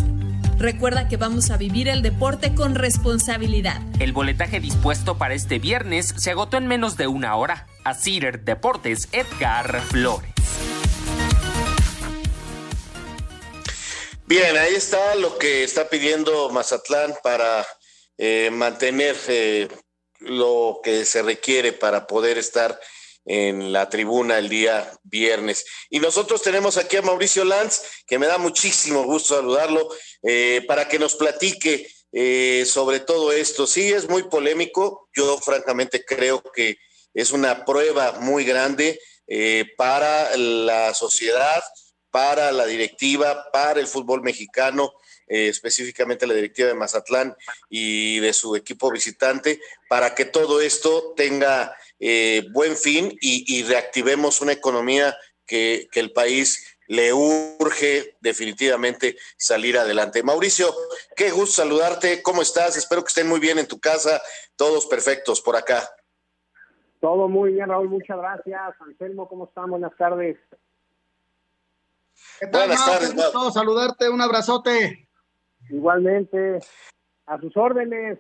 Recuerda 0.58 1.08
que 1.08 1.16
vamos 1.16 1.50
a 1.50 1.56
vivir 1.56 1.88
el 1.88 2.02
deporte 2.02 2.56
con 2.56 2.76
responsabilidad. 2.76 3.82
El 4.00 4.12
boletaje 4.12 4.60
dispuesto 4.60 5.18
para 5.18 5.34
este 5.34 5.60
viernes 5.60 6.14
se 6.18 6.32
agotó 6.32 6.58
en 6.58 6.68
menos 6.68 6.98
de 6.98 7.08
una 7.08 7.38
hora. 7.38 7.68
A 7.86 7.94
Cider 7.94 8.44
Deportes, 8.44 9.08
Edgar 9.14 9.82
Flores. 9.82 10.33
Bien, 14.26 14.58
ahí 14.58 14.74
está 14.76 15.16
lo 15.16 15.38
que 15.38 15.64
está 15.64 15.90
pidiendo 15.90 16.50
Mazatlán 16.50 17.16
para 17.22 17.68
eh, 18.18 18.50
mantener 18.52 19.16
eh, 19.28 19.68
lo 20.20 20.80
que 20.84 21.06
se 21.06 21.22
requiere 21.22 21.74
para 21.74 22.08
poder 22.08 22.38
estar 22.38 22.80
en 23.26 23.72
la 23.72 23.90
tribuna 23.90 24.38
el 24.38 24.50
día 24.50 24.92
viernes. 25.04 25.66
Y 25.90 26.00
nosotros 26.00 26.42
tenemos 26.42 26.78
aquí 26.78 26.98
a 26.98 27.02
Mauricio 27.02 27.46
Lanz, 27.46 27.82
que 28.06 28.20
me 28.20 28.28
da 28.28 28.38
muchísimo 28.38 29.04
gusto 29.04 29.36
saludarlo, 29.36 29.90
eh, 30.22 30.64
para 30.68 30.88
que 30.88 31.00
nos 31.00 31.16
platique 31.16 31.88
eh, 32.12 32.64
sobre 32.66 33.00
todo 33.00 33.32
esto. 33.32 33.68
Sí, 33.68 33.92
es 33.92 34.08
muy 34.08 34.24
polémico. 34.24 35.10
Yo 35.16 35.38
francamente 35.40 36.06
creo 36.06 36.42
que 36.42 36.78
es 37.14 37.32
una 37.32 37.66
prueba 37.66 38.14
muy 38.20 38.46
grande 38.46 39.00
eh, 39.28 39.66
para 39.78 40.36
la 40.38 40.94
sociedad, 40.94 41.64
para 42.14 42.52
la 42.52 42.68
directiva, 42.68 43.50
para 43.52 43.80
el 43.80 43.88
fútbol 43.88 44.22
mexicano, 44.22 44.94
eh, 45.26 45.48
específicamente 45.48 46.28
la 46.28 46.36
directiva 46.36 46.68
de 46.68 46.76
Mazatlán 46.76 47.36
y 47.72 48.20
de 48.20 48.34
su 48.34 48.56
equipo 48.56 48.92
visitante, 48.92 49.60
para 49.90 50.14
que 50.14 50.26
todo 50.26 50.62
esto 50.62 51.16
tenga 51.18 51.76
eh, 52.00 52.46
buen 52.52 52.78
fin 52.78 53.18
y, 53.20 53.44
y, 53.48 53.64
reactivemos 53.64 54.42
una 54.42 54.52
economía 54.52 55.18
que, 55.48 55.88
que 55.92 56.02
el 56.02 56.14
país 56.14 56.78
le 56.86 57.14
urge 57.14 58.16
definitivamente 58.22 59.18
salir 59.36 59.80
adelante. 59.80 60.22
Mauricio, 60.22 60.72
qué 61.16 61.32
gusto 61.32 61.64
saludarte, 61.64 62.22
¿cómo 62.22 62.44
estás? 62.44 62.78
Espero 62.78 63.02
que 63.04 63.08
estén 63.08 63.28
muy 63.28 63.40
bien 63.40 63.58
en 63.58 63.68
tu 63.68 63.80
casa, 63.80 64.22
todos 64.56 64.86
perfectos 64.86 65.42
por 65.42 65.56
acá. 65.56 65.90
Todo 67.00 67.28
muy 67.28 67.54
bien, 67.54 67.70
Raúl, 67.70 67.90
muchas 67.90 68.20
gracias. 68.20 68.76
Anselmo, 68.82 69.28
¿cómo 69.28 69.46
están? 69.46 69.72
Buenas 69.72 69.98
tardes. 69.98 70.38
¿Qué 72.44 72.50
tal, 72.50 72.68
Buenas 72.68 72.80
Mau? 72.86 72.90
tardes, 72.90 73.16
Mau. 73.16 73.24
Gusto 73.32 73.52
saludarte, 73.52 74.10
un 74.10 74.20
abrazote. 74.20 75.08
Igualmente, 75.70 76.60
a 77.26 77.40
sus 77.40 77.56
órdenes. 77.56 78.20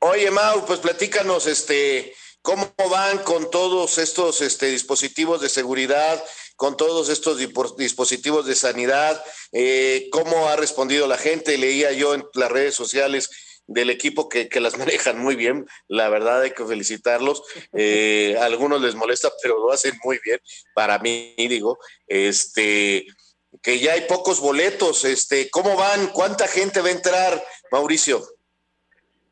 Oye, 0.00 0.28
Mau, 0.32 0.66
pues 0.66 0.80
platícanos, 0.80 1.46
este, 1.46 2.12
cómo 2.40 2.66
van 2.90 3.18
con 3.18 3.48
todos 3.48 3.98
estos 3.98 4.40
este, 4.40 4.66
dispositivos 4.66 5.40
de 5.40 5.48
seguridad, 5.48 6.20
con 6.56 6.76
todos 6.76 7.10
estos 7.10 7.38
dispositivos 7.76 8.44
de 8.44 8.56
sanidad, 8.56 9.24
eh, 9.52 10.08
cómo 10.10 10.48
ha 10.48 10.56
respondido 10.56 11.06
la 11.06 11.18
gente. 11.18 11.56
Leía 11.56 11.92
yo 11.92 12.12
en 12.12 12.24
las 12.34 12.50
redes 12.50 12.74
sociales 12.74 13.30
del 13.66 13.90
equipo 13.90 14.28
que, 14.28 14.48
que 14.48 14.60
las 14.60 14.78
manejan 14.78 15.18
muy 15.18 15.36
bien, 15.36 15.66
la 15.88 16.08
verdad 16.08 16.42
hay 16.42 16.50
que 16.52 16.64
felicitarlos. 16.64 17.42
Eh, 17.72 18.36
a 18.40 18.44
algunos 18.44 18.80
les 18.80 18.94
molesta, 18.94 19.28
pero 19.42 19.58
lo 19.58 19.72
hacen 19.72 19.94
muy 20.04 20.18
bien, 20.24 20.38
para 20.74 20.98
mí 20.98 21.34
digo, 21.36 21.78
este 22.06 23.06
que 23.62 23.78
ya 23.78 23.92
hay 23.92 24.02
pocos 24.08 24.40
boletos, 24.40 25.04
este, 25.04 25.50
¿cómo 25.50 25.76
van? 25.76 26.08
¿Cuánta 26.14 26.46
gente 26.48 26.80
va 26.80 26.88
a 26.88 26.92
entrar, 26.92 27.42
Mauricio? 27.70 28.20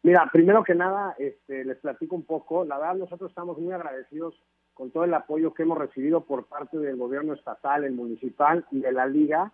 Mira, 0.03 0.29
primero 0.33 0.63
que 0.63 0.75
nada, 0.75 1.15
este, 1.19 1.65
les 1.65 1.79
platico 1.79 2.17
un 2.17 2.25
poco. 2.25 2.65
La 2.65 2.79
verdad, 2.79 2.95
nosotros 2.95 3.31
estamos 3.31 3.59
muy 3.59 3.73
agradecidos 3.73 4.35
con 4.75 4.91
todo 4.91 5.05
el 5.05 5.15
apoyo 5.15 5.53
que 5.53 5.63
hemos 5.63 5.79
recibido 5.79 6.25
por 6.25 6.47
parte 6.47 6.79
del 6.79 6.97
gobierno 6.97 7.35
estatal, 7.35 7.85
el 7.85 7.93
municipal 7.93 8.65
y 8.71 8.81
de 8.81 8.93
la 8.93 9.07
liga. 9.07 9.53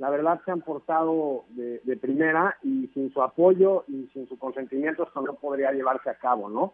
La 0.00 0.08
verdad 0.08 0.40
se 0.46 0.50
han 0.50 0.62
portado 0.62 1.44
de, 1.50 1.96
primera 1.98 2.56
y 2.62 2.86
sin 2.94 3.12
su 3.12 3.20
apoyo 3.20 3.84
y 3.86 4.08
sin 4.14 4.26
su 4.28 4.38
consentimiento 4.38 5.02
esto 5.02 5.20
no 5.20 5.34
podría 5.34 5.72
llevarse 5.72 6.08
a 6.08 6.14
cabo, 6.14 6.48
¿no? 6.48 6.72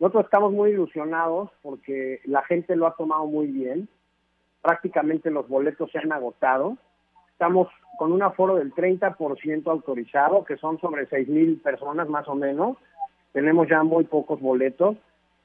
Nosotros 0.00 0.24
estamos 0.24 0.52
muy 0.52 0.70
ilusionados 0.70 1.50
porque 1.62 2.20
la 2.24 2.42
gente 2.42 2.74
lo 2.74 2.88
ha 2.88 2.96
tomado 2.96 3.26
muy 3.26 3.46
bien. 3.46 3.88
Prácticamente 4.60 5.30
los 5.30 5.46
boletos 5.46 5.88
se 5.92 5.98
han 5.98 6.10
agotado. 6.10 6.76
Estamos 7.30 7.68
con 7.96 8.10
un 8.10 8.24
aforo 8.24 8.56
del 8.56 8.74
30% 8.74 9.68
autorizado, 9.68 10.44
que 10.44 10.56
son 10.56 10.80
sobre 10.80 11.06
6 11.06 11.28
mil 11.28 11.60
personas 11.60 12.08
más 12.08 12.26
o 12.26 12.34
menos. 12.34 12.76
Tenemos 13.30 13.68
ya 13.68 13.84
muy 13.84 14.02
pocos 14.02 14.40
boletos. 14.40 14.96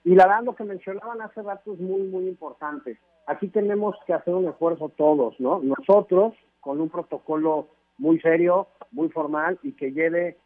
Y 0.04 0.16
la 0.16 0.26
verdad, 0.26 0.46
lo 0.46 0.56
que 0.56 0.64
mencionaban 0.64 1.22
hace 1.22 1.44
rato 1.44 1.74
es 1.74 1.80
muy, 1.80 2.08
muy 2.08 2.28
importante. 2.28 2.98
Aquí 3.28 3.50
tenemos 3.50 3.96
que 4.08 4.14
hacer 4.14 4.34
un 4.34 4.48
esfuerzo 4.48 4.90
todos, 4.90 5.40
¿no? 5.40 5.62
Nosotros, 5.62 6.34
con 6.60 6.82
un 6.82 6.90
protocolo 6.90 7.68
muy 7.98 8.20
serio, 8.20 8.68
muy 8.92 9.10
formal 9.10 9.60
y 9.64 9.74
que 9.74 9.92
lleve 9.92 10.38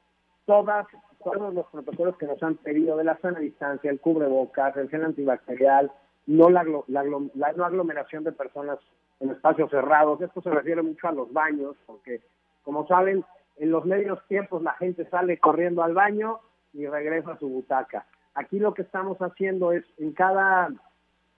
todas, 0.46 0.88
todos 1.24 1.54
los 1.54 1.66
protocolos 1.68 2.18
que 2.18 2.28
nos 2.28 2.42
han 2.44 2.56
pedido 2.56 2.98
de 2.98 3.04
la 3.04 3.18
sana 3.20 3.40
distancia, 3.40 3.92
el 3.92 4.00
cubrebocas, 4.00 4.76
el 4.78 4.90
gel 4.90 5.06
antibacterial, 5.06 5.92
no 6.26 6.50
la, 6.50 6.64
la, 6.88 7.04
la 7.34 7.54
no 7.54 7.66
aglomeración 7.66 8.24
de 8.24 8.32
personas 8.32 8.80
en 9.20 9.32
espacios 9.32 9.70
cerrados. 9.70 10.22
Esto 10.22 10.42
se 10.42 10.50
refiere 10.50 10.82
mucho 10.82 11.08
a 11.08 11.12
los 11.12 11.32
baños, 11.32 11.76
porque, 11.86 12.22
como 12.64 12.88
saben, 12.88 13.24
en 13.58 13.72
los 13.72 13.86
medios 13.86 14.20
tiempos 14.28 14.62
la 14.62 14.74
gente 14.74 15.08
sale 15.10 15.38
corriendo 15.38 15.84
al 15.84 15.94
baño 15.94 16.40
y 16.74 16.88
regresa 16.88 17.34
a 17.34 17.40
su 17.40 17.48
butaca. 17.48 18.06
Aquí 18.36 18.58
lo 18.60 18.74
que 18.74 18.82
estamos 18.82 19.18
haciendo 19.20 19.72
es, 19.72 19.86
en 19.98 20.12
cada 20.14 20.70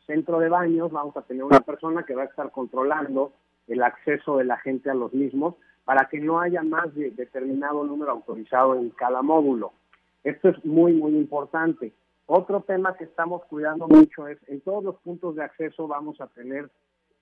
centro 0.06 0.40
de 0.40 0.50
baños 0.50 0.92
vamos 0.92 1.18
a 1.18 1.24
tener 1.24 1.44
una 1.44 1.60
persona 1.60 2.04
que 2.04 2.16
va 2.16 2.24
a 2.24 2.26
estar 2.26 2.52
controlando 2.52 3.34
el 3.68 3.84
acceso 3.84 4.38
de 4.38 4.46
la 4.46 4.58
gente 4.58 4.90
a 4.90 4.94
los 4.94 5.14
mismos 5.14 5.56
para 5.84 6.08
que 6.10 6.20
no 6.20 6.40
haya 6.40 6.64
más 6.64 6.94
de 6.96 7.12
determinado 7.12 7.84
número 7.84 8.12
autorizado 8.12 8.76
en 8.76 8.90
cada 8.90 9.22
módulo. 9.22 9.74
Esto 10.24 10.50
es 10.50 10.66
muy, 10.66 10.94
muy 10.94 11.16
importante. 11.16 11.94
Otro 12.26 12.62
tema 12.62 12.98
que 12.98 13.04
estamos 13.04 13.44
cuidando 13.46 13.88
mucho 13.88 14.28
es, 14.28 14.40
en 14.48 14.62
todos 14.62 14.84
los 14.84 14.96
puntos 14.98 15.36
de 15.36 15.44
acceso 15.44 15.88
vamos 15.88 16.20
a 16.20 16.28
tener 16.28 16.72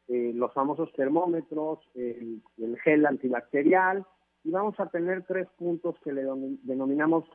eh, 0.08 0.32
los 0.34 0.54
famosos 0.54 0.92
termómetros, 0.94 1.80
el, 1.96 2.42
el, 2.58 2.80
gel 2.80 3.06
antibacterial 3.06 4.06
y 4.46 4.52
vamos 4.52 4.80
a 4.80 4.88
tener 4.88 5.24
tres 5.24 5.48
puntos 5.58 5.96
que 6.04 6.14
le 6.14 6.24
denominamos 6.64 7.26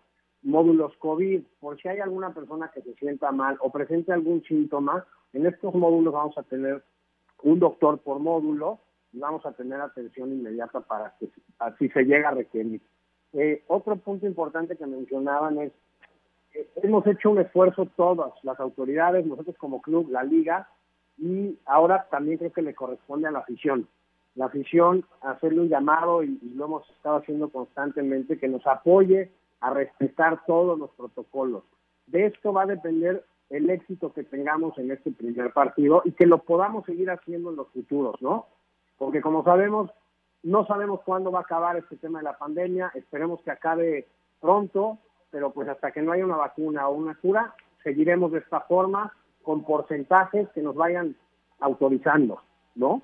módulos 0.42 0.96
COVID. 0.98 1.42
Por 1.61 1.80
si 1.80 1.88
hay 1.88 2.00
alguna 2.00 2.32
persona 2.32 2.70
que 2.72 2.80
se 2.80 2.94
sienta 2.94 3.32
mal 3.32 3.59
o 3.61 3.70
presente 3.70 4.12
algún 4.12 4.42
síntoma, 4.44 5.06
en 5.34 5.46
estos 5.46 5.74
módulos 5.74 6.14
vamos 6.14 6.38
a 6.38 6.42
tener 6.44 6.82
un 7.42 7.59
doctor 7.59 7.98
por 7.98 8.18
módulo 8.18 8.80
vamos 9.18 9.44
a 9.46 9.52
tener 9.52 9.80
atención 9.80 10.32
inmediata 10.32 10.80
para 10.80 11.14
que 11.18 11.28
así 11.58 11.88
se 11.90 12.04
llega 12.04 12.28
a 12.28 12.34
requerir. 12.34 12.80
Eh, 13.32 13.62
otro 13.66 13.96
punto 13.96 14.26
importante 14.26 14.76
que 14.76 14.86
mencionaban 14.86 15.58
es, 15.58 15.72
eh, 16.54 16.68
hemos 16.82 17.06
hecho 17.06 17.30
un 17.30 17.40
esfuerzo 17.40 17.86
todas 17.96 18.32
las 18.42 18.58
autoridades, 18.58 19.26
nosotros 19.26 19.56
como 19.58 19.82
club, 19.82 20.10
la 20.10 20.22
liga, 20.22 20.68
y 21.18 21.58
ahora 21.66 22.06
también 22.10 22.38
creo 22.38 22.52
que 22.52 22.62
le 22.62 22.74
corresponde 22.74 23.28
a 23.28 23.32
la 23.32 23.40
afición. 23.40 23.88
La 24.34 24.46
afición 24.46 25.04
hacerle 25.20 25.60
un 25.62 25.68
llamado, 25.68 26.22
y 26.22 26.38
lo 26.54 26.66
hemos 26.66 26.88
estado 26.90 27.16
haciendo 27.16 27.48
constantemente, 27.48 28.38
que 28.38 28.48
nos 28.48 28.66
apoye 28.66 29.30
a 29.60 29.70
respetar 29.70 30.44
todos 30.46 30.78
los 30.78 30.90
protocolos. 30.90 31.64
De 32.06 32.26
esto 32.26 32.52
va 32.52 32.62
a 32.62 32.66
depender 32.66 33.24
el 33.50 33.70
éxito 33.70 34.12
que 34.12 34.24
tengamos 34.24 34.78
en 34.78 34.90
este 34.90 35.10
primer 35.10 35.52
partido 35.52 36.02
y 36.04 36.12
que 36.12 36.26
lo 36.26 36.38
podamos 36.38 36.84
seguir 36.84 37.10
haciendo 37.10 37.50
en 37.50 37.56
los 37.56 37.68
futuros, 37.68 38.20
¿no? 38.20 38.46
Porque 38.99 39.22
como 39.22 39.44
sabemos, 39.44 39.90
no 40.42 40.66
sabemos 40.66 41.01
cuándo 41.05 41.30
va 41.30 41.40
a 41.40 41.42
acabar 41.42 41.76
este 41.76 41.96
tema 41.96 42.18
de 42.18 42.24
la 42.24 42.36
pandemia, 42.36 42.90
esperemos 42.94 43.40
que 43.42 43.51
acabe 43.51 44.09
pronto, 44.40 44.99
pero 45.30 45.53
pues 45.53 45.68
hasta 45.68 45.92
que 45.92 46.03
no 46.03 46.12
haya 46.12 46.24
una 46.24 46.36
vacuna 46.36 46.88
o 46.88 46.94
una 46.94 47.14
cura, 47.14 47.55
seguiremos 47.82 48.32
de 48.32 48.38
esta 48.38 48.61
forma 48.62 49.12
con 49.42 49.64
porcentajes 49.64 50.49
que 50.55 50.62
nos 50.62 50.74
vayan 50.74 51.16
autorizando, 51.61 52.42
¿no? 52.74 53.03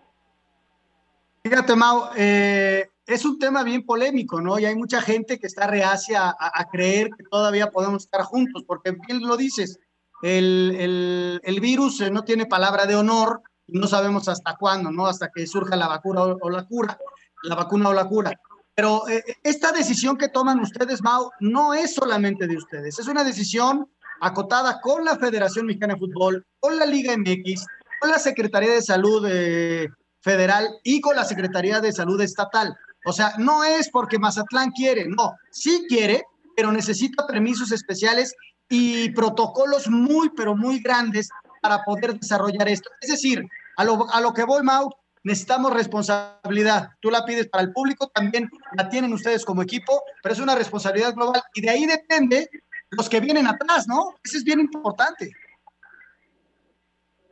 Fíjate, 1.42 1.76
Mau, 1.76 2.04
eh, 2.16 2.88
es 3.06 3.24
un 3.24 3.38
tema 3.38 3.62
bien 3.62 3.84
polémico, 3.84 4.40
¿no? 4.40 4.58
Y 4.58 4.64
hay 4.64 4.74
mucha 4.74 5.00
gente 5.00 5.38
que 5.38 5.46
está 5.46 5.66
reacia 5.66 6.34
a, 6.38 6.64
creer 6.70 7.10
que 7.10 7.24
todavía 7.24 7.70
podemos 7.70 8.04
estar 8.04 8.22
juntos, 8.22 8.64
porque 8.66 8.96
bien 9.06 9.20
lo 9.20 9.36
dices, 9.36 9.78
el, 10.22 10.74
el, 10.78 11.40
el 11.44 11.60
virus 11.60 12.00
no 12.10 12.24
tiene 12.24 12.46
palabra 12.46 12.86
de 12.86 12.96
honor, 12.96 13.42
no 13.68 13.86
sabemos 13.86 14.28
hasta 14.28 14.56
cuándo, 14.56 14.90
¿no? 14.90 15.06
Hasta 15.06 15.30
que 15.34 15.46
surja 15.46 15.76
la 15.76 15.88
vacuna 15.88 16.22
o, 16.22 16.50
la 16.50 16.64
cura, 16.64 16.98
la 17.42 17.54
vacuna 17.54 17.90
o 17.90 17.92
la 17.92 18.06
cura. 18.06 18.32
Pero 18.74 19.08
eh, 19.08 19.22
esta 19.42 19.72
decisión 19.72 20.16
que 20.16 20.28
toman 20.28 20.60
ustedes, 20.60 21.02
Mau, 21.02 21.30
no 21.40 21.74
es 21.74 21.94
solamente 21.94 22.46
de 22.46 22.56
ustedes, 22.56 22.98
es 22.98 23.06
una 23.06 23.24
decisión 23.24 23.88
acotada 24.20 24.80
con 24.80 25.04
la 25.04 25.16
Federación 25.16 25.66
Mexicana 25.66 25.94
de 25.94 26.00
Fútbol, 26.00 26.46
con 26.60 26.78
la 26.78 26.86
Liga 26.86 27.16
MX, 27.16 27.66
con 28.00 28.10
la 28.10 28.18
Secretaría 28.18 28.72
de 28.72 28.82
Salud 28.82 29.26
eh, 29.28 29.88
Federal 30.20 30.68
y 30.82 31.00
con 31.00 31.16
la 31.16 31.24
Secretaría 31.24 31.80
de 31.80 31.92
Salud 31.92 32.20
Estatal. 32.20 32.76
O 33.06 33.12
sea, 33.12 33.34
no 33.38 33.64
es 33.64 33.90
porque 33.90 34.18
Mazatlán 34.18 34.70
quiere, 34.70 35.06
no, 35.06 35.34
sí 35.50 35.84
quiere, 35.88 36.24
pero 36.56 36.72
necesita 36.72 37.26
permisos 37.26 37.70
especiales 37.70 38.34
y 38.68 39.10
protocolos 39.10 39.88
muy, 39.88 40.30
pero 40.30 40.56
muy 40.56 40.80
grandes 40.80 41.28
para 41.64 41.82
poder 41.82 42.12
desarrollar 42.20 42.68
esto. 42.68 42.90
Es 43.00 43.08
decir, 43.08 43.42
a 43.78 43.84
lo, 43.84 44.06
a 44.12 44.20
lo 44.20 44.34
que 44.34 44.44
voy, 44.44 44.62
Mau, 44.62 44.90
necesitamos 45.22 45.72
responsabilidad. 45.72 46.90
Tú 47.00 47.10
la 47.10 47.24
pides 47.24 47.48
para 47.48 47.64
el 47.64 47.72
público, 47.72 48.08
también 48.08 48.50
la 48.76 48.90
tienen 48.90 49.14
ustedes 49.14 49.46
como 49.46 49.62
equipo, 49.62 50.02
pero 50.22 50.34
es 50.34 50.40
una 50.40 50.54
responsabilidad 50.54 51.14
global 51.14 51.42
y 51.54 51.62
de 51.62 51.70
ahí 51.70 51.86
depende 51.86 52.50
los 52.90 53.08
que 53.08 53.18
vienen 53.18 53.46
atrás, 53.46 53.88
¿no? 53.88 54.14
Eso 54.22 54.36
es 54.36 54.44
bien 54.44 54.60
importante. 54.60 55.32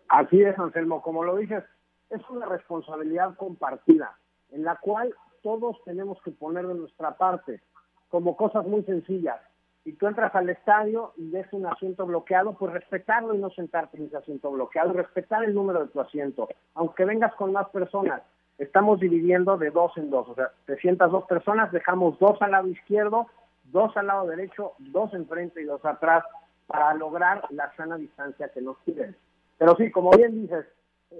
Así 0.08 0.40
es, 0.40 0.58
Anselmo, 0.58 1.02
como 1.02 1.24
lo 1.24 1.36
dices, 1.36 1.62
es 2.08 2.22
una 2.30 2.46
responsabilidad 2.46 3.36
compartida, 3.36 4.16
en 4.48 4.64
la 4.64 4.76
cual 4.76 5.14
todos 5.42 5.76
tenemos 5.84 6.16
que 6.24 6.30
poner 6.30 6.66
de 6.66 6.74
nuestra 6.74 7.18
parte, 7.18 7.60
como 8.08 8.34
cosas 8.34 8.64
muy 8.64 8.82
sencillas 8.84 9.40
y 9.84 9.94
tú 9.94 10.06
entras 10.06 10.34
al 10.34 10.48
estadio 10.48 11.12
y 11.16 11.30
ves 11.30 11.46
un 11.52 11.66
asiento 11.66 12.06
bloqueado, 12.06 12.54
pues 12.54 12.72
respetarlo 12.72 13.34
y 13.34 13.38
no 13.38 13.50
sentarte 13.50 13.96
en 13.96 14.06
ese 14.06 14.16
asiento 14.16 14.50
bloqueado, 14.50 14.92
respetar 14.92 15.42
el 15.44 15.54
número 15.54 15.80
de 15.80 15.88
tu 15.88 16.00
asiento, 16.00 16.48
aunque 16.74 17.04
vengas 17.04 17.34
con 17.34 17.52
más 17.52 17.68
personas. 17.70 18.22
Estamos 18.58 19.00
dividiendo 19.00 19.56
de 19.56 19.70
dos 19.70 19.96
en 19.96 20.10
dos, 20.10 20.28
o 20.28 20.34
sea, 20.34 20.52
te 20.66 20.76
sientas 20.76 21.10
dos 21.10 21.24
personas, 21.24 21.72
dejamos 21.72 22.18
dos 22.20 22.40
al 22.42 22.52
lado 22.52 22.68
izquierdo, 22.68 23.26
dos 23.64 23.96
al 23.96 24.06
lado 24.06 24.26
derecho, 24.26 24.72
dos 24.78 25.12
enfrente 25.14 25.60
y 25.60 25.64
dos 25.64 25.84
atrás 25.84 26.24
para 26.66 26.94
lograr 26.94 27.42
la 27.50 27.74
sana 27.76 27.96
distancia 27.96 28.50
que 28.50 28.60
nos 28.60 28.76
piden. 28.84 29.16
Pero 29.58 29.74
sí, 29.76 29.90
como 29.90 30.10
bien 30.10 30.42
dices, 30.42 30.64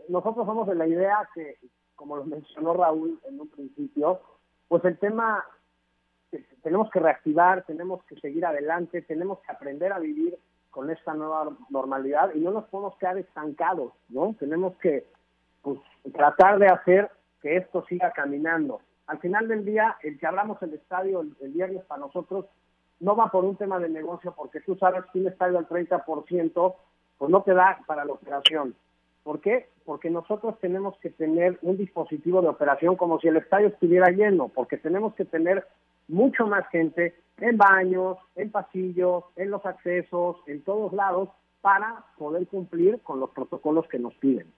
nosotros 0.09 0.47
somos 0.47 0.69
de 0.69 0.75
la 0.77 0.87
idea 0.87 1.29
que, 1.35 1.57
como 1.97 2.17
lo 2.17 2.25
mencionó 2.25 2.75
Raúl 2.75 3.19
en 3.29 3.41
un 3.41 3.49
principio, 3.49 4.21
pues 4.69 4.85
el 4.85 4.99
tema 4.99 5.45
tenemos 6.63 6.91
que 6.91 7.01
reactivar, 7.01 7.65
tenemos 7.65 8.03
que 8.05 8.17
seguir 8.17 8.45
adelante, 8.47 9.03
tenemos 9.03 9.39
que 9.41 9.53
aprender 9.53 9.93
a 9.93 9.99
vivir 9.99 10.39
con 10.71 10.91
esta 10.91 11.13
nueva 11.15 11.51
normalidad 11.71 12.33
y 12.35 12.41
no 12.41 12.51
nos 12.51 12.65
podemos 12.65 12.97
quedar 12.97 13.19
estancados, 13.19 13.93
¿no? 14.09 14.35
Tenemos 14.39 14.77
que 14.79 15.05
pues, 15.61 15.79
tratar 16.15 16.59
de 16.59 16.67
hacer 16.67 17.11
que 17.43 17.57
esto 17.57 17.85
siga 17.87 18.13
caminando. 18.13 18.81
Al 19.07 19.19
final 19.19 19.49
del 19.49 19.65
día, 19.65 19.97
el 20.03 20.19
que 20.19 20.27
hablamos 20.27 20.63
el 20.63 20.75
estadio 20.75 21.21
el, 21.21 21.37
el 21.41 21.53
viernes 21.53 21.85
para 21.85 22.01
nosotros 22.01 22.47
no 23.01 23.17
va 23.17 23.31
por 23.31 23.45
un 23.45 23.57
tema 23.57 23.79
de 23.81 23.89
negocio, 23.89 24.33
porque 24.35 24.61
tú 24.61 24.77
sabes 24.77 25.05
que 25.13 25.19
un 25.19 25.27
estadio 25.27 25.59
al 25.59 25.69
30%, 25.69 26.75
pues 27.19 27.31
no 27.31 27.43
te 27.43 27.53
da 27.53 27.81
para 27.87 28.05
la 28.05 28.13
operación. 28.13 28.75
¿Por 29.25 29.41
qué? 29.41 29.69
Porque 29.85 30.09
nosotros 30.09 30.59
tenemos 30.61 30.97
que 30.99 31.11
tener 31.11 31.59
un 31.63 31.77
dispositivo 31.77 32.41
de 32.41 32.49
operación 32.49 32.97
como 32.97 33.21
si 33.21 33.29
el 33.29 33.37
estadio 33.37 33.69
estuviera 33.69 34.11
lleno, 34.11 34.49
porque 34.49 34.79
tenemos 34.79 35.15
que 35.15 35.25
tener 35.25 35.67
mucho 36.13 36.47
más 36.47 36.69
gente 36.71 37.15
en 37.39 37.57
baños, 37.57 38.19
en 38.37 38.51
pasillos, 38.53 39.25
en 39.37 39.51
los 39.51 39.65
accesos, 39.67 40.37
en 40.47 40.63
todos 40.63 40.93
lados, 40.93 41.31
para 41.61 42.05
poder 42.19 42.47
cumplir 42.47 43.01
con 43.03 43.19
los 43.19 43.31
protocolos 43.31 43.87
que 43.89 43.99
nos 43.99 44.15
piden. 44.15 44.53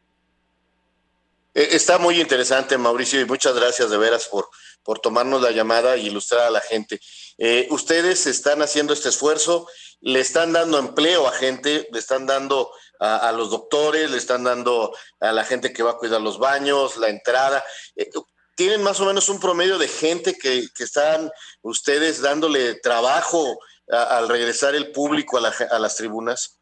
Eh, 1.55 1.69
está 1.71 1.99
muy 1.99 2.21
interesante, 2.21 2.77
Mauricio, 2.77 3.21
y 3.21 3.27
muchas 3.27 3.55
gracias 3.55 3.89
de 3.89 3.97
veras 3.97 4.27
por, 4.27 4.49
por 4.83 4.99
tomarnos 4.99 5.41
la 5.41 5.53
llamada 5.53 5.95
e 5.95 6.01
ilustrar 6.01 6.43
a 6.43 6.51
la 6.51 6.61
gente. 6.61 7.01
Eh, 7.39 7.69
ustedes 7.71 8.27
están 8.27 8.61
haciendo 8.61 8.93
este 8.93 9.11
esfuerzo, 9.11 9.69
le 10.01 10.21
están 10.21 10.53
dando 10.53 10.79
empleo 10.79 11.29
a 11.29 11.33
gente, 11.33 11.87
le 11.93 11.99
están 11.99 12.27
dando 12.27 12.71
a, 12.99 13.29
a, 13.29 13.33
los 13.33 13.51
doctores, 13.51 14.11
le 14.11 14.17
están 14.17 14.43
dando 14.43 14.95
a 15.21 15.33
la 15.33 15.45
gente 15.45 15.73
que 15.73 15.85
va 15.85 15.93
a 15.93 15.99
cuidar 15.99 16.21
los 16.21 16.39
baños, 16.39 16.97
la 16.97 17.09
entrada. 17.09 17.63
Eh, 17.95 18.11
tienen 18.55 18.83
más 18.83 19.01
o 19.01 19.07
menos 19.07 19.29
un 19.29 19.41
promedio 19.41 19.79
de 19.79 19.89
gente 19.89 20.35
que, 20.41 20.65
que 20.77 20.85
están 20.85 21.31
ustedes 21.63 22.23
dándole 22.23 22.75
trabajo 22.81 23.59
al 23.89 24.29
regresar 24.29 24.75
el 24.75 24.93
público 24.93 25.39
a, 25.39 25.41
la, 25.41 25.53
a 25.71 25.79
las 25.79 25.97
tribunas? 25.97 26.61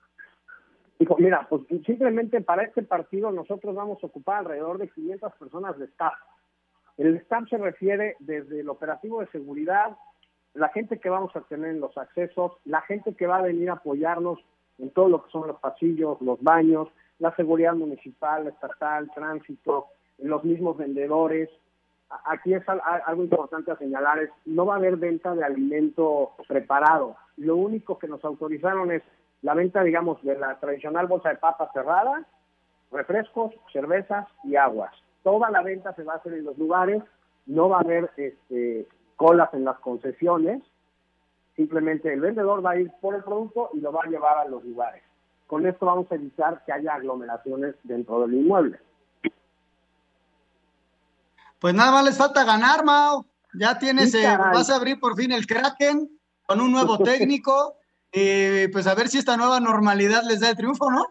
Mira, 1.18 1.47
pues 1.49 1.62
simplemente 1.84 2.40
para 2.40 2.62
este 2.62 2.82
partido 2.82 3.32
nosotros 3.32 3.74
vamos 3.74 3.99
a 4.03 4.07
ocupar 4.07 4.38
alrededor 4.38 4.78
de 4.78 4.88
500 4.88 5.32
personas 5.34 5.78
de 5.78 5.86
staff. 5.86 6.14
El 6.97 7.16
staff 7.16 7.49
se 7.49 7.59
refiere 7.59 8.16
desde 8.20 8.61
el 8.61 8.68
operativo 8.68 9.20
de 9.20 9.26
seguridad, 9.28 9.97
la 10.55 10.68
gente 10.68 11.01
que 11.01 11.09
vamos 11.09 11.34
a 11.34 11.40
tener 11.43 11.70
en 11.70 11.80
los 11.80 11.97
accesos, 11.97 12.53
la 12.64 12.82
gente 12.82 13.14
que 13.14 13.26
va 13.26 13.38
a 13.38 13.43
venir 13.43 13.70
a 13.70 13.74
apoyarnos 13.74 14.38
en 14.78 14.90
todo 14.90 15.09
lo 15.09 15.24
que 15.24 15.30
son 15.30 15.49
los 15.49 15.59
pasillos, 15.61 16.20
los 16.20 16.43
baños, 16.43 16.88
la 17.18 17.34
seguridad 17.36 17.74
municipal, 17.74 18.47
estatal, 18.47 19.11
tránsito, 19.14 19.86
los 20.18 20.45
mismos 20.45 20.76
vendedores. 20.76 21.49
Aquí 22.25 22.55
es 22.55 22.63
algo 22.69 23.23
importante 23.23 23.71
a 23.71 23.77
señalar, 23.77 24.19
es 24.19 24.31
no 24.45 24.67
va 24.67 24.75
a 24.75 24.77
haber 24.77 24.97
venta 24.97 25.35
de 25.35 25.45
alimento 25.45 26.33
preparado. 26.47 27.17
Lo 27.37 27.57
único 27.57 27.99
que 27.99 28.09
nos 28.09 28.25
autorizaron 28.25 28.91
es 28.93 29.03
la 29.43 29.55
venta, 29.55 29.83
digamos, 29.83 30.23
de 30.23 30.39
la 30.39 30.59
tradicional 30.61 31.07
bolsa 31.07 31.31
de 31.31 31.37
papas 31.37 31.71
cerrada, 31.73 32.25
refrescos, 32.91 33.55
cervezas 33.73 34.27
y 34.45 34.57
aguas. 34.57 34.93
Toda 35.23 35.51
la 35.51 35.63
venta 35.63 35.95
se 35.95 36.05
va 36.05 36.15
a 36.15 36.17
hacer 36.17 36.35
en 36.35 36.45
los 36.45 36.59
lugares, 36.59 37.03
no 37.47 37.69
va 37.69 37.79
a 37.79 37.81
haber 37.81 38.11
este, 38.17 38.87
colas 39.17 39.53
en 39.55 39.65
las 39.65 39.79
concesiones, 39.79 40.63
simplemente 41.57 42.13
el 42.13 42.21
vendedor 42.21 42.65
va 42.65 42.73
a 42.73 42.81
ir 42.81 42.91
por 43.01 43.15
el 43.15 43.23
producto 43.23 43.71
y 43.73 43.81
lo 43.81 43.93
va 43.93 44.03
a 44.05 44.09
llevar 44.09 44.39
a 44.39 44.49
los 44.49 44.65
lugares. 44.65 45.03
Con 45.47 45.67
esto 45.67 45.87
vamos 45.87 46.11
a 46.11 46.15
evitar 46.15 46.65
que 46.65 46.73
haya 46.73 46.95
aglomeraciones 46.95 47.75
dentro 47.83 48.21
del 48.23 48.35
inmueble. 48.35 48.79
Pues 51.63 51.75
nada 51.75 51.93
más 51.93 52.05
les 52.05 52.19
falta 52.19 52.43
ganar, 52.43 52.85
Mao. 52.85 53.25
Ya 53.55 53.79
tienes, 53.79 54.13
eh, 54.15 54.27
vas 54.37 54.69
a 54.69 54.75
abrir 54.75 54.99
por 54.99 55.15
fin 55.15 55.31
el 55.31 55.47
Kraken 55.47 56.11
con 56.45 56.61
un 56.61 56.73
nuevo 56.73 56.99
técnico. 56.99 57.77
Y 58.13 58.67
pues 58.69 58.89
a 58.89 58.97
ver 58.97 59.07
si 59.07 59.19
esta 59.19 59.37
nueva 59.37 59.61
normalidad 59.61 60.25
les 60.25 60.41
da 60.41 60.51
el 60.51 60.57
triunfo, 60.57 60.91
¿no? 60.91 61.07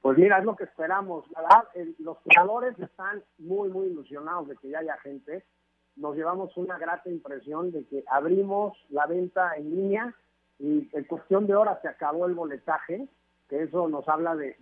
Pues 0.00 0.18
mira, 0.18 0.38
es 0.38 0.44
lo 0.44 0.56
que 0.56 0.64
esperamos. 0.64 1.24
La 1.30 1.64
los 2.00 2.18
jugadores 2.18 2.76
están 2.80 3.22
muy, 3.38 3.68
muy 3.68 3.86
ilusionados 3.86 4.48
de 4.48 4.56
que 4.56 4.68
ya 4.68 4.80
haya 4.80 4.98
gente. 4.98 5.46
Nos 5.94 6.16
llevamos 6.16 6.56
una 6.56 6.76
grata 6.76 7.08
impresión 7.08 7.70
de 7.70 7.86
que 7.86 8.02
abrimos 8.10 8.76
la 8.88 9.06
venta 9.06 9.54
en 9.56 9.70
línea 9.70 10.14
y 10.58 10.90
en 10.92 11.04
cuestión 11.04 11.46
de 11.46 11.54
horas 11.54 11.78
se 11.82 11.88
acabó 11.88 12.26
el 12.26 12.34
boletaje, 12.34 13.06
que 13.48 13.62
eso 13.62 13.88
nos 13.88 14.08
habla 14.08 14.34
de, 14.34 14.56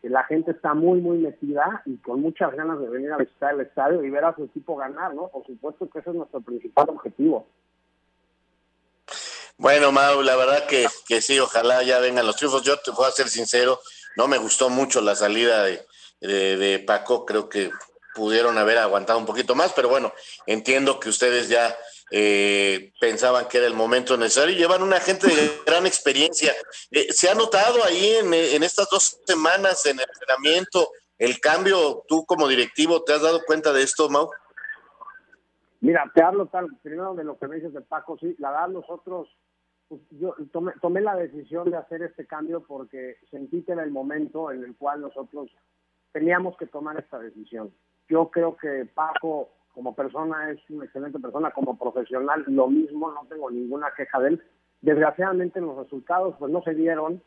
que 0.00 0.08
la 0.08 0.24
gente 0.24 0.52
está 0.52 0.74
muy, 0.74 1.00
muy 1.00 1.18
metida 1.18 1.82
y 1.84 1.96
con 1.98 2.20
muchas 2.20 2.54
ganas 2.54 2.80
de 2.80 2.88
venir 2.88 3.12
a 3.12 3.18
visitar 3.18 3.54
el 3.54 3.60
estadio 3.60 4.02
y 4.02 4.10
ver 4.10 4.24
a 4.24 4.34
su 4.34 4.44
equipo 4.44 4.76
ganar, 4.76 5.14
¿no? 5.14 5.28
Por 5.28 5.44
supuesto 5.46 5.88
que 5.90 5.98
ese 5.98 6.10
es 6.10 6.16
nuestro 6.16 6.40
principal 6.40 6.88
objetivo. 6.88 7.46
Bueno, 9.58 9.90
Mau, 9.92 10.22
la 10.22 10.36
verdad 10.36 10.66
que, 10.66 10.86
que 11.06 11.20
sí, 11.20 11.38
ojalá 11.38 11.82
ya 11.82 11.98
vengan 11.98 12.26
los 12.26 12.36
triunfos. 12.36 12.62
Yo 12.62 12.78
te 12.78 12.90
voy 12.90 13.06
a 13.06 13.10
ser 13.10 13.28
sincero, 13.28 13.80
no 14.16 14.28
me 14.28 14.38
gustó 14.38 14.68
mucho 14.68 15.00
la 15.00 15.14
salida 15.14 15.64
de, 15.64 15.86
de, 16.20 16.78
Paco, 16.86 17.24
creo 17.24 17.48
que 17.48 17.70
pudieron 18.14 18.56
haber 18.58 18.78
aguantado 18.78 19.18
un 19.18 19.26
poquito 19.26 19.54
más, 19.54 19.72
pero 19.74 19.88
bueno, 19.88 20.12
entiendo 20.46 21.00
que 21.00 21.10
ustedes 21.10 21.48
ya 21.48 21.76
eh, 22.10 22.92
pensaban 23.00 23.48
que 23.48 23.58
era 23.58 23.66
el 23.66 23.74
momento 23.74 24.16
necesario 24.16 24.56
llevan 24.56 24.82
una 24.82 25.00
gente 25.00 25.26
de 25.26 25.62
gran 25.66 25.86
experiencia. 25.86 26.52
Eh, 26.90 27.12
¿Se 27.12 27.28
ha 27.28 27.34
notado 27.34 27.82
ahí 27.82 28.16
en, 28.20 28.32
en, 28.32 28.62
estas 28.62 28.88
dos 28.90 29.20
semanas 29.24 29.84
en 29.86 29.98
el 29.98 30.06
entrenamiento 30.08 30.88
el 31.18 31.40
cambio? 31.40 32.04
¿Tú 32.06 32.24
como 32.24 32.46
directivo 32.46 33.02
te 33.02 33.12
has 33.12 33.22
dado 33.22 33.40
cuenta 33.44 33.72
de 33.72 33.82
esto, 33.82 34.08
Mau? 34.08 34.30
Mira, 35.80 36.10
te 36.14 36.22
hablo 36.22 36.46
tal, 36.46 36.68
primero 36.82 37.14
de 37.14 37.24
lo 37.24 37.38
que 37.38 37.48
me 37.48 37.56
dices 37.56 37.72
de 37.72 37.80
Paco, 37.80 38.16
sí, 38.18 38.34
la 38.38 38.50
verdad 38.50 38.68
nosotros 38.68 39.28
pues, 39.88 40.00
yo 40.10 40.34
tomé, 40.52 40.72
tomé, 40.80 41.00
la 41.00 41.14
decisión 41.14 41.70
de 41.70 41.76
hacer 41.76 42.02
este 42.02 42.26
cambio 42.26 42.64
porque 42.66 43.16
sentí 43.30 43.62
que 43.62 43.72
era 43.72 43.84
el 43.84 43.90
momento 43.90 44.50
en 44.50 44.64
el 44.64 44.76
cual 44.76 45.00
nosotros 45.00 45.50
teníamos 46.12 46.56
que 46.56 46.66
tomar 46.66 46.98
esta 46.98 47.18
decisión. 47.18 47.72
Yo 48.08 48.30
creo 48.30 48.56
que 48.56 48.88
Paco 48.94 49.50
como 49.76 49.94
persona 49.94 50.50
es 50.50 50.58
una 50.70 50.86
excelente 50.86 51.18
persona, 51.18 51.50
como 51.50 51.76
profesional 51.76 52.42
lo 52.46 52.66
mismo, 52.68 53.12
no 53.12 53.26
tengo 53.28 53.50
ninguna 53.50 53.88
queja 53.94 54.18
de 54.20 54.28
él. 54.30 54.42
Desgraciadamente 54.80 55.60
los 55.60 55.76
resultados 55.76 56.34
pues 56.38 56.50
no 56.50 56.62
se 56.62 56.72
dieron 56.72 57.22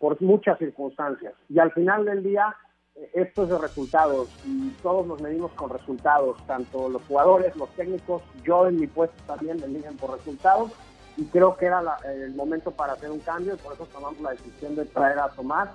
por 0.00 0.20
muchas 0.20 0.58
circunstancias 0.58 1.34
y 1.48 1.60
al 1.60 1.70
final 1.70 2.04
del 2.04 2.24
día 2.24 2.56
eh, 2.96 3.08
esto 3.14 3.44
es 3.44 3.50
de 3.50 3.58
resultados 3.58 4.28
y 4.44 4.70
todos 4.82 5.06
nos 5.06 5.22
medimos 5.22 5.52
con 5.52 5.70
resultados, 5.70 6.44
tanto 6.48 6.88
los 6.88 7.02
jugadores, 7.02 7.54
los 7.54 7.70
técnicos, 7.76 8.20
yo 8.42 8.66
en 8.66 8.80
mi 8.80 8.88
puesto 8.88 9.22
también 9.24 9.60
me 9.60 9.68
miden 9.68 9.96
por 9.96 10.10
resultados 10.10 10.72
y 11.16 11.24
creo 11.26 11.56
que 11.56 11.66
era 11.66 11.82
el 12.04 12.34
momento 12.34 12.72
para 12.72 12.94
hacer 12.94 13.12
un 13.12 13.20
cambio 13.20 13.54
y 13.54 13.58
por 13.58 13.74
eso 13.74 13.86
tomamos 13.86 14.20
la 14.20 14.32
decisión 14.32 14.74
de 14.74 14.86
traer 14.86 15.20
a 15.20 15.28
Tomás. 15.28 15.68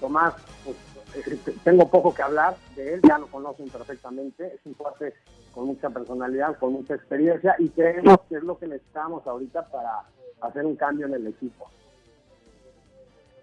Tomás, 0.00 0.34
pues, 0.64 0.76
tengo 1.62 1.88
poco 1.88 2.14
que 2.14 2.22
hablar 2.22 2.56
de 2.76 2.94
él, 2.94 3.00
ya 3.06 3.18
lo 3.18 3.26
conocen 3.28 3.68
perfectamente, 3.68 4.54
es 4.54 4.60
un 4.64 4.74
cuate 4.74 5.14
con 5.52 5.66
mucha 5.66 5.90
personalidad, 5.90 6.58
con 6.58 6.72
mucha 6.72 6.94
experiencia 6.94 7.54
y 7.58 7.68
creemos 7.68 8.18
que 8.28 8.36
es 8.36 8.42
lo 8.42 8.58
que 8.58 8.66
necesitamos 8.66 9.26
ahorita 9.26 9.66
para 9.68 10.02
hacer 10.40 10.64
un 10.64 10.76
cambio 10.76 11.06
en 11.06 11.14
el 11.14 11.26
equipo. 11.28 11.70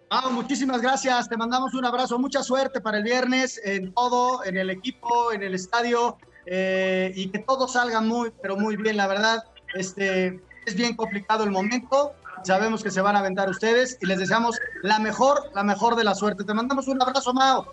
Ah, 0.10 0.30
muchísimas 0.30 0.82
gracias, 0.82 1.30
te 1.30 1.38
mandamos 1.38 1.74
un 1.74 1.86
abrazo, 1.86 2.20
mucha 2.20 2.44
suerte 2.44 2.82
para 2.82 2.98
el 2.98 3.04
viernes 3.04 3.62
en 3.64 3.94
todo, 3.94 4.44
en 4.44 4.58
el 4.58 4.70
equipo, 4.70 5.32
en 5.32 5.42
el 5.42 5.56
estadio 5.56 6.18
eh, 6.46 7.14
y 7.16 7.30
que 7.30 7.40
todo 7.40 7.68
salga 7.68 8.02
muy, 8.02 8.32
pero 8.42 8.58
muy 8.58 8.76
bien, 8.76 8.98
la 8.98 9.08
verdad. 9.08 9.46
Este, 9.74 10.42
es 10.66 10.76
bien 10.76 10.96
complicado 10.96 11.44
el 11.44 11.52
momento. 11.52 12.14
Sabemos 12.44 12.84
que 12.84 12.92
se 12.92 13.02
van 13.02 13.16
a 13.16 13.20
aventar 13.20 13.50
ustedes 13.50 13.98
y 14.02 14.06
les 14.06 14.20
deseamos 14.20 14.60
la 14.84 15.00
mejor, 15.00 15.52
la 15.54 15.64
mejor 15.64 15.96
de 15.96 16.04
la 16.04 16.16
suerte. 16.16 16.44
Te 16.44 16.54
mandamos 16.54 16.88
un 16.88 17.02
abrazo, 17.02 17.34
Mao. 17.34 17.68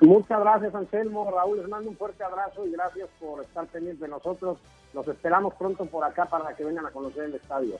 Muchas 0.00 0.40
gracias, 0.40 0.74
Anselmo. 0.74 1.30
Raúl, 1.30 1.58
les 1.58 1.68
mando 1.68 1.88
un 1.88 1.96
fuerte 1.96 2.24
abrazo 2.24 2.66
y 2.66 2.72
gracias 2.72 3.08
por 3.20 3.42
estar 3.42 3.66
pendientes 3.66 4.00
de 4.00 4.08
nosotros. 4.08 4.58
Los 4.92 5.06
esperamos 5.06 5.54
pronto 5.54 5.86
por 5.86 6.04
acá 6.04 6.26
para 6.26 6.54
que 6.54 6.64
vengan 6.64 6.86
a 6.86 6.90
conocer 6.90 7.24
el 7.24 7.34
estadio. 7.36 7.76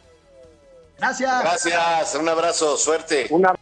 Gracias. 0.98 1.42
Gracias, 1.42 2.14
un 2.14 2.28
abrazo, 2.28 2.76
suerte. 2.76 3.26
Un 3.30 3.44
abrazo. 3.44 3.61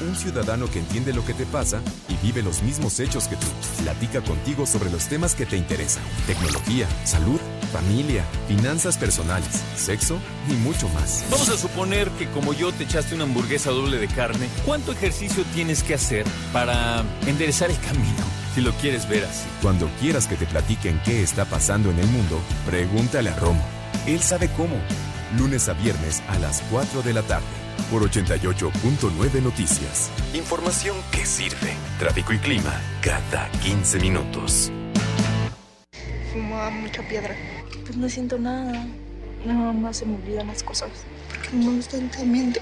un 0.00 0.16
ciudadano 0.16 0.70
que 0.70 0.78
entiende 0.78 1.12
lo 1.12 1.24
que 1.24 1.34
te 1.34 1.46
pasa 1.46 1.80
y 2.08 2.16
vive 2.24 2.42
los 2.42 2.62
mismos 2.62 2.98
hechos 3.00 3.28
que 3.28 3.36
tú. 3.36 3.46
Platica 3.82 4.20
contigo 4.20 4.66
sobre 4.66 4.90
los 4.90 5.08
temas 5.08 5.34
que 5.34 5.46
te 5.46 5.56
interesan. 5.56 6.02
Tecnología, 6.26 6.86
salud, 7.04 7.40
familia, 7.72 8.24
finanzas 8.48 8.96
personales, 8.96 9.62
sexo 9.76 10.18
y 10.48 10.54
mucho 10.54 10.88
más. 10.90 11.24
Vamos 11.30 11.48
a 11.48 11.56
suponer 11.56 12.08
que 12.10 12.28
como 12.30 12.52
yo 12.52 12.72
te 12.72 12.84
echaste 12.84 13.14
una 13.14 13.24
hamburguesa 13.24 13.70
doble 13.70 13.98
de 13.98 14.08
carne, 14.08 14.48
¿cuánto 14.64 14.92
ejercicio 14.92 15.44
tienes 15.54 15.82
que 15.82 15.94
hacer 15.94 16.24
para 16.52 17.04
enderezar 17.26 17.70
el 17.70 17.78
camino? 17.80 18.24
Si 18.54 18.60
lo 18.60 18.72
quieres 18.74 19.08
ver 19.08 19.24
así. 19.24 19.44
Cuando 19.62 19.88
quieras 20.00 20.28
que 20.28 20.36
te 20.36 20.46
platiquen 20.46 21.00
qué 21.04 21.22
está 21.22 21.44
pasando 21.44 21.90
en 21.90 21.98
el 21.98 22.06
mundo, 22.06 22.40
pregúntale 22.66 23.30
a 23.30 23.36
Romo. 23.36 23.64
Él 24.06 24.20
sabe 24.20 24.48
cómo. 24.56 24.76
Lunes 25.38 25.68
a 25.68 25.72
viernes 25.72 26.22
a 26.28 26.38
las 26.38 26.62
4 26.70 27.02
de 27.02 27.12
la 27.12 27.22
tarde 27.22 27.46
por 27.90 28.08
88.9 28.08 29.42
Noticias. 29.42 30.10
Información 30.32 30.96
que 31.10 31.26
sirve. 31.26 31.74
Tráfico 31.98 32.32
y 32.32 32.38
clima 32.38 32.72
cada 33.02 33.50
15 33.62 33.98
minutos. 33.98 34.70
Fumaba 36.32 36.70
mucha 36.70 37.02
piedra. 37.08 37.34
Pues 37.84 37.96
no 37.96 38.08
siento 38.08 38.38
nada. 38.38 38.86
Nada 39.44 39.72
más 39.72 39.98
se 39.98 40.06
me 40.06 40.14
olvidan 40.16 40.46
las 40.46 40.62
cosas. 40.62 40.90
Porque 41.28 41.48
no 41.56 41.70
me 41.70 41.76
gusta 41.76 41.96
el 41.96 42.26
mente. 42.26 42.60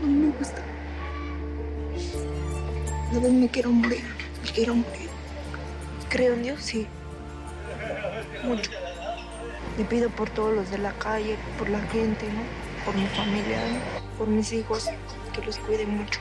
No 0.00 0.08
me 0.08 0.32
gusta. 0.36 0.62
A 3.14 3.18
vez 3.18 3.32
me 3.32 3.48
quiero 3.48 3.70
morir. 3.70 4.04
Me 4.42 4.50
quiero 4.52 4.74
morir. 4.74 5.10
Creo 6.08 6.34
en 6.34 6.42
Dios, 6.42 6.60
sí. 6.62 6.86
Mucho. 8.44 8.70
Le 9.80 9.86
pido 9.86 10.10
por 10.10 10.28
todos 10.28 10.54
los 10.54 10.70
de 10.70 10.76
la 10.76 10.92
calle, 10.92 11.38
por 11.58 11.70
la 11.70 11.80
gente, 11.80 12.30
¿no? 12.30 12.42
Por 12.84 12.94
mi 12.94 13.06
familia, 13.06 13.58
¿no? 13.72 13.78
por 14.18 14.28
mis 14.28 14.52
hijos, 14.52 14.90
que 15.32 15.40
los 15.40 15.58
cuide 15.60 15.86
mucho. 15.86 16.20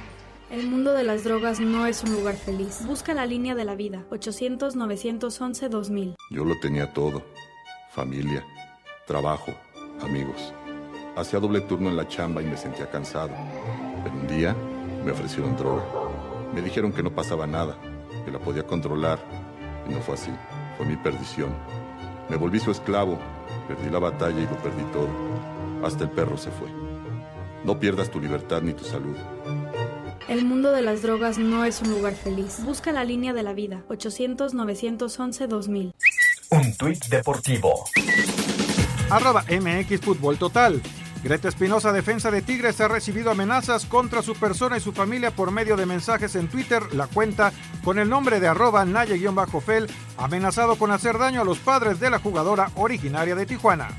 El 0.50 0.68
mundo 0.68 0.94
de 0.94 1.04
las 1.04 1.26
drogas 1.26 1.60
no 1.60 1.86
es 1.86 2.02
un 2.06 2.14
lugar 2.14 2.36
feliz. 2.36 2.86
Busca 2.86 3.14
la 3.14 3.26
línea 3.26 3.56
de 3.56 3.66
la 3.66 3.76
vida, 3.76 4.06
800-911-2000. 4.12 6.16
Yo 6.32 6.46
lo 6.46 6.58
tenía 6.62 6.94
todo. 6.94 7.22
Familia, 7.92 8.46
trabajo, 9.06 9.54
amigos. 10.02 10.54
Hacía 11.18 11.42
doble 11.42 11.60
turno 11.60 11.90
en 11.90 11.98
la 11.98 12.08
chamba 12.08 12.42
y 12.42 12.46
me 12.46 12.56
sentía 12.56 12.90
cansado. 12.90 13.34
Pero 14.06 14.16
un 14.16 14.28
día 14.28 14.56
me 15.04 15.12
ofrecieron 15.12 15.58
droga. 15.58 15.84
Me 16.54 16.62
dijeron 16.62 16.94
que 16.94 17.04
no 17.04 17.14
pasaba 17.14 17.46
nada, 17.46 17.78
que 18.24 18.32
la 18.32 18.40
podía 18.40 18.66
controlar. 18.66 19.20
Y 19.86 19.94
no 19.94 20.00
fue 20.00 20.14
así. 20.14 20.32
Fue 20.78 20.86
mi 20.86 20.96
perdición. 20.96 21.54
Me 22.30 22.38
volví 22.38 22.60
su 22.60 22.72
esclavo. 22.72 23.20
Perdí 23.68 23.90
la 23.90 24.00
batalla 24.00 24.40
y 24.40 24.46
lo 24.46 24.58
perdí 24.58 24.84
todo. 24.94 25.10
Hasta 25.84 26.04
el 26.04 26.12
perro 26.12 26.38
se 26.38 26.52
fue. 26.52 26.68
No 27.64 27.80
pierdas 27.80 28.10
tu 28.10 28.20
libertad 28.20 28.62
ni 28.62 28.74
tu 28.74 28.84
salud. 28.84 29.16
El 30.28 30.46
mundo 30.46 30.72
de 30.72 30.84
las 30.84 31.02
drogas 31.02 31.40
no 31.40 31.66
es 31.66 31.82
un 31.82 31.90
lugar 31.90 32.14
feliz. 32.14 32.60
Busca 32.64 32.92
la 32.92 33.04
línea 33.04 33.34
de 33.34 33.44
la 33.44 33.54
vida. 33.54 33.84
800-911-2000. 33.90 35.94
Un 36.52 36.78
tuit 36.78 37.06
deportivo. 37.06 37.86
Arroba 39.10 39.44
MX 39.50 40.02
Fútbol 40.02 40.38
Total. 40.38 40.80
Greta 41.24 41.50
Espinosa, 41.50 41.92
defensa 41.92 42.32
de 42.32 42.42
Tigres, 42.42 42.80
ha 42.80 42.88
recibido 42.88 43.32
amenazas 43.32 43.86
contra 43.86 44.22
su 44.22 44.36
persona 44.36 44.78
y 44.78 44.80
su 44.80 44.94
familia 44.94 45.32
por 45.32 45.52
medio 45.52 45.76
de 45.76 45.86
mensajes 45.86 46.36
en 46.36 46.48
Twitter. 46.48 46.94
La 46.94 47.08
cuenta 47.08 47.52
con 47.84 48.00
el 48.00 48.08
nombre 48.08 48.40
de 48.40 48.48
arroba 48.48 48.86
Naye-Fel, 48.86 49.88
amenazado 50.18 50.78
con 50.78 50.92
hacer 50.92 51.18
daño 51.18 51.42
a 51.42 51.46
los 51.46 51.60
padres 51.60 52.00
de 52.00 52.10
la 52.10 52.20
jugadora 52.20 52.72
originaria 52.76 53.36
de 53.36 53.46
Tijuana. 53.46 53.90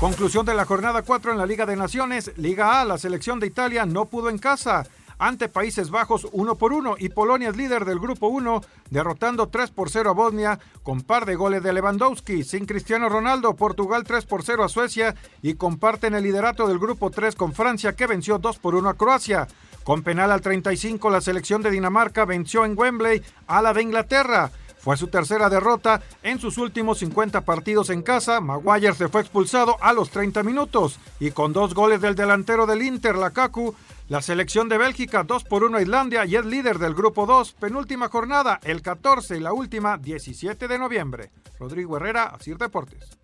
Conclusión 0.00 0.44
de 0.44 0.54
la 0.54 0.64
jornada 0.64 1.02
4 1.02 1.32
en 1.32 1.38
la 1.38 1.46
Liga 1.46 1.66
de 1.66 1.76
Naciones. 1.76 2.32
Liga 2.36 2.80
A, 2.80 2.84
la 2.84 2.98
selección 2.98 3.40
de 3.40 3.46
Italia 3.46 3.86
no 3.86 4.06
pudo 4.06 4.28
en 4.28 4.38
casa 4.38 4.86
ante 5.18 5.48
Países 5.48 5.90
Bajos 5.90 6.26
1 6.32 6.54
por 6.56 6.72
1 6.72 6.96
y 6.98 7.08
Polonia 7.08 7.48
es 7.48 7.56
líder 7.56 7.84
del 7.84 7.98
grupo 7.98 8.28
1 8.28 8.60
derrotando 8.90 9.48
3 9.48 9.70
por 9.70 9.90
0 9.90 10.10
a 10.10 10.12
Bosnia 10.12 10.58
con 10.82 11.02
par 11.02 11.26
de 11.26 11.36
goles 11.36 11.62
de 11.62 11.72
Lewandowski. 11.72 12.44
Sin 12.44 12.66
Cristiano 12.66 13.08
Ronaldo, 13.08 13.54
Portugal 13.56 14.04
3 14.04 14.24
por 14.26 14.42
0 14.42 14.64
a 14.64 14.68
Suecia 14.68 15.14
y 15.42 15.54
comparten 15.54 16.14
el 16.14 16.24
liderato 16.24 16.66
del 16.66 16.78
grupo 16.78 17.10
3 17.10 17.34
con 17.34 17.52
Francia 17.52 17.94
que 17.94 18.06
venció 18.06 18.38
2 18.38 18.58
por 18.58 18.74
1 18.74 18.88
a 18.88 18.94
Croacia. 18.94 19.48
Con 19.84 20.02
penal 20.02 20.32
al 20.32 20.40
35 20.40 21.10
la 21.10 21.20
selección 21.20 21.62
de 21.62 21.70
Dinamarca 21.70 22.24
venció 22.24 22.64
en 22.64 22.76
Wembley 22.76 23.22
a 23.46 23.62
la 23.62 23.72
de 23.72 23.82
Inglaterra. 23.82 24.50
Fue 24.86 24.96
su 24.96 25.08
tercera 25.08 25.48
derrota 25.48 26.00
en 26.22 26.38
sus 26.38 26.58
últimos 26.58 26.98
50 26.98 27.40
partidos 27.40 27.90
en 27.90 28.02
casa. 28.02 28.40
Maguire 28.40 28.94
se 28.94 29.08
fue 29.08 29.20
expulsado 29.20 29.76
a 29.80 29.92
los 29.92 30.10
30 30.10 30.44
minutos 30.44 31.00
y 31.18 31.32
con 31.32 31.52
dos 31.52 31.74
goles 31.74 32.00
del 32.00 32.14
delantero 32.14 32.66
del 32.66 32.82
Inter, 32.82 33.16
Lakaku, 33.16 33.74
la 34.08 34.22
selección 34.22 34.68
de 34.68 34.78
Bélgica 34.78 35.24
2 35.24 35.44
por 35.44 35.64
1 35.64 35.78
a 35.78 35.82
Islandia 35.82 36.24
y 36.24 36.36
es 36.36 36.44
líder 36.44 36.78
del 36.78 36.94
grupo 36.94 37.26
2, 37.26 37.54
penúltima 37.54 38.08
jornada 38.08 38.60
el 38.62 38.80
14 38.80 39.36
y 39.36 39.40
la 39.40 39.52
última 39.52 39.98
17 39.98 40.68
de 40.68 40.78
noviembre. 40.78 41.30
Rodrigo 41.58 41.96
Herrera, 41.96 42.26
Asir 42.26 42.56
Deportes. 42.56 43.18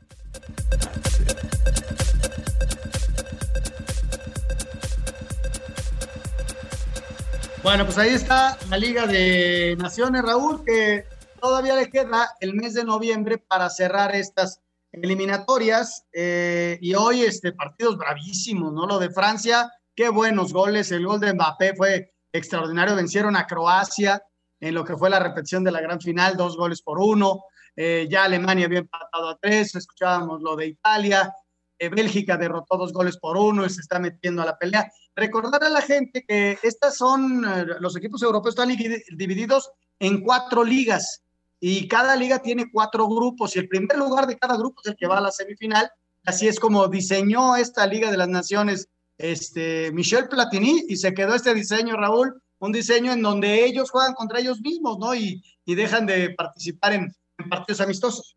Bueno, 7.63 7.85
pues 7.85 7.97
ahí 7.99 8.11
está 8.11 8.59
la 8.69 8.77
Liga 8.77 9.07
de 9.07 9.77
Naciones, 9.79 10.23
Raúl, 10.23 10.65
que 10.65 11.05
todavía 11.41 11.77
le 11.77 11.91
queda 11.91 12.35
el 12.41 12.55
mes 12.55 12.75
de 12.75 12.85
noviembre 12.85 13.39
para 13.39 13.71
cerrar 13.71 14.17
estas 14.17 14.61
eliminatorias. 14.91 16.07
Eh, 16.13 16.79
y 16.81 16.95
hoy, 16.95 17.23
este, 17.23 17.53
partidos 17.53 17.99
bravísimos, 17.99 18.73
¿no? 18.73 18.89
Lo 18.89 18.99
de 18.99 19.11
Francia 19.11 19.71
Buenos 20.09 20.53
goles. 20.53 20.91
El 20.93 21.07
gol 21.07 21.21
de 21.21 21.33
Mbappé 21.33 21.75
fue 21.77 22.15
extraordinario. 22.33 22.97
Vencieron 22.97 23.37
a 23.37 23.47
Croacia 23.47 24.23
en 24.61 24.75
lo 24.75 24.85
que 24.85 24.97
fue 24.97 25.11
la 25.11 25.19
repetición 25.19 25.65
de 25.65 25.73
la 25.73 25.81
gran 25.81 26.01
final, 26.01 26.37
dos 26.37 26.57
goles 26.57 26.83
por 26.83 26.99
uno. 26.99 27.45
Eh, 27.77 28.07
ya 28.11 28.25
Alemania 28.25 28.67
había 28.67 28.81
empatado 28.81 29.29
a 29.29 29.39
tres. 29.39 29.75
Escuchábamos 29.75 30.41
lo 30.43 30.57
de 30.57 30.69
Italia. 30.69 31.33
Eh, 31.79 31.89
Bélgica 31.89 32.37
derrotó 32.37 32.77
dos 32.77 32.93
goles 32.93 33.17
por 33.17 33.37
uno 33.37 33.65
y 33.65 33.71
se 33.71 33.81
está 33.81 33.99
metiendo 33.99 34.43
a 34.43 34.47
la 34.47 34.59
pelea. 34.59 34.91
Recordar 35.15 35.65
a 35.65 35.69
la 35.69 35.83
gente 35.83 36.25
que 36.27 36.59
estas 36.63 36.97
son, 36.97 37.45
eh, 37.45 37.67
los 37.81 37.97
equipos 37.97 38.23
europeos 38.23 38.55
están 38.55 38.69
divididos 38.69 39.71
en 39.99 40.23
cuatro 40.23 40.65
ligas 40.65 41.23
y 41.61 41.87
cada 41.87 42.17
liga 42.17 42.41
tiene 42.41 42.71
cuatro 42.73 43.07
grupos 43.09 43.55
y 43.57 43.61
el 43.61 43.69
primer 43.69 43.97
lugar 43.97 44.27
de 44.27 44.39
cada 44.39 44.57
grupo 44.57 44.81
es 44.83 44.91
el 44.91 44.97
que 44.97 45.07
va 45.07 45.19
a 45.19 45.23
la 45.23 45.31
semifinal. 45.31 45.91
Así 46.25 46.47
es 46.47 46.61
como 46.61 46.87
diseñó 46.87 47.57
esta 47.57 47.87
Liga 47.87 48.11
de 48.11 48.17
las 48.17 48.29
Naciones 48.29 48.89
este, 49.23 49.93
Michel 49.93 50.29
Platini 50.29 50.85
y 50.89 50.97
se 50.97 51.15
quedó 51.15 51.35
este 51.35 51.55
diseño, 51.55 51.97
Raúl, 51.97 52.43
un 52.59 52.73
diseño 52.73 53.13
en 53.13 53.23
donde 53.23 53.65
ellos 53.65 53.91
juegan 53.91 54.15
contra 54.15 54.41
ellos 54.41 54.61
mismos, 54.61 54.99
¿no? 54.99 55.15
Y, 55.15 55.43
dejan 55.65 56.07
de 56.07 56.31
participar 56.31 56.93
en, 56.93 57.17
partidos 57.49 57.81
amistosos. 57.81 58.37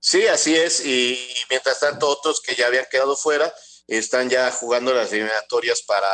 Sí, 0.00 0.26
así 0.26 0.56
es. 0.56 0.86
Y, 0.86 1.18
mientras 1.50 1.80
tanto, 1.80 2.08
otros 2.08 2.40
que 2.40 2.54
ya 2.54 2.68
habían 2.68 2.86
quedado 2.90 3.16
fuera 3.16 3.52
están 3.86 4.30
ya 4.30 4.50
jugando 4.50 4.94
las 4.94 5.12
eliminatorias 5.12 5.82
para 5.82 6.08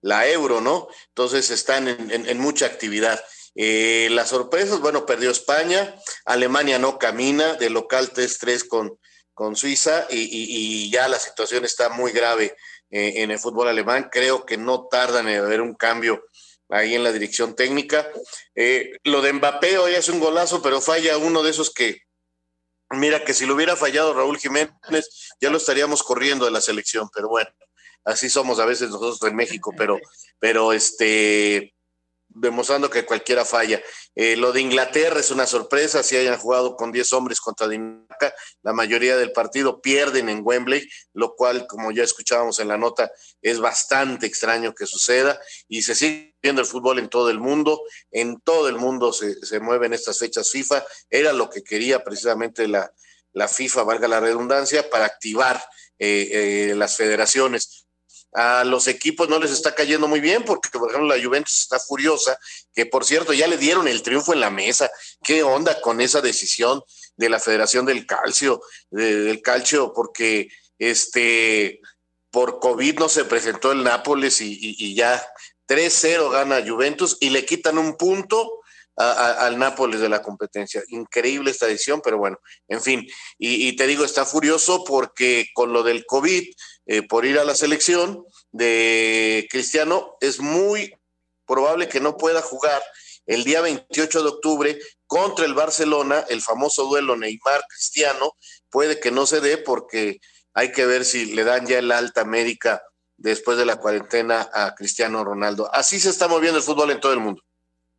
la 0.00 0.26
Euro, 0.28 0.60
¿no? 0.60 0.88
Entonces 1.08 1.50
están 1.50 1.86
en, 1.88 2.38
mucha 2.38 2.66
actividad. 2.66 3.22
Eh, 3.54 4.08
las 4.10 4.30
sorpresas, 4.30 4.80
bueno, 4.80 5.06
perdió 5.06 5.30
España, 5.30 5.94
Alemania 6.24 6.78
no 6.78 6.98
camina, 6.98 7.54
de 7.54 7.70
local 7.70 8.12
3-3 8.12 8.68
con, 8.68 8.98
con 9.36 9.54
Suiza 9.54 10.06
y, 10.08 10.28
y, 10.32 10.90
ya 10.90 11.08
la 11.08 11.18
situación 11.18 11.66
está 11.66 11.90
muy 11.90 12.10
grave 12.10 12.56
en 12.90 13.30
el 13.30 13.38
fútbol 13.38 13.68
alemán. 13.68 14.08
Creo 14.10 14.44
que 14.46 14.56
no 14.56 14.86
tardan 14.86 15.28
en 15.28 15.40
haber 15.40 15.60
un 15.60 15.74
cambio 15.74 16.22
ahí 16.68 16.94
en 16.94 17.04
la 17.04 17.12
dirección 17.12 17.54
técnica. 17.54 18.06
Eh, 18.54 18.92
lo 19.04 19.22
de 19.22 19.32
Mbappé 19.32 19.78
hoy 19.78 19.94
es 19.94 20.08
un 20.08 20.20
golazo, 20.20 20.62
pero 20.62 20.80
falla 20.80 21.18
uno 21.18 21.42
de 21.42 21.50
esos 21.50 21.72
que, 21.72 22.02
mira, 22.90 23.24
que 23.24 23.34
si 23.34 23.46
lo 23.46 23.54
hubiera 23.54 23.76
fallado 23.76 24.14
Raúl 24.14 24.38
Jiménez, 24.38 25.08
ya 25.40 25.50
lo 25.50 25.58
estaríamos 25.58 26.02
corriendo 26.02 26.44
de 26.44 26.50
la 26.50 26.60
selección, 26.60 27.08
pero 27.14 27.28
bueno, 27.28 27.50
así 28.04 28.28
somos 28.28 28.58
a 28.58 28.66
veces 28.66 28.90
nosotros 28.90 29.22
en 29.30 29.36
México, 29.36 29.72
pero, 29.76 29.98
pero 30.38 30.72
este, 30.72 31.74
demostrando 32.36 32.90
que 32.90 33.04
cualquiera 33.04 33.44
falla. 33.44 33.80
Eh, 34.14 34.36
lo 34.36 34.52
de 34.52 34.60
Inglaterra 34.60 35.20
es 35.20 35.30
una 35.30 35.46
sorpresa, 35.46 36.02
si 36.02 36.16
hayan 36.16 36.38
jugado 36.38 36.76
con 36.76 36.92
10 36.92 37.12
hombres 37.14 37.40
contra 37.40 37.68
Dinamarca, 37.68 38.34
la 38.62 38.72
mayoría 38.72 39.16
del 39.16 39.32
partido 39.32 39.80
pierden 39.80 40.28
en 40.28 40.40
Wembley, 40.42 40.88
lo 41.14 41.34
cual, 41.34 41.66
como 41.66 41.92
ya 41.92 42.04
escuchábamos 42.04 42.58
en 42.60 42.68
la 42.68 42.76
nota, 42.76 43.10
es 43.42 43.58
bastante 43.58 44.26
extraño 44.26 44.74
que 44.74 44.86
suceda 44.86 45.40
y 45.68 45.82
se 45.82 45.94
sigue 45.94 46.34
viendo 46.42 46.60
el 46.60 46.66
fútbol 46.66 46.98
en 46.98 47.08
todo 47.08 47.30
el 47.30 47.40
mundo, 47.40 47.82
en 48.10 48.40
todo 48.40 48.68
el 48.68 48.76
mundo 48.76 49.12
se, 49.12 49.34
se 49.44 49.60
mueven 49.60 49.92
estas 49.92 50.18
fechas 50.18 50.50
FIFA, 50.50 50.84
era 51.10 51.32
lo 51.32 51.50
que 51.50 51.64
quería 51.64 52.04
precisamente 52.04 52.68
la, 52.68 52.92
la 53.32 53.48
FIFA, 53.48 53.82
valga 53.82 54.08
la 54.08 54.20
redundancia, 54.20 54.88
para 54.88 55.06
activar 55.06 55.62
eh, 55.98 56.28
eh, 56.70 56.74
las 56.74 56.96
federaciones 56.96 57.85
a 58.36 58.64
los 58.64 58.86
equipos 58.86 59.30
no 59.30 59.38
les 59.38 59.50
está 59.50 59.74
cayendo 59.74 60.08
muy 60.08 60.20
bien, 60.20 60.44
porque 60.44 60.68
por 60.70 60.90
ejemplo 60.90 61.08
la 61.08 61.22
Juventus 61.22 61.62
está 61.62 61.80
furiosa, 61.80 62.38
que 62.74 62.84
por 62.84 63.06
cierto 63.06 63.32
ya 63.32 63.46
le 63.46 63.56
dieron 63.56 63.88
el 63.88 64.02
triunfo 64.02 64.34
en 64.34 64.40
la 64.40 64.50
mesa. 64.50 64.90
¿Qué 65.24 65.42
onda 65.42 65.80
con 65.80 66.02
esa 66.02 66.20
decisión 66.20 66.82
de 67.16 67.30
la 67.30 67.40
Federación 67.40 67.86
del 67.86 68.04
Calcio, 68.04 68.60
del 68.90 69.40
Calcio? 69.40 69.90
Porque 69.94 70.50
este 70.78 71.80
por 72.30 72.60
COVID 72.60 72.98
no 72.98 73.08
se 73.08 73.24
presentó 73.24 73.72
el 73.72 73.82
Nápoles 73.82 74.42
y, 74.42 74.94
ya 74.94 75.26
3-0 75.66 76.30
gana 76.30 76.62
Juventus 76.66 77.16
y 77.20 77.30
le 77.30 77.46
quitan 77.46 77.78
un 77.78 77.96
punto 77.96 78.60
al 78.96 79.58
Nápoles 79.58 80.00
de 80.00 80.10
la 80.10 80.20
competencia. 80.20 80.82
Increíble 80.88 81.50
esta 81.50 81.66
decisión, 81.66 82.02
pero 82.04 82.18
bueno, 82.18 82.38
en 82.68 82.82
fin. 82.82 83.08
Y 83.38 83.74
te 83.76 83.86
digo, 83.86 84.04
está 84.04 84.26
furioso 84.26 84.84
porque 84.84 85.46
con 85.54 85.72
lo 85.72 85.82
del 85.82 86.04
COVID 86.04 86.44
eh, 86.86 87.02
por 87.02 87.26
ir 87.26 87.38
a 87.38 87.44
la 87.44 87.54
selección 87.54 88.24
de 88.52 89.46
Cristiano, 89.50 90.16
es 90.20 90.40
muy 90.40 90.94
probable 91.46 91.88
que 91.88 92.00
no 92.00 92.16
pueda 92.16 92.42
jugar 92.42 92.82
el 93.26 93.44
día 93.44 93.60
28 93.60 94.22
de 94.22 94.28
octubre 94.28 94.78
contra 95.06 95.44
el 95.44 95.54
Barcelona, 95.54 96.24
el 96.28 96.40
famoso 96.40 96.84
duelo 96.86 97.16
Neymar-Cristiano, 97.16 98.32
puede 98.70 99.00
que 99.00 99.10
no 99.10 99.26
se 99.26 99.40
dé 99.40 99.58
porque 99.58 100.20
hay 100.54 100.72
que 100.72 100.86
ver 100.86 101.04
si 101.04 101.34
le 101.34 101.44
dan 101.44 101.66
ya 101.66 101.78
el 101.78 101.92
alta 101.92 102.24
médica 102.24 102.82
después 103.16 103.58
de 103.58 103.66
la 103.66 103.76
cuarentena 103.76 104.48
a 104.52 104.74
Cristiano 104.74 105.24
Ronaldo. 105.24 105.68
Así 105.72 105.98
se 105.98 106.10
está 106.10 106.28
moviendo 106.28 106.58
el 106.58 106.64
fútbol 106.64 106.90
en 106.90 107.00
todo 107.00 107.12
el 107.12 107.20
mundo. 107.20 107.42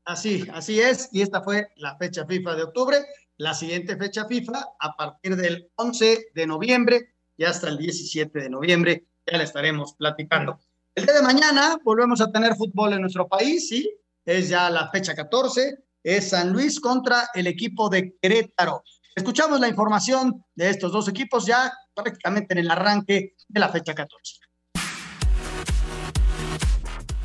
Así, 0.06 0.48
así 0.54 0.80
es, 0.80 1.10
y 1.12 1.22
esta 1.22 1.42
fue 1.42 1.68
la 1.76 1.98
fecha 1.98 2.26
FIFA 2.26 2.56
de 2.56 2.64
octubre. 2.64 3.06
La 3.36 3.54
siguiente 3.54 3.98
fecha 3.98 4.26
FIFA, 4.26 4.66
a 4.80 4.96
partir 4.96 5.36
del 5.36 5.70
11 5.76 6.30
de 6.34 6.48
noviembre, 6.48 7.14
y 7.38 7.44
hasta 7.46 7.70
el 7.70 7.78
17 7.78 8.40
de 8.40 8.50
noviembre 8.50 9.06
ya 9.26 9.38
le 9.38 9.44
estaremos 9.44 9.94
platicando. 9.94 10.60
El 10.96 11.06
día 11.06 11.14
de 11.14 11.22
mañana 11.22 11.78
volvemos 11.84 12.20
a 12.22 12.32
tener 12.32 12.56
fútbol 12.56 12.94
en 12.94 13.02
nuestro 13.02 13.28
país, 13.28 13.70
sí, 13.70 13.90
es 14.26 14.50
ya 14.50 14.70
la 14.70 14.90
fecha 14.90 15.14
14, 15.14 15.78
es 16.04 16.30
San 16.30 16.52
Luis 16.52 16.80
contra 16.80 17.30
el 17.34 17.48
equipo 17.48 17.90
de 17.90 18.16
Querétaro. 18.22 18.84
Escuchamos 19.16 19.60
la 19.60 19.68
información 19.68 20.44
de 20.56 20.70
estos 20.70 20.92
dos 20.92 21.08
equipos 21.08 21.46
ya 21.46 21.72
prácticamente 21.94 22.54
en 22.54 22.60
el 22.60 22.72
arranque 22.72 23.36
de 23.48 23.60
la 23.60 23.70
fecha 23.70 23.94
14. 23.94 24.47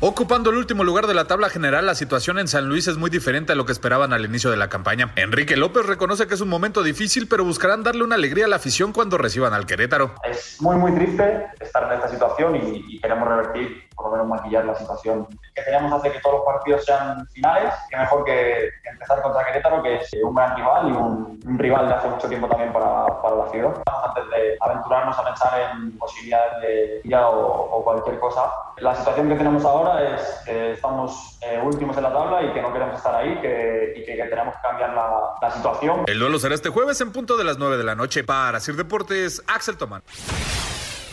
Ocupando 0.05 0.49
el 0.49 0.57
último 0.57 0.83
lugar 0.83 1.07
de 1.07 1.13
la 1.13 1.27
tabla 1.27 1.47
general, 1.47 1.85
la 1.85 1.95
situación 1.95 2.37
en 2.37 2.49
San 2.49 2.67
Luis 2.67 2.89
es 2.89 2.97
muy 2.97 3.09
diferente 3.09 3.53
a 3.53 3.55
lo 3.55 3.65
que 3.65 3.71
esperaban 3.71 4.11
al 4.11 4.25
inicio 4.25 4.51
de 4.51 4.57
la 4.57 4.67
campaña. 4.67 5.13
Enrique 5.15 5.55
López 5.55 5.85
reconoce 5.85 6.27
que 6.27 6.33
es 6.33 6.41
un 6.41 6.49
momento 6.49 6.83
difícil, 6.83 7.29
pero 7.29 7.45
buscarán 7.45 7.83
darle 7.83 8.03
una 8.03 8.15
alegría 8.15 8.43
a 8.43 8.47
la 8.49 8.57
afición 8.57 8.91
cuando 8.91 9.17
reciban 9.17 9.53
al 9.53 9.65
Querétaro. 9.65 10.13
Es 10.29 10.61
muy, 10.61 10.75
muy 10.75 10.91
triste 10.91 11.45
estar 11.57 11.85
en 11.85 11.93
esta 11.93 12.09
situación 12.09 12.53
y, 12.57 12.99
queremos 12.99 13.29
revertir 13.29 13.87
por 13.95 14.05
lo 14.07 14.11
menos 14.11 14.27
maquillar 14.27 14.65
la 14.65 14.75
situación. 14.75 15.27
Que 15.53 15.63
queremos 15.63 15.91
hacer 15.93 16.11
que 16.11 16.19
todos 16.19 16.37
los 16.37 16.45
partidos 16.45 16.85
sean 16.85 17.27
finales, 17.27 17.73
que 17.89 17.97
mejor 17.97 18.23
que 18.23 18.69
empezar 18.83 19.21
contra 19.21 19.45
Querétaro, 19.45 19.81
que 19.81 19.95
es 19.95 20.09
un 20.23 20.35
gran 20.35 20.55
rival 20.55 20.89
y 20.89 20.91
un, 20.91 21.39
rival 21.57 21.87
de 21.87 21.93
hace 21.93 22.07
mucho 22.07 22.27
tiempo 22.27 22.47
también 22.47 22.71
para, 22.71 23.05
para, 23.21 23.35
la 23.35 23.49
ciudad. 23.49 23.73
Antes 23.85 24.29
de 24.29 24.57
aventurarnos 24.59 25.17
a 25.17 25.23
pensar 25.23 25.59
en 25.59 25.97
posibilidades 25.97 26.61
de 26.61 27.01
ir 27.03 27.15
o, 27.15 27.69
o 27.71 27.83
cualquier 27.83 28.19
cosa, 28.19 28.51
la 28.77 28.95
situación 28.95 29.29
que 29.29 29.35
tenemos 29.35 29.63
ahora 29.65 30.15
es 30.15 30.41
que 30.45 30.71
estamos 30.73 31.37
eh, 31.41 31.59
últimos 31.63 31.95
en 31.97 32.03
la 32.03 32.13
tabla 32.13 32.43
y 32.43 32.53
que 32.53 32.61
no 32.61 32.73
queremos 32.73 32.97
estar 32.97 33.15
ahí 33.15 33.39
que, 33.41 33.93
y 33.95 34.05
que, 34.05 34.15
que, 34.15 34.23
tenemos 34.23 34.55
que 34.55 34.61
cambiar 34.61 34.93
la, 34.93 35.35
la 35.41 35.51
situación. 35.51 36.03
El 36.07 36.19
duelo 36.19 36.39
será 36.39 36.55
este 36.55 36.69
jueves 36.69 36.99
en 37.01 37.11
punto 37.11 37.37
de 37.37 37.43
las 37.43 37.57
9 37.57 37.77
de 37.77 37.83
la 37.83 37.95
noche. 37.95 38.23
Para 38.23 38.59
Sir 38.59 38.75
Deportes, 38.75 39.43
Axel 39.47 39.77
Tomán. 39.77 40.01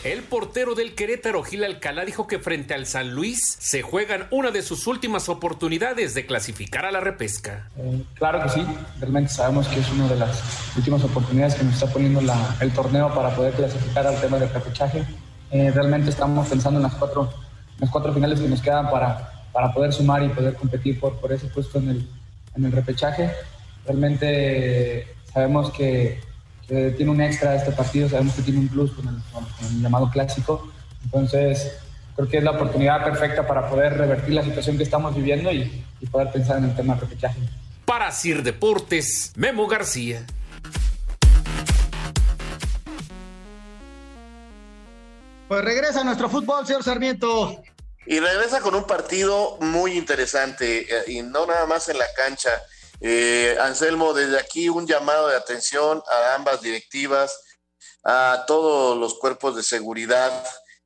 El 0.03 0.23
portero 0.23 0.75
del 0.75 0.95
Querétaro, 0.95 1.43
Gil 1.43 1.63
Alcalá, 1.63 2.07
dijo 2.07 2.27
que 2.27 2.39
frente 2.39 2.73
al 2.73 2.87
San 2.87 3.11
Luis 3.11 3.59
se 3.61 3.83
juegan 3.83 4.29
una 4.31 4.51
de 4.51 4.63
sus 4.63 4.87
últimas 4.87 5.29
oportunidades 5.29 6.15
de 6.15 6.25
clasificar 6.25 6.87
a 6.87 6.91
la 6.91 7.01
repesca. 7.01 7.69
Eh, 7.77 8.03
claro 8.15 8.43
que 8.43 8.49
sí, 8.49 8.67
realmente 8.99 9.31
sabemos 9.31 9.69
que 9.69 9.81
es 9.81 9.91
una 9.91 10.09
de 10.09 10.17
las 10.17 10.43
últimas 10.75 11.05
oportunidades 11.05 11.55
que 11.55 11.65
nos 11.65 11.75
está 11.75 11.87
poniendo 11.87 12.23
el 12.61 12.73
torneo 12.73 13.15
para 13.15 13.37
poder 13.37 13.53
clasificar 13.53 14.07
al 14.07 14.19
tema 14.23 14.39
del 14.39 14.49
repechaje. 14.49 15.05
Eh, 15.51 15.71
realmente 15.71 16.09
estamos 16.09 16.49
pensando 16.49 16.79
en 16.79 16.85
las 16.85 16.95
cuatro, 16.95 17.31
las 17.79 17.91
cuatro 17.91 18.15
finales 18.15 18.41
que 18.41 18.49
nos 18.49 18.63
quedan 18.63 18.91
para, 18.91 19.45
para 19.53 19.71
poder 19.75 19.93
sumar 19.93 20.23
y 20.23 20.31
poder 20.31 20.55
competir 20.55 20.99
por, 20.99 21.21
por 21.21 21.31
ese 21.31 21.49
puesto 21.49 21.79
en 21.79 21.91
el, 21.91 22.09
en 22.57 22.65
el 22.65 22.73
repechaje. 22.73 23.31
Realmente 23.85 25.15
sabemos 25.31 25.71
que 25.73 26.30
tiene 26.71 27.11
un 27.11 27.21
extra 27.21 27.57
este 27.57 27.73
partido, 27.73 28.09
sabemos 28.09 28.35
que 28.35 28.43
tiene 28.43 28.61
un 28.61 28.69
plus 28.69 28.93
con 28.93 29.09
el, 29.09 29.83
llamado 29.83 30.11
clásico. 30.11 30.71
Entonces, 31.05 31.79
creo 32.15 32.29
que 32.29 32.39
es 32.39 32.45
la 32.45 32.53
oportunidad 32.53 33.03
perfecta 33.03 33.47
para 33.47 33.69
poder 33.69 33.99
revertir 33.99 34.35
la 34.35 34.45
situación 34.45 34.77
que 34.77 34.85
estamos 34.85 35.15
viviendo 35.15 35.51
y, 35.53 35.85
y 36.01 36.07
poder 36.07 36.31
pensar 36.31 36.59
en 36.59 36.65
el 36.65 36.77
tema 36.77 36.95
del 36.95 37.03
repechaje. 37.03 37.41
Para 37.85 38.13
Sir 38.13 38.43
Deportes, 38.43 39.33
Memo 39.35 39.67
García. 39.67 40.25
Pues 45.49 45.65
regresa 45.65 46.05
nuestro 46.05 46.31
fútbol, 46.31 46.65
señor 46.65 46.85
Sarmiento. 46.85 47.61
Y 48.07 48.21
regresa 48.21 48.61
con 48.61 48.77
un 48.77 48.85
partido 48.85 49.59
muy 49.61 49.99
interesante, 49.99 50.83
eh, 50.83 51.05
y 51.09 51.23
no 51.23 51.45
nada 51.45 51.67
más 51.67 51.89
en 51.89 51.99
la 51.99 52.07
cancha. 52.17 52.51
Eh, 53.01 53.57
Anselmo, 53.61 54.13
desde 54.13 54.39
aquí 54.39 54.69
un 54.69 54.87
llamado 54.87 55.29
de 55.29 55.37
atención 55.37 56.03
a 56.07 56.35
ambas 56.35 56.61
directivas, 56.61 57.35
a 58.05 58.45
todos 58.47 58.97
los 58.99 59.15
cuerpos 59.15 59.57
de 59.57 59.63
seguridad, 59.63 60.45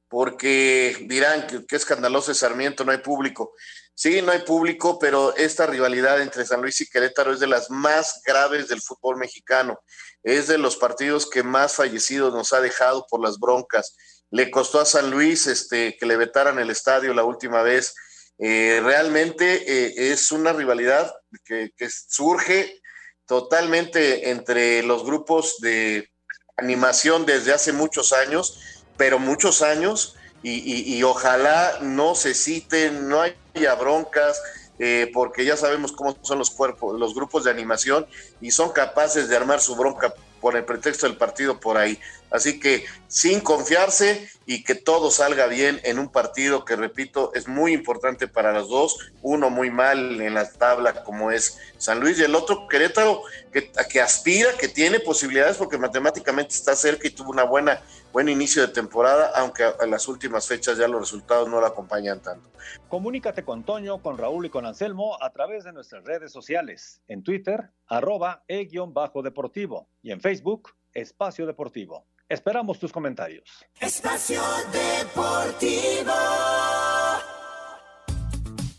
porque 0.08 0.96
dirán 1.08 1.46
que, 1.46 1.66
que 1.66 1.76
escandaloso 1.76 2.32
es 2.32 2.38
Sarmiento, 2.38 2.84
no 2.84 2.92
hay 2.92 2.98
público. 2.98 3.52
Sí, 3.96 4.22
no 4.22 4.32
hay 4.32 4.40
público, 4.40 4.98
pero 4.98 5.36
esta 5.36 5.66
rivalidad 5.66 6.20
entre 6.20 6.44
San 6.44 6.60
Luis 6.60 6.80
y 6.80 6.86
Querétaro 6.88 7.32
es 7.32 7.38
de 7.38 7.46
las 7.46 7.70
más 7.70 8.22
graves 8.26 8.68
del 8.68 8.82
fútbol 8.82 9.16
mexicano. 9.16 9.80
Es 10.24 10.48
de 10.48 10.58
los 10.58 10.76
partidos 10.76 11.30
que 11.30 11.44
más 11.44 11.74
fallecidos 11.74 12.32
nos 12.32 12.52
ha 12.52 12.60
dejado 12.60 13.06
por 13.08 13.20
las 13.20 13.38
broncas. 13.38 13.96
Le 14.30 14.50
costó 14.50 14.80
a 14.80 14.84
San 14.84 15.12
Luis 15.12 15.46
este, 15.46 15.96
que 15.96 16.06
le 16.06 16.16
vetaran 16.16 16.58
el 16.58 16.70
estadio 16.70 17.14
la 17.14 17.22
última 17.22 17.62
vez 17.62 17.94
eh, 18.38 18.80
realmente 18.82 19.62
eh, 19.66 20.12
es 20.12 20.32
una 20.32 20.52
rivalidad 20.52 21.12
que, 21.44 21.70
surge 21.88 22.80
totalmente 23.26 24.30
entre 24.30 24.82
los 24.82 25.04
grupos 25.04 25.58
de 25.60 26.10
animación 26.56 27.26
desde 27.26 27.52
hace 27.52 27.72
muchos 27.72 28.12
años, 28.12 28.84
pero 28.96 29.18
muchos 29.18 29.62
años, 29.62 30.16
y, 30.42 30.50
y, 30.50 30.96
y 30.96 31.02
ojalá 31.02 31.78
no 31.80 32.14
se 32.14 32.34
citen, 32.34 33.08
no 33.08 33.22
haya 33.22 33.74
broncas, 33.76 34.40
eh, 34.78 35.10
porque 35.14 35.44
ya 35.44 35.56
sabemos 35.56 35.92
cómo 35.92 36.16
son 36.22 36.38
los 36.38 36.50
cuerpos, 36.50 36.98
los 36.98 37.14
grupos 37.14 37.44
de 37.44 37.50
animación, 37.50 38.06
y 38.40 38.50
son 38.50 38.70
capaces 38.72 39.28
de 39.28 39.36
armar 39.36 39.60
su 39.60 39.76
bronca 39.76 40.12
por 40.40 40.56
el 40.56 40.64
pretexto 40.64 41.06
del 41.06 41.16
partido 41.16 41.60
por 41.60 41.76
ahí. 41.76 41.98
Así 42.34 42.58
que 42.58 42.84
sin 43.06 43.38
confiarse 43.38 44.28
y 44.44 44.64
que 44.64 44.74
todo 44.74 45.12
salga 45.12 45.46
bien 45.46 45.80
en 45.84 46.00
un 46.00 46.08
partido 46.08 46.64
que, 46.64 46.74
repito, 46.74 47.30
es 47.32 47.46
muy 47.46 47.72
importante 47.72 48.26
para 48.26 48.52
los 48.52 48.68
dos. 48.68 49.12
Uno 49.22 49.50
muy 49.50 49.70
mal 49.70 50.20
en 50.20 50.34
la 50.34 50.50
tabla 50.50 51.04
como 51.04 51.30
es 51.30 51.60
San 51.78 52.00
Luis 52.00 52.18
y 52.18 52.24
el 52.24 52.34
otro 52.34 52.66
Querétaro 52.66 53.22
que, 53.52 54.00
aspira, 54.00 54.50
que 54.58 54.66
tiene 54.66 54.98
posibilidades 54.98 55.58
porque 55.58 55.78
matemáticamente 55.78 56.56
está 56.56 56.74
cerca 56.74 57.06
y 57.06 57.12
tuvo 57.12 57.30
una 57.30 57.44
buena 57.44 57.80
buen 58.12 58.28
inicio 58.28 58.62
de 58.62 58.72
temporada, 58.72 59.30
aunque 59.36 59.62
en 59.80 59.92
las 59.92 60.08
últimas 60.08 60.48
fechas 60.48 60.76
ya 60.76 60.88
los 60.88 61.02
resultados 61.02 61.48
no 61.48 61.60
la 61.60 61.68
acompañan 61.68 62.20
tanto. 62.20 62.48
Comunícate 62.88 63.44
con 63.44 63.62
Toño, 63.62 64.02
con 64.02 64.18
Raúl 64.18 64.46
y 64.46 64.50
con 64.50 64.66
Anselmo 64.66 65.22
a 65.22 65.30
través 65.30 65.62
de 65.62 65.72
nuestras 65.72 66.02
redes 66.02 66.32
sociales. 66.32 67.00
En 67.06 67.22
Twitter, 67.22 67.70
arroba 67.86 68.42
e-deportivo 68.48 69.86
y 70.02 70.10
en 70.10 70.20
Facebook, 70.20 70.70
Espacio 70.92 71.46
Deportivo. 71.46 72.06
Esperamos 72.28 72.78
tus 72.78 72.90
comentarios. 72.90 73.44
Espacio 73.78 74.42
Deportivo. 74.72 76.12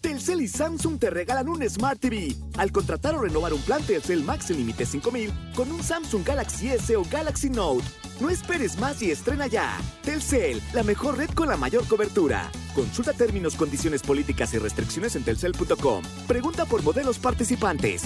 Telcel 0.01 0.41
y 0.41 0.47
Samsung 0.47 0.99
te 0.99 1.09
regalan 1.09 1.49
un 1.49 1.67
Smart 1.69 1.99
TV. 1.99 2.35
Al 2.57 2.71
contratar 2.71 3.15
o 3.15 3.21
renovar 3.21 3.53
un 3.53 3.61
plan 3.61 3.83
Telcel 3.83 4.23
Max 4.23 4.49
en 4.49 4.57
límite 4.57 4.85
5000 4.85 5.31
con 5.55 5.71
un 5.71 5.83
Samsung 5.83 6.25
Galaxy 6.25 6.69
S 6.69 6.95
o 6.95 7.03
Galaxy 7.03 7.49
Note. 7.49 7.83
No 8.19 8.29
esperes 8.29 8.79
más 8.79 9.01
y 9.01 9.11
estrena 9.11 9.47
ya. 9.47 9.77
Telcel, 10.03 10.61
la 10.73 10.83
mejor 10.83 11.17
red 11.17 11.29
con 11.29 11.47
la 11.47 11.57
mayor 11.57 11.87
cobertura. 11.87 12.49
Consulta 12.73 13.13
términos, 13.13 13.55
condiciones 13.55 14.01
políticas 14.01 14.53
y 14.53 14.57
restricciones 14.57 15.15
en 15.15 15.23
telcel.com. 15.23 16.03
Pregunta 16.27 16.65
por 16.65 16.81
modelos 16.81 17.19
participantes. 17.19 18.03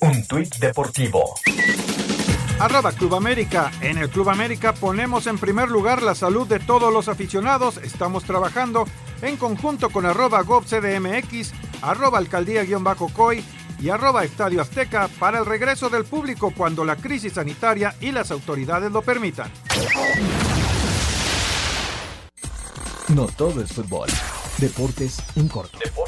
Un 0.00 0.24
tuit 0.26 0.54
deportivo. 0.56 1.34
Arroba 2.60 2.90
Club 2.92 3.14
América. 3.14 3.70
En 3.80 3.98
el 3.98 4.10
Club 4.10 4.30
América 4.30 4.74
ponemos 4.74 5.26
en 5.28 5.38
primer 5.38 5.68
lugar 5.70 6.02
la 6.02 6.14
salud 6.14 6.46
de 6.46 6.58
todos 6.58 6.92
los 6.92 7.08
aficionados. 7.08 7.76
Estamos 7.76 8.24
trabajando 8.24 8.84
en 9.22 9.36
conjunto 9.36 9.90
con 9.90 10.06
arroba 10.06 10.42
GovCDMX, 10.42 11.52
arroba 11.82 12.18
alcaldía-coy 12.18 13.44
y 13.80 13.88
arroba 13.90 14.24
Estadio 14.24 14.60
Azteca 14.60 15.08
para 15.20 15.38
el 15.38 15.46
regreso 15.46 15.88
del 15.88 16.04
público 16.04 16.52
cuando 16.56 16.84
la 16.84 16.96
crisis 16.96 17.34
sanitaria 17.34 17.94
y 18.00 18.10
las 18.10 18.32
autoridades 18.32 18.90
lo 18.90 19.02
permitan. 19.02 19.50
No 23.14 23.26
todo 23.26 23.62
es 23.62 23.72
fútbol. 23.72 24.08
Deportes 24.58 25.22
en 25.36 25.46
corto. 25.46 25.78
Deportes 25.78 25.86
en 25.86 25.92
corto. 25.94 26.07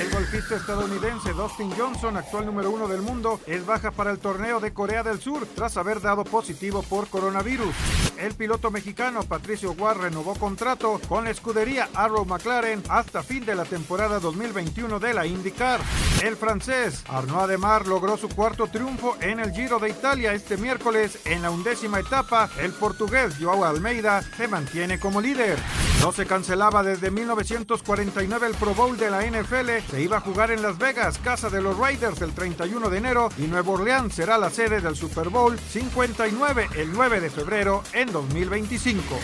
El 0.00 0.10
golfista 0.10 0.56
estadounidense 0.56 1.32
Dustin 1.32 1.70
Johnson, 1.76 2.16
actual 2.16 2.46
número 2.46 2.70
uno 2.70 2.88
del 2.88 3.02
mundo, 3.02 3.40
es 3.46 3.64
baja 3.64 3.90
para 3.90 4.10
el 4.10 4.18
torneo 4.18 4.58
de 4.60 4.72
Corea 4.72 5.02
del 5.02 5.20
Sur 5.20 5.46
tras 5.54 5.76
haber 5.76 6.00
dado 6.00 6.24
positivo 6.24 6.82
por 6.82 7.08
coronavirus. 7.08 7.74
El 8.22 8.34
piloto 8.34 8.70
mexicano 8.70 9.24
Patricio 9.24 9.74
Guar 9.74 9.98
renovó 9.98 10.36
contrato 10.36 11.00
con 11.08 11.24
la 11.24 11.30
escudería 11.30 11.88
Arrow 11.92 12.24
McLaren 12.24 12.80
hasta 12.88 13.20
fin 13.24 13.44
de 13.44 13.56
la 13.56 13.64
temporada 13.64 14.20
2021 14.20 15.00
de 15.00 15.12
la 15.12 15.26
IndyCar. 15.26 15.80
El 16.22 16.36
francés 16.36 17.02
Arnaud 17.08 17.40
Ademar 17.40 17.88
logró 17.88 18.16
su 18.16 18.28
cuarto 18.28 18.68
triunfo 18.68 19.16
en 19.20 19.40
el 19.40 19.50
Giro 19.50 19.80
de 19.80 19.90
Italia 19.90 20.34
este 20.34 20.56
miércoles 20.56 21.18
en 21.24 21.42
la 21.42 21.50
undécima 21.50 21.98
etapa. 21.98 22.48
El 22.60 22.70
portugués 22.70 23.34
Joao 23.40 23.64
Almeida 23.64 24.22
se 24.36 24.46
mantiene 24.46 25.00
como 25.00 25.20
líder. 25.20 25.58
No 26.00 26.12
se 26.12 26.24
cancelaba 26.24 26.84
desde 26.84 27.10
1949 27.10 28.46
el 28.46 28.54
Pro 28.54 28.72
Bowl 28.74 28.96
de 28.96 29.10
la 29.10 29.24
NFL. 29.24 29.90
Se 29.90 30.00
iba 30.00 30.18
a 30.18 30.20
jugar 30.20 30.52
en 30.52 30.62
Las 30.62 30.78
Vegas, 30.78 31.18
casa 31.18 31.50
de 31.50 31.60
los 31.60 31.76
Raiders, 31.76 32.20
el 32.22 32.34
31 32.34 32.88
de 32.88 32.98
enero 32.98 33.30
y 33.36 33.48
Nuevo 33.48 33.72
Orleans 33.72 34.14
será 34.14 34.38
la 34.38 34.50
sede 34.50 34.80
del 34.80 34.94
Super 34.94 35.28
Bowl 35.28 35.58
59 35.58 36.68
el 36.76 36.92
9 36.92 37.20
de 37.20 37.30
febrero 37.30 37.82
en 37.92 38.11
2025. 38.12 39.18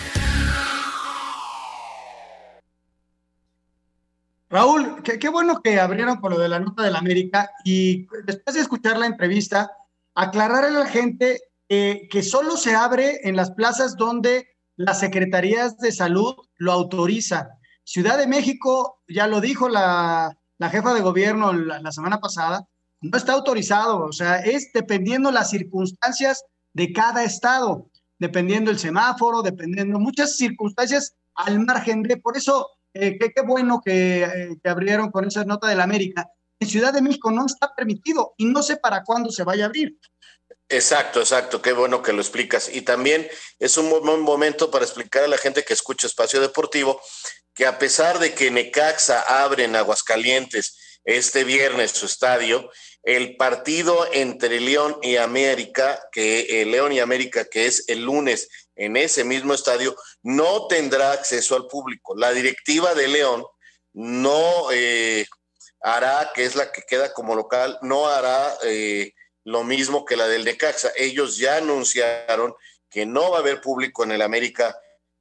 Raúl, 4.51 5.03
qué, 5.03 5.29
bueno 5.29 5.61
que 5.61 5.79
abrieron 5.79 6.21
por 6.21 6.33
lo 6.33 6.39
de 6.39 6.49
la 6.49 6.59
nota 6.59 6.83
del 6.83 6.97
América 6.97 7.51
y 7.65 8.07
después 8.25 8.57
de 8.57 8.63
escuchar 8.63 8.99
la 8.99 9.07
entrevista, 9.07 9.71
aclarar 10.15 10.65
a 10.65 10.71
la 10.71 10.87
gente 10.87 11.43
que 11.69 12.23
solo 12.23 12.57
se 12.57 12.75
abre 12.75 13.21
en 13.25 13.37
las 13.37 13.51
plazas 13.51 13.97
donde 13.97 14.49
las 14.77 15.01
secretarías 15.01 15.77
de 15.79 15.93
salud 15.93 16.35
lo 16.57 16.73
autorizan. 16.73 17.49
Ciudad 17.85 18.17
de 18.17 18.27
México, 18.27 19.03
ya 19.07 19.27
lo 19.27 19.41
dijo 19.41 19.69
la, 19.69 20.39
la 20.59 20.71
jefa 20.71 20.95
de 20.95 21.01
gobierno 21.01 21.53
la, 21.53 21.81
la, 21.81 21.93
semana 21.93 22.21
pasada, 22.21 22.67
no 23.01 23.17
está 23.19 23.33
autorizado, 23.33 24.01
o 24.01 24.13
sea, 24.13 24.37
es 24.37 24.73
dependiendo 24.73 25.31
las 25.31 25.51
circunstancias 25.51 26.45
de 26.73 26.93
cada 26.93 27.25
estado, 27.25 27.91
dependiendo 28.19 28.71
el 28.71 28.79
semáforo, 28.79 29.43
dependiendo 29.43 29.99
muchas 29.99 30.37
circunstancias 30.37 31.15
al 31.35 31.61
margen 31.61 32.03
de, 32.03 32.17
por 32.17 32.37
eso, 32.37 32.69
eh, 32.95 33.19
qué 33.19 33.41
bueno 33.43 33.81
que, 33.85 34.25
eh, 34.25 34.57
que, 34.63 34.69
abrieron 34.69 35.11
con 35.11 35.27
esa 35.27 35.45
nota 35.45 35.69
del 35.69 35.81
América. 35.81 36.29
en 36.61 36.69
Ciudad 36.69 36.93
de 36.93 37.03
México 37.03 37.31
no 37.31 37.47
está 37.47 37.75
permitido 37.75 38.35
y 38.37 38.47
no 38.47 38.63
sé 38.63 38.77
para 38.77 39.05
cuándo 39.05 39.31
se 39.31 39.45
vaya 39.45 39.65
a 39.65 39.67
abrir. 39.69 39.97
Exacto, 40.69 41.21
exacto, 41.21 41.63
qué 41.63 41.73
bueno 41.73 42.03
que 42.03 42.13
lo 42.13 42.21
explicas. 42.21 42.69
Y 42.75 42.83
también 42.83 43.27
es 43.59 43.79
un 43.79 43.89
buen 43.89 44.21
momento 44.21 44.71
para 44.71 44.85
explicar 44.85 45.25
a 45.25 45.29
la 45.29 45.39
gente 45.39 45.65
que 45.65 45.73
escucha 45.73 46.07
Espacio 46.07 46.41
Deportivo 46.41 47.01
que 47.55 47.67
a 47.67 47.79
pesar 47.79 48.21
de 48.21 48.35
que 48.35 48.53
Necaxa 48.53 49.43
abre 49.43 49.65
en 49.65 49.75
Aguascalientes 49.75 50.77
este 51.05 51.45
viernes 51.45 51.93
su 51.93 52.07
estadio, 52.07 52.71
el 53.03 53.37
partido 53.37 54.07
entre 54.13 54.61
León 54.61 54.99
y 55.03 55.17
América, 55.17 56.01
que 56.13 56.61
eh, 56.61 56.67
León 56.67 56.93
y 56.93 57.01
América, 57.01 57.47
que 57.47 57.67
es 57.67 57.85
el 57.89 58.03
lunes 58.03 58.49
en 58.77 58.97
ese 58.97 59.25
mismo 59.25 59.55
estadio, 59.55 59.97
no 60.23 60.67
tendrá 60.67 61.13
acceso 61.13 61.57
al 61.57 61.67
público. 61.67 62.15
La 62.17 62.33
directiva 62.33 62.95
de 62.95 63.09
León 63.09 63.45
no 63.95 64.71
eh, 64.73 65.27
hará, 65.81 66.31
que 66.35 66.45
es 66.45 66.55
la 66.55 66.71
que 66.71 66.83
queda 66.83 67.13
como 67.13 67.35
local, 67.35 67.79
no 67.83 68.09
hará 68.09 68.57
eh, 68.65 69.13
lo 69.45 69.65
mismo 69.65 70.05
que 70.05 70.17
la 70.17 70.29
del 70.29 70.45
Necaxa. 70.45 70.93
Ellos 70.97 71.39
ya 71.39 71.57
anunciaron 71.57 72.55
que 72.91 73.07
no 73.07 73.31
va 73.31 73.39
a 73.39 73.41
haber 73.41 73.61
público 73.61 74.05
en 74.05 74.13
el 74.13 74.23
América 74.23 74.79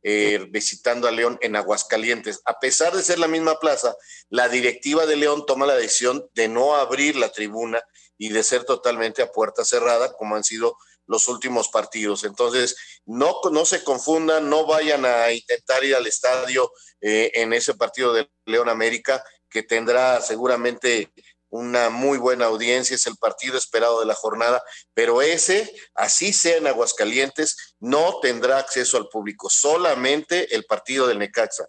eh, 0.10 0.48
visitando 0.50 1.10
a 1.10 1.12
León 1.12 1.38
en 1.42 1.58
Aguascalientes. 1.58 2.40
A 2.46 2.62
pesar 2.62 2.96
de 2.96 3.04
ser 3.04 3.20
la 3.20 3.28
misma 3.28 3.60
plaza, 3.60 3.94
la 4.30 4.48
directiva 4.48 5.06
de 5.06 5.18
León 5.18 5.46
toma 5.46 5.66
la 5.66 5.76
decisión 5.76 6.30
de 6.34 6.48
no 6.48 6.76
abrir 6.78 7.18
la 7.18 7.30
tribuna 7.34 7.84
y 8.18 8.30
de 8.30 8.42
ser 8.42 8.64
totalmente 8.64 9.22
a 9.22 9.34
puerta 9.34 9.66
cerrada, 9.66 10.14
como 10.14 10.38
han 10.38 10.46
sido 10.46 10.78
los 11.08 11.28
últimos 11.28 11.68
partidos. 11.68 12.24
Entonces, 12.24 12.78
no, 13.06 13.36
no 13.52 13.66
se 13.66 13.84
confundan, 13.84 14.50
no 14.50 14.66
vayan 14.66 15.04
a 15.04 15.30
intentar 15.34 15.84
ir 15.84 15.94
al 15.94 16.08
estadio 16.08 16.72
eh, 17.02 17.32
en 17.34 17.52
ese 17.52 17.74
partido 17.74 18.14
de 18.14 18.32
León 18.46 18.70
América, 18.70 19.22
que 19.50 19.62
tendrá 19.62 20.22
seguramente 20.22 21.12
una 21.50 21.90
muy 21.90 22.18
buena 22.18 22.46
audiencia, 22.46 22.96
es 22.96 23.08
el 23.08 23.16
partido 23.18 23.58
esperado 23.58 24.00
de 24.00 24.06
la 24.06 24.14
jornada, 24.14 24.62
pero 24.94 25.22
ese, 25.22 25.72
así 25.96 26.34
sea 26.34 26.58
en 26.58 26.68
Aguascalientes, 26.68 27.76
no 27.80 28.20
tendrá 28.22 28.58
acceso 28.60 28.98
al 28.98 29.08
público, 29.08 29.50
solamente 29.50 30.54
el 30.56 30.66
partido 30.66 31.08
del 31.08 31.20
Necaxa. 31.20 31.66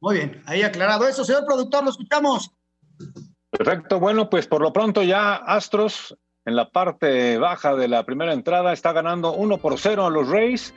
Muy 0.00 0.16
bien, 0.16 0.42
ahí 0.46 0.62
aclarado 0.62 1.06
eso, 1.08 1.24
señor 1.24 1.44
productor, 1.46 1.84
lo 1.84 1.90
escuchamos. 1.90 2.50
Perfecto, 3.50 3.98
bueno, 4.00 4.28
pues 4.28 4.46
por 4.46 4.60
lo 4.60 4.72
pronto 4.72 5.02
ya 5.02 5.34
Astros 5.34 6.16
en 6.44 6.56
la 6.56 6.70
parte 6.70 7.38
baja 7.38 7.74
de 7.74 7.88
la 7.88 8.04
primera 8.04 8.32
entrada 8.32 8.72
está 8.72 8.92
ganando 8.92 9.32
1 9.32 9.58
por 9.58 9.78
0 9.78 10.06
a 10.06 10.10
los 10.10 10.28
Rays, 10.28 10.74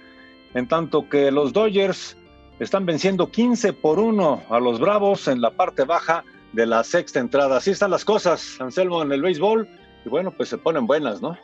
en 0.53 0.67
tanto 0.67 1.07
que 1.09 1.31
los 1.31 1.53
Dodgers 1.53 2.17
están 2.59 2.85
venciendo 2.85 3.29
15 3.29 3.73
por 3.73 3.99
1 3.99 4.45
a 4.49 4.59
los 4.59 4.79
Bravos 4.79 5.27
en 5.27 5.41
la 5.41 5.51
parte 5.51 5.83
baja 5.83 6.23
de 6.53 6.65
la 6.65 6.83
sexta 6.83 7.19
entrada. 7.19 7.57
Así 7.57 7.71
están 7.71 7.91
las 7.91 8.05
cosas, 8.05 8.59
Anselmo, 8.59 9.01
en 9.01 9.11
el 9.11 9.21
béisbol. 9.21 9.67
Y 10.05 10.09
bueno, 10.09 10.31
pues 10.31 10.49
se 10.49 10.57
ponen 10.57 10.87
buenas, 10.87 11.21
¿no? 11.21 11.37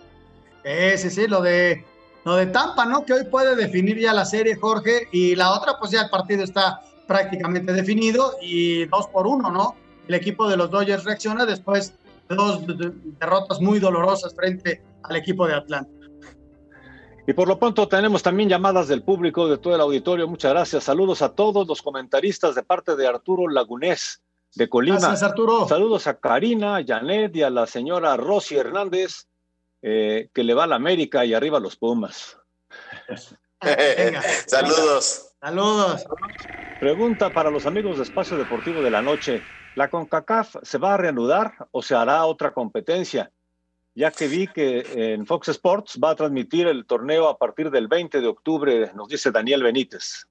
Sí, 0.64 0.97
sí, 0.97 1.10
sí, 1.10 1.28
lo 1.28 1.41
de, 1.41 1.86
lo 2.24 2.36
de 2.36 2.47
Tampa, 2.47 2.86
¿no? 2.86 3.06
Que 3.06 3.14
hoy 3.14 3.26
puede 3.26 3.56
definir 3.56 3.99
ya 3.99 4.14
la 4.14 4.26
serie, 4.26 4.56
Jorge. 4.56 5.08
Y 5.12 5.36
la 5.36 5.53
otra, 5.53 5.74
pues 5.80 5.91
ya 5.91 6.03
el 6.03 6.10
partido 6.10 6.43
está 6.43 6.82
prácticamente 7.08 7.72
definido 7.72 8.36
y 8.41 8.86
dos 8.86 9.08
por 9.08 9.28
uno, 9.28 9.51
¿no? 9.51 9.76
El 10.08 10.16
equipo 10.16 10.47
de 10.47 10.58
los 10.58 10.72
Dodgers 10.72 11.03
reacciona 11.03 11.45
después 11.45 11.93
de 12.30 12.36
dos 12.36 12.62
derrotas 13.20 13.62
muy 13.62 13.80
dolorosas 13.80 14.34
frente 14.34 14.82
al 15.03 15.16
equipo 15.16 15.47
de 15.47 15.53
Atlanta. 15.53 15.91
Y 17.28 17.34
por 17.34 17.47
lo 17.47 17.58
pronto 17.58 17.88
tenemos 17.88 18.22
también 18.22 18.49
llamadas 18.49 18.88
del 18.88 19.01
público, 19.01 19.47
de 19.47 19.58
todo 19.58 19.74
el 19.74 19.82
auditorio. 19.82 20.28
Muchas 20.28 20.51
gracias. 20.51 20.84
Saludos 20.84 21.24
a 21.24 21.30
todos 21.30 21.68
los 21.68 21.82
comentaristas 21.82 22.53
de 22.53 22.62
parte 22.62 22.95
de 22.95 23.08
Arturo 23.08 23.47
Lagunés 23.47 24.22
de 24.56 24.70
Colima. 24.70 24.97
Gracias, 24.97 25.24
Arturo. 25.24 25.68
Saludos 25.68 26.08
a 26.08 26.20
Karina, 26.20 26.84
Janet 26.86 27.36
y 27.36 27.43
a 27.43 27.49
la 27.49 27.68
señora 27.68 28.18
Rosy 28.18 28.56
Hernández, 28.56 29.28
eh, 29.82 30.30
que 30.34 30.43
le 30.43 30.53
va 30.53 30.64
a 30.64 30.68
la 30.68 30.76
América 30.76 31.26
y 31.26 31.34
arriba 31.34 31.58
a 31.58 31.62
los 31.62 31.76
Pumas. 31.76 32.38
Saludos. 34.47 35.34
Saludos. 35.41 36.06
Pregunta 36.80 37.32
para 37.32 37.49
los 37.49 37.66
amigos 37.66 37.97
de 37.97 38.03
Espacio 38.03 38.38
Deportivo 38.38 38.82
de 38.82 38.91
la 38.91 39.01
Noche. 39.01 39.43
¿La 39.76 39.89
CONCACAF 39.89 40.56
se 40.62 40.78
va 40.78 40.93
a 40.93 40.97
reanudar 40.97 41.68
o 41.72 41.82
se 41.82 41.95
hará 41.95 42.26
otra 42.26 42.53
competencia? 42.53 43.32
Ya 43.93 44.12
que 44.12 44.28
vi 44.28 44.47
que 44.47 45.14
en 45.14 45.26
Fox 45.26 45.49
Sports 45.49 45.99
va 46.03 46.12
a 46.12 46.16
transmitir 46.16 46.68
el 46.68 46.86
torneo 46.86 47.28
a 47.28 47.38
partir 47.38 47.72
del 47.72 47.88
20 47.88 48.22
de 48.22 48.28
octubre, 48.28 48.91
nos 48.93 49.08
dice 49.08 49.32
Daniel 49.32 49.64
Benítez. 49.64 50.28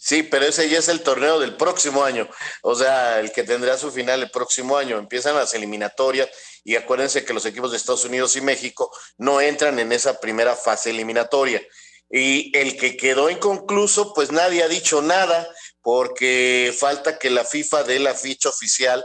Sí, 0.00 0.22
pero 0.22 0.46
ese 0.46 0.68
ya 0.68 0.78
es 0.78 0.88
el 0.88 1.02
torneo 1.02 1.40
del 1.40 1.56
próximo 1.56 2.04
año, 2.04 2.28
o 2.62 2.76
sea, 2.76 3.18
el 3.18 3.32
que 3.32 3.42
tendrá 3.42 3.76
su 3.76 3.90
final 3.90 4.22
el 4.22 4.30
próximo 4.30 4.76
año. 4.76 4.96
Empiezan 4.96 5.34
las 5.34 5.54
eliminatorias 5.54 6.28
y 6.62 6.76
acuérdense 6.76 7.24
que 7.24 7.34
los 7.34 7.44
equipos 7.44 7.72
de 7.72 7.78
Estados 7.78 8.04
Unidos 8.04 8.36
y 8.36 8.40
México 8.40 8.94
no 9.16 9.40
entran 9.40 9.76
en 9.80 9.90
esa 9.90 10.20
primera 10.20 10.54
fase 10.54 10.90
eliminatoria. 10.90 11.60
Y 12.08 12.56
el 12.56 12.76
que 12.78 12.96
quedó 12.96 13.28
inconcluso, 13.28 14.14
pues 14.14 14.30
nadie 14.30 14.62
ha 14.62 14.68
dicho 14.68 15.02
nada 15.02 15.48
porque 15.82 16.72
falta 16.78 17.18
que 17.18 17.28
la 17.30 17.44
FIFA 17.44 17.82
dé 17.82 17.98
la 17.98 18.14
ficha 18.14 18.50
oficial 18.50 19.04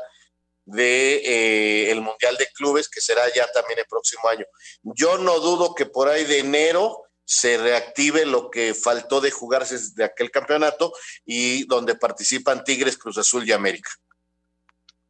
de 0.66 1.16
eh, 1.26 1.92
el 1.92 2.02
Mundial 2.02 2.38
de 2.38 2.48
Clubes, 2.54 2.88
que 2.88 3.02
será 3.02 3.24
ya 3.34 3.52
también 3.52 3.80
el 3.80 3.86
próximo 3.86 4.30
año. 4.30 4.46
Yo 4.84 5.18
no 5.18 5.40
dudo 5.40 5.74
que 5.74 5.88
por 5.88 6.08
ahí 6.08 6.24
de 6.26 6.38
enero 6.38 7.04
se 7.26 7.58
reactive 7.58 8.26
lo 8.26 8.50
que 8.50 8.74
faltó 8.74 9.22
de 9.22 9.32
jugarse 9.32 9.78
de 9.96 10.04
aquel 10.04 10.32
campeonato 10.32 10.94
y 11.26 11.66
donde 11.66 11.96
participan 11.96 12.64
Tigres, 12.64 12.98
Cruz 12.98 13.18
Azul 13.18 13.48
y 13.48 13.52
América. 13.52 13.90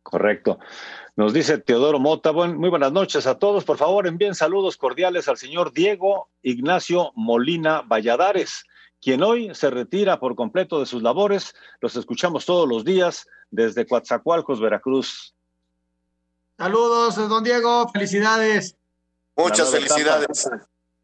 Correcto. 0.04 0.60
Nos 1.16 1.34
dice 1.34 1.58
Teodoro 1.58 2.00
Mota, 2.00 2.32
muy 2.32 2.70
buenas 2.70 2.92
noches 2.92 3.26
a 3.28 3.38
todos. 3.38 3.64
Por 3.64 3.78
favor, 3.78 4.08
envíen 4.08 4.36
saludos 4.36 4.78
cordiales 4.78 5.28
al 5.28 5.38
señor 5.38 5.74
Diego 5.74 6.30
Ignacio 6.42 7.12
Molina 7.16 7.82
Valladares, 7.82 8.66
quien 9.02 9.24
hoy 9.24 9.54
se 9.54 9.70
retira 9.70 10.20
por 10.20 10.36
completo 10.36 10.80
de 10.80 10.86
sus 10.86 11.04
labores. 11.04 11.56
Los 11.82 11.96
escuchamos 11.96 12.46
todos 12.46 12.68
los 12.68 12.84
días 12.84 13.28
desde 13.52 13.86
Coatzacoalcos, 13.86 14.60
Veracruz. 14.60 15.36
Saludos, 16.58 17.16
don 17.16 17.44
Diego, 17.44 17.90
felicidades. 17.90 18.76
Muchas 19.36 19.72
felicidades 19.72 20.48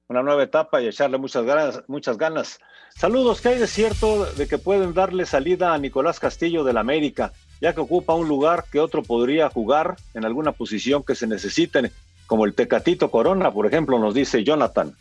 una 0.10 0.24
nueva 0.24 0.44
etapa 0.44 0.82
y 0.82 0.88
echarle 0.88 1.20
muchas 1.20 1.46
ganas, 1.46 1.84
muchas 1.88 2.18
ganas. 2.18 2.60
Saludos, 2.96 3.42
¿qué 3.42 3.50
hay 3.50 3.60
de 3.60 3.68
cierto 3.68 4.26
de 4.26 4.48
que 4.48 4.58
pueden 4.58 4.96
darle 4.96 5.28
salida 5.28 5.72
a 5.72 5.78
Nicolás 5.78 6.20
Castillo 6.20 6.64
del 6.64 6.78
América, 6.78 7.32
ya 7.62 7.74
que 7.74 7.82
ocupa 7.82 8.16
un 8.16 8.28
lugar 8.28 8.66
que 8.72 8.80
otro 8.80 9.04
podría 9.04 9.52
jugar 9.52 9.98
en 10.16 10.26
alguna 10.26 10.52
posición 10.52 11.04
que 11.04 11.14
se 11.14 11.28
necesite, 11.28 11.92
como 12.26 12.46
el 12.46 12.56
Tecatito 12.56 13.12
Corona, 13.12 13.52
por 13.54 13.68
ejemplo, 13.68 14.00
nos 14.00 14.16
dice 14.16 14.44
Jonathan? 14.44 14.98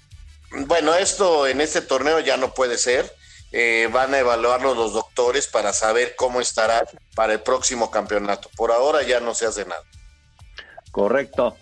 Bueno, 0.66 0.94
esto 0.94 1.46
en 1.46 1.62
este 1.62 1.80
torneo 1.80 2.20
ya 2.20 2.36
no 2.36 2.52
puede 2.52 2.76
ser. 2.76 3.10
Eh, 3.50 3.88
van 3.90 4.12
a 4.12 4.18
evaluarlo 4.18 4.74
los 4.74 4.92
doctores 4.92 5.46
para 5.46 5.72
saber 5.72 6.16
cómo 6.16 6.42
estará 6.42 6.86
para 7.14 7.32
el 7.32 7.40
próximo 7.40 7.90
campeonato. 7.90 8.50
Por 8.56 8.72
ahora 8.72 9.02
ya 9.02 9.20
no 9.20 9.34
se 9.34 9.46
hace 9.46 9.64
nada. 9.64 9.82
Correcto. 10.90 11.56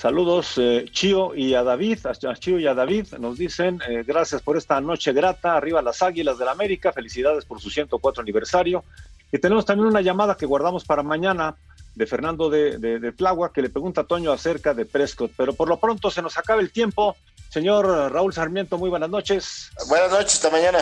Saludos, 0.00 0.54
eh, 0.56 0.86
Chío 0.90 1.34
y 1.34 1.52
a 1.52 1.62
David, 1.62 1.98
a 2.06 2.34
Chío 2.34 2.58
y 2.58 2.66
a 2.66 2.72
David, 2.72 3.08
nos 3.18 3.36
dicen, 3.36 3.82
eh, 3.86 4.02
gracias 4.02 4.40
por 4.40 4.56
esta 4.56 4.80
noche 4.80 5.12
grata, 5.12 5.54
arriba 5.54 5.82
las 5.82 6.00
Águilas 6.00 6.38
del 6.38 6.46
la 6.46 6.52
América, 6.52 6.90
felicidades 6.90 7.44
por 7.44 7.60
su 7.60 7.68
104 7.68 8.22
aniversario. 8.22 8.82
Y 9.30 9.36
tenemos 9.36 9.66
también 9.66 9.88
una 9.88 10.00
llamada 10.00 10.38
que 10.38 10.46
guardamos 10.46 10.86
para 10.86 11.02
mañana 11.02 11.54
de 11.94 12.06
Fernando 12.06 12.48
de, 12.48 12.78
de, 12.78 13.14
que 13.52 13.60
le 13.60 13.68
pregunta 13.68 14.00
a 14.00 14.04
Toño 14.04 14.32
acerca 14.32 14.72
de 14.72 14.86
Prescott, 14.86 15.32
pero 15.36 15.52
por 15.52 15.68
lo 15.68 15.78
pronto 15.78 16.10
se 16.10 16.22
nos 16.22 16.38
acaba 16.38 16.62
el 16.62 16.72
tiempo. 16.72 17.14
Señor 17.50 18.10
Raúl 18.10 18.32
Sarmiento, 18.32 18.78
muy 18.78 18.88
buenas 18.88 19.10
noches. 19.10 19.70
Buenas 19.86 20.10
noches, 20.10 20.36
hasta 20.36 20.48
mañana. 20.48 20.78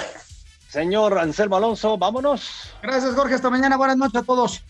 Señor 0.68 1.18
Anselmo 1.18 1.56
Alonso, 1.56 1.98
vámonos. 1.98 2.72
Gracias, 2.84 3.16
Jorge, 3.16 3.34
hasta 3.34 3.50
mañana, 3.50 3.76
buenas 3.76 3.96
noches 3.96 4.22
a 4.22 4.24
todos. 4.24 4.62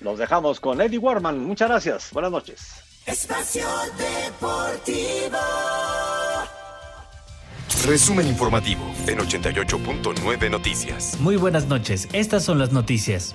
Los 0.00 0.18
dejamos 0.18 0.58
con 0.58 0.80
Eddie 0.80 0.96
Warman, 0.96 1.38
muchas 1.44 1.68
gracias, 1.68 2.08
buenas 2.12 2.30
noches. 2.30 2.89
Espacio 3.10 3.66
Deportivo. 3.98 5.36
Resumen 7.84 8.28
informativo 8.28 8.82
en 9.08 9.18
88.9 9.18 10.48
Noticias. 10.48 11.18
Muy 11.18 11.34
buenas 11.34 11.66
noches, 11.66 12.06
estas 12.12 12.44
son 12.44 12.60
las 12.60 12.70
noticias. 12.70 13.34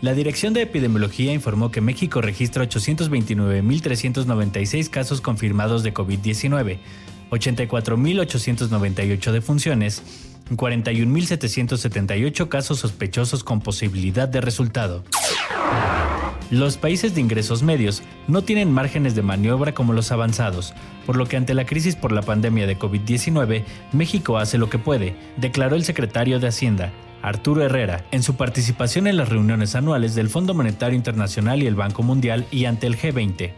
La 0.00 0.14
Dirección 0.14 0.54
de 0.54 0.62
Epidemiología 0.62 1.34
informó 1.34 1.70
que 1.70 1.82
México 1.82 2.22
registra 2.22 2.64
829.396 2.64 4.88
casos 4.88 5.20
confirmados 5.20 5.82
de 5.82 5.92
COVID-19, 5.92 6.78
84.898 7.30 9.32
defunciones, 9.32 10.02
41.778 10.48 12.48
casos 12.48 12.78
sospechosos 12.78 13.44
con 13.44 13.60
posibilidad 13.60 14.28
de 14.28 14.40
resultado. 14.40 15.04
Los 16.50 16.76
países 16.78 17.14
de 17.14 17.20
ingresos 17.20 17.62
medios 17.62 18.02
no 18.26 18.42
tienen 18.42 18.72
márgenes 18.72 19.14
de 19.14 19.22
maniobra 19.22 19.72
como 19.72 19.92
los 19.92 20.10
avanzados, 20.10 20.74
por 21.06 21.16
lo 21.16 21.26
que 21.26 21.36
ante 21.36 21.54
la 21.54 21.64
crisis 21.64 21.94
por 21.94 22.10
la 22.10 22.22
pandemia 22.22 22.66
de 22.66 22.76
COVID-19, 22.76 23.62
México 23.92 24.36
hace 24.36 24.58
lo 24.58 24.68
que 24.68 24.78
puede, 24.78 25.14
declaró 25.36 25.76
el 25.76 25.84
secretario 25.84 26.40
de 26.40 26.48
Hacienda, 26.48 26.92
Arturo 27.22 27.62
Herrera, 27.62 28.04
en 28.10 28.24
su 28.24 28.34
participación 28.34 29.06
en 29.06 29.16
las 29.16 29.28
reuniones 29.28 29.76
anuales 29.76 30.16
del 30.16 30.28
Fondo 30.28 30.52
Monetario 30.52 30.96
Internacional 30.96 31.62
y 31.62 31.68
el 31.68 31.76
Banco 31.76 32.02
Mundial 32.02 32.44
y 32.50 32.64
ante 32.64 32.88
el 32.88 32.98
G20. 32.98 33.52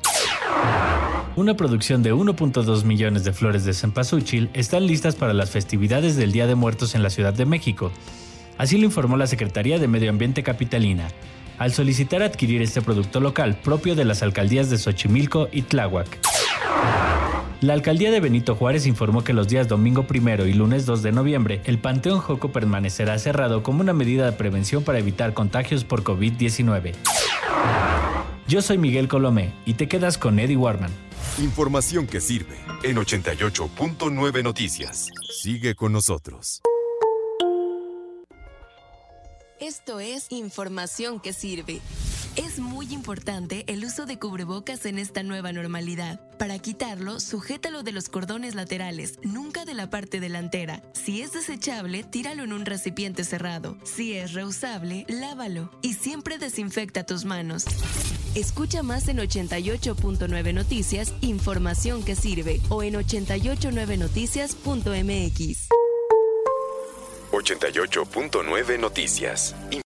Una 1.35 1.57
producción 1.57 2.03
de 2.03 2.13
1.2 2.13 2.85
millones 2.85 3.25
de 3.25 3.33
flores 3.33 3.65
de 3.65 3.73
cempasúchil 3.73 4.51
están 4.53 4.87
listas 4.87 5.15
para 5.15 5.33
las 5.33 5.49
festividades 5.49 6.17
del 6.17 6.31
Día 6.31 6.47
de 6.47 6.57
Muertos 6.57 6.95
en 6.95 7.03
la 7.03 7.09
Ciudad 7.09 7.33
de 7.33 7.47
México. 7.47 7.91
Así 8.59 8.77
lo 8.77 8.85
informó 8.85 9.17
la 9.17 9.27
Secretaría 9.27 9.79
de 9.79 9.89
Medio 9.89 10.11
Ambiente 10.11 10.43
Capitalina, 10.43 11.09
al 11.63 11.73
solicitar 11.73 12.25
adquirir 12.25 12.61
este 12.61 12.83
producto 12.83 13.21
local 13.21 13.57
propio 13.57 13.95
de 13.95 14.05
las 14.05 14.25
alcaldías 14.25 14.69
de 14.69 14.79
Xochimilco 14.79 15.49
y 15.53 15.63
Tláhuac. 15.63 16.19
La 17.61 17.75
alcaldía 17.75 18.11
de 18.11 18.19
Benito 18.19 18.57
Juárez 18.57 18.85
informó 18.87 19.23
que 19.23 19.33
los 19.33 19.47
días 19.47 19.69
domingo 19.69 20.09
primero 20.09 20.49
y 20.49 20.55
lunes 20.55 20.87
2 20.87 21.05
de 21.05 21.13
noviembre 21.13 21.61
el 21.65 21.79
Panteón 21.79 22.19
Joco 22.19 22.51
permanecerá 22.51 23.17
cerrado 23.21 23.63
como 23.63 23.81
una 23.81 23.93
medida 23.93 24.27
de 24.27 24.33
prevención 24.33 24.83
para 24.83 24.99
evitar 24.99 25.35
contagios 25.35 25.85
por 25.85 26.03
COVID-19. 26.03 26.95
Yo 28.49 28.61
soy 28.61 28.79
Miguel 28.79 29.07
Colomé 29.07 29.53
y 29.65 29.75
te 29.75 29.87
quedas 29.87 30.19
con 30.19 30.41
Eddie 30.41 30.57
Warman. 30.57 30.91
Información 31.39 32.09
que 32.09 32.21
sirve 32.21 32.57
en 32.83 32.97
88.9 32.97 34.43
Noticias. 34.43 35.11
Sigue 35.41 35.77
con 35.77 35.93
nosotros. 35.93 36.61
Esto 39.63 40.01
es 40.01 40.27
información 40.31 41.21
que 41.21 41.33
sirve. 41.33 41.81
Es 42.35 42.59
muy 42.59 42.93
importante 42.93 43.65
el 43.69 43.85
uso 43.85 44.07
de 44.07 44.19
cubrebocas 44.19 44.87
en 44.87 44.99
esta 44.99 45.23
nueva 45.23 45.53
normalidad. 45.53 46.19
Para 46.37 46.59
quitarlo, 46.59 47.21
sujétalo 47.21 47.85
de 47.85 47.93
los 47.93 48.09
cordones 48.09 48.57
laterales, 48.57 49.21
nunca 49.23 49.65
de 49.65 49.75
la 49.75 49.89
parte 49.89 50.19
delantera. 50.19 50.83
Si 50.95 51.23
es 51.23 51.33
desechable, 51.33 52.03
tíralo 52.03 52.43
en 52.43 52.53
un 52.53 52.67
recipiente 52.67 53.23
cerrado. 53.23 53.79
Si 53.85 54.15
es 54.15 54.33
reusable, 54.33 55.07
lávalo 55.09 55.71
y 55.81 55.95
siempre 55.95 56.39
desinfecta 56.39 57.07
tus 57.07 57.25
manos. 57.25 57.65
Escucha 58.35 58.83
más 58.83 59.07
en 59.07 59.19
88.9 59.19 60.55
Noticias, 60.55 61.15
información 61.21 62.03
que 62.03 62.17
sirve, 62.17 62.61
o 62.69 62.83
en 62.83 62.95
889noticias.mx. 62.95 65.69
88.9 67.33 68.79
Noticias. 68.79 69.55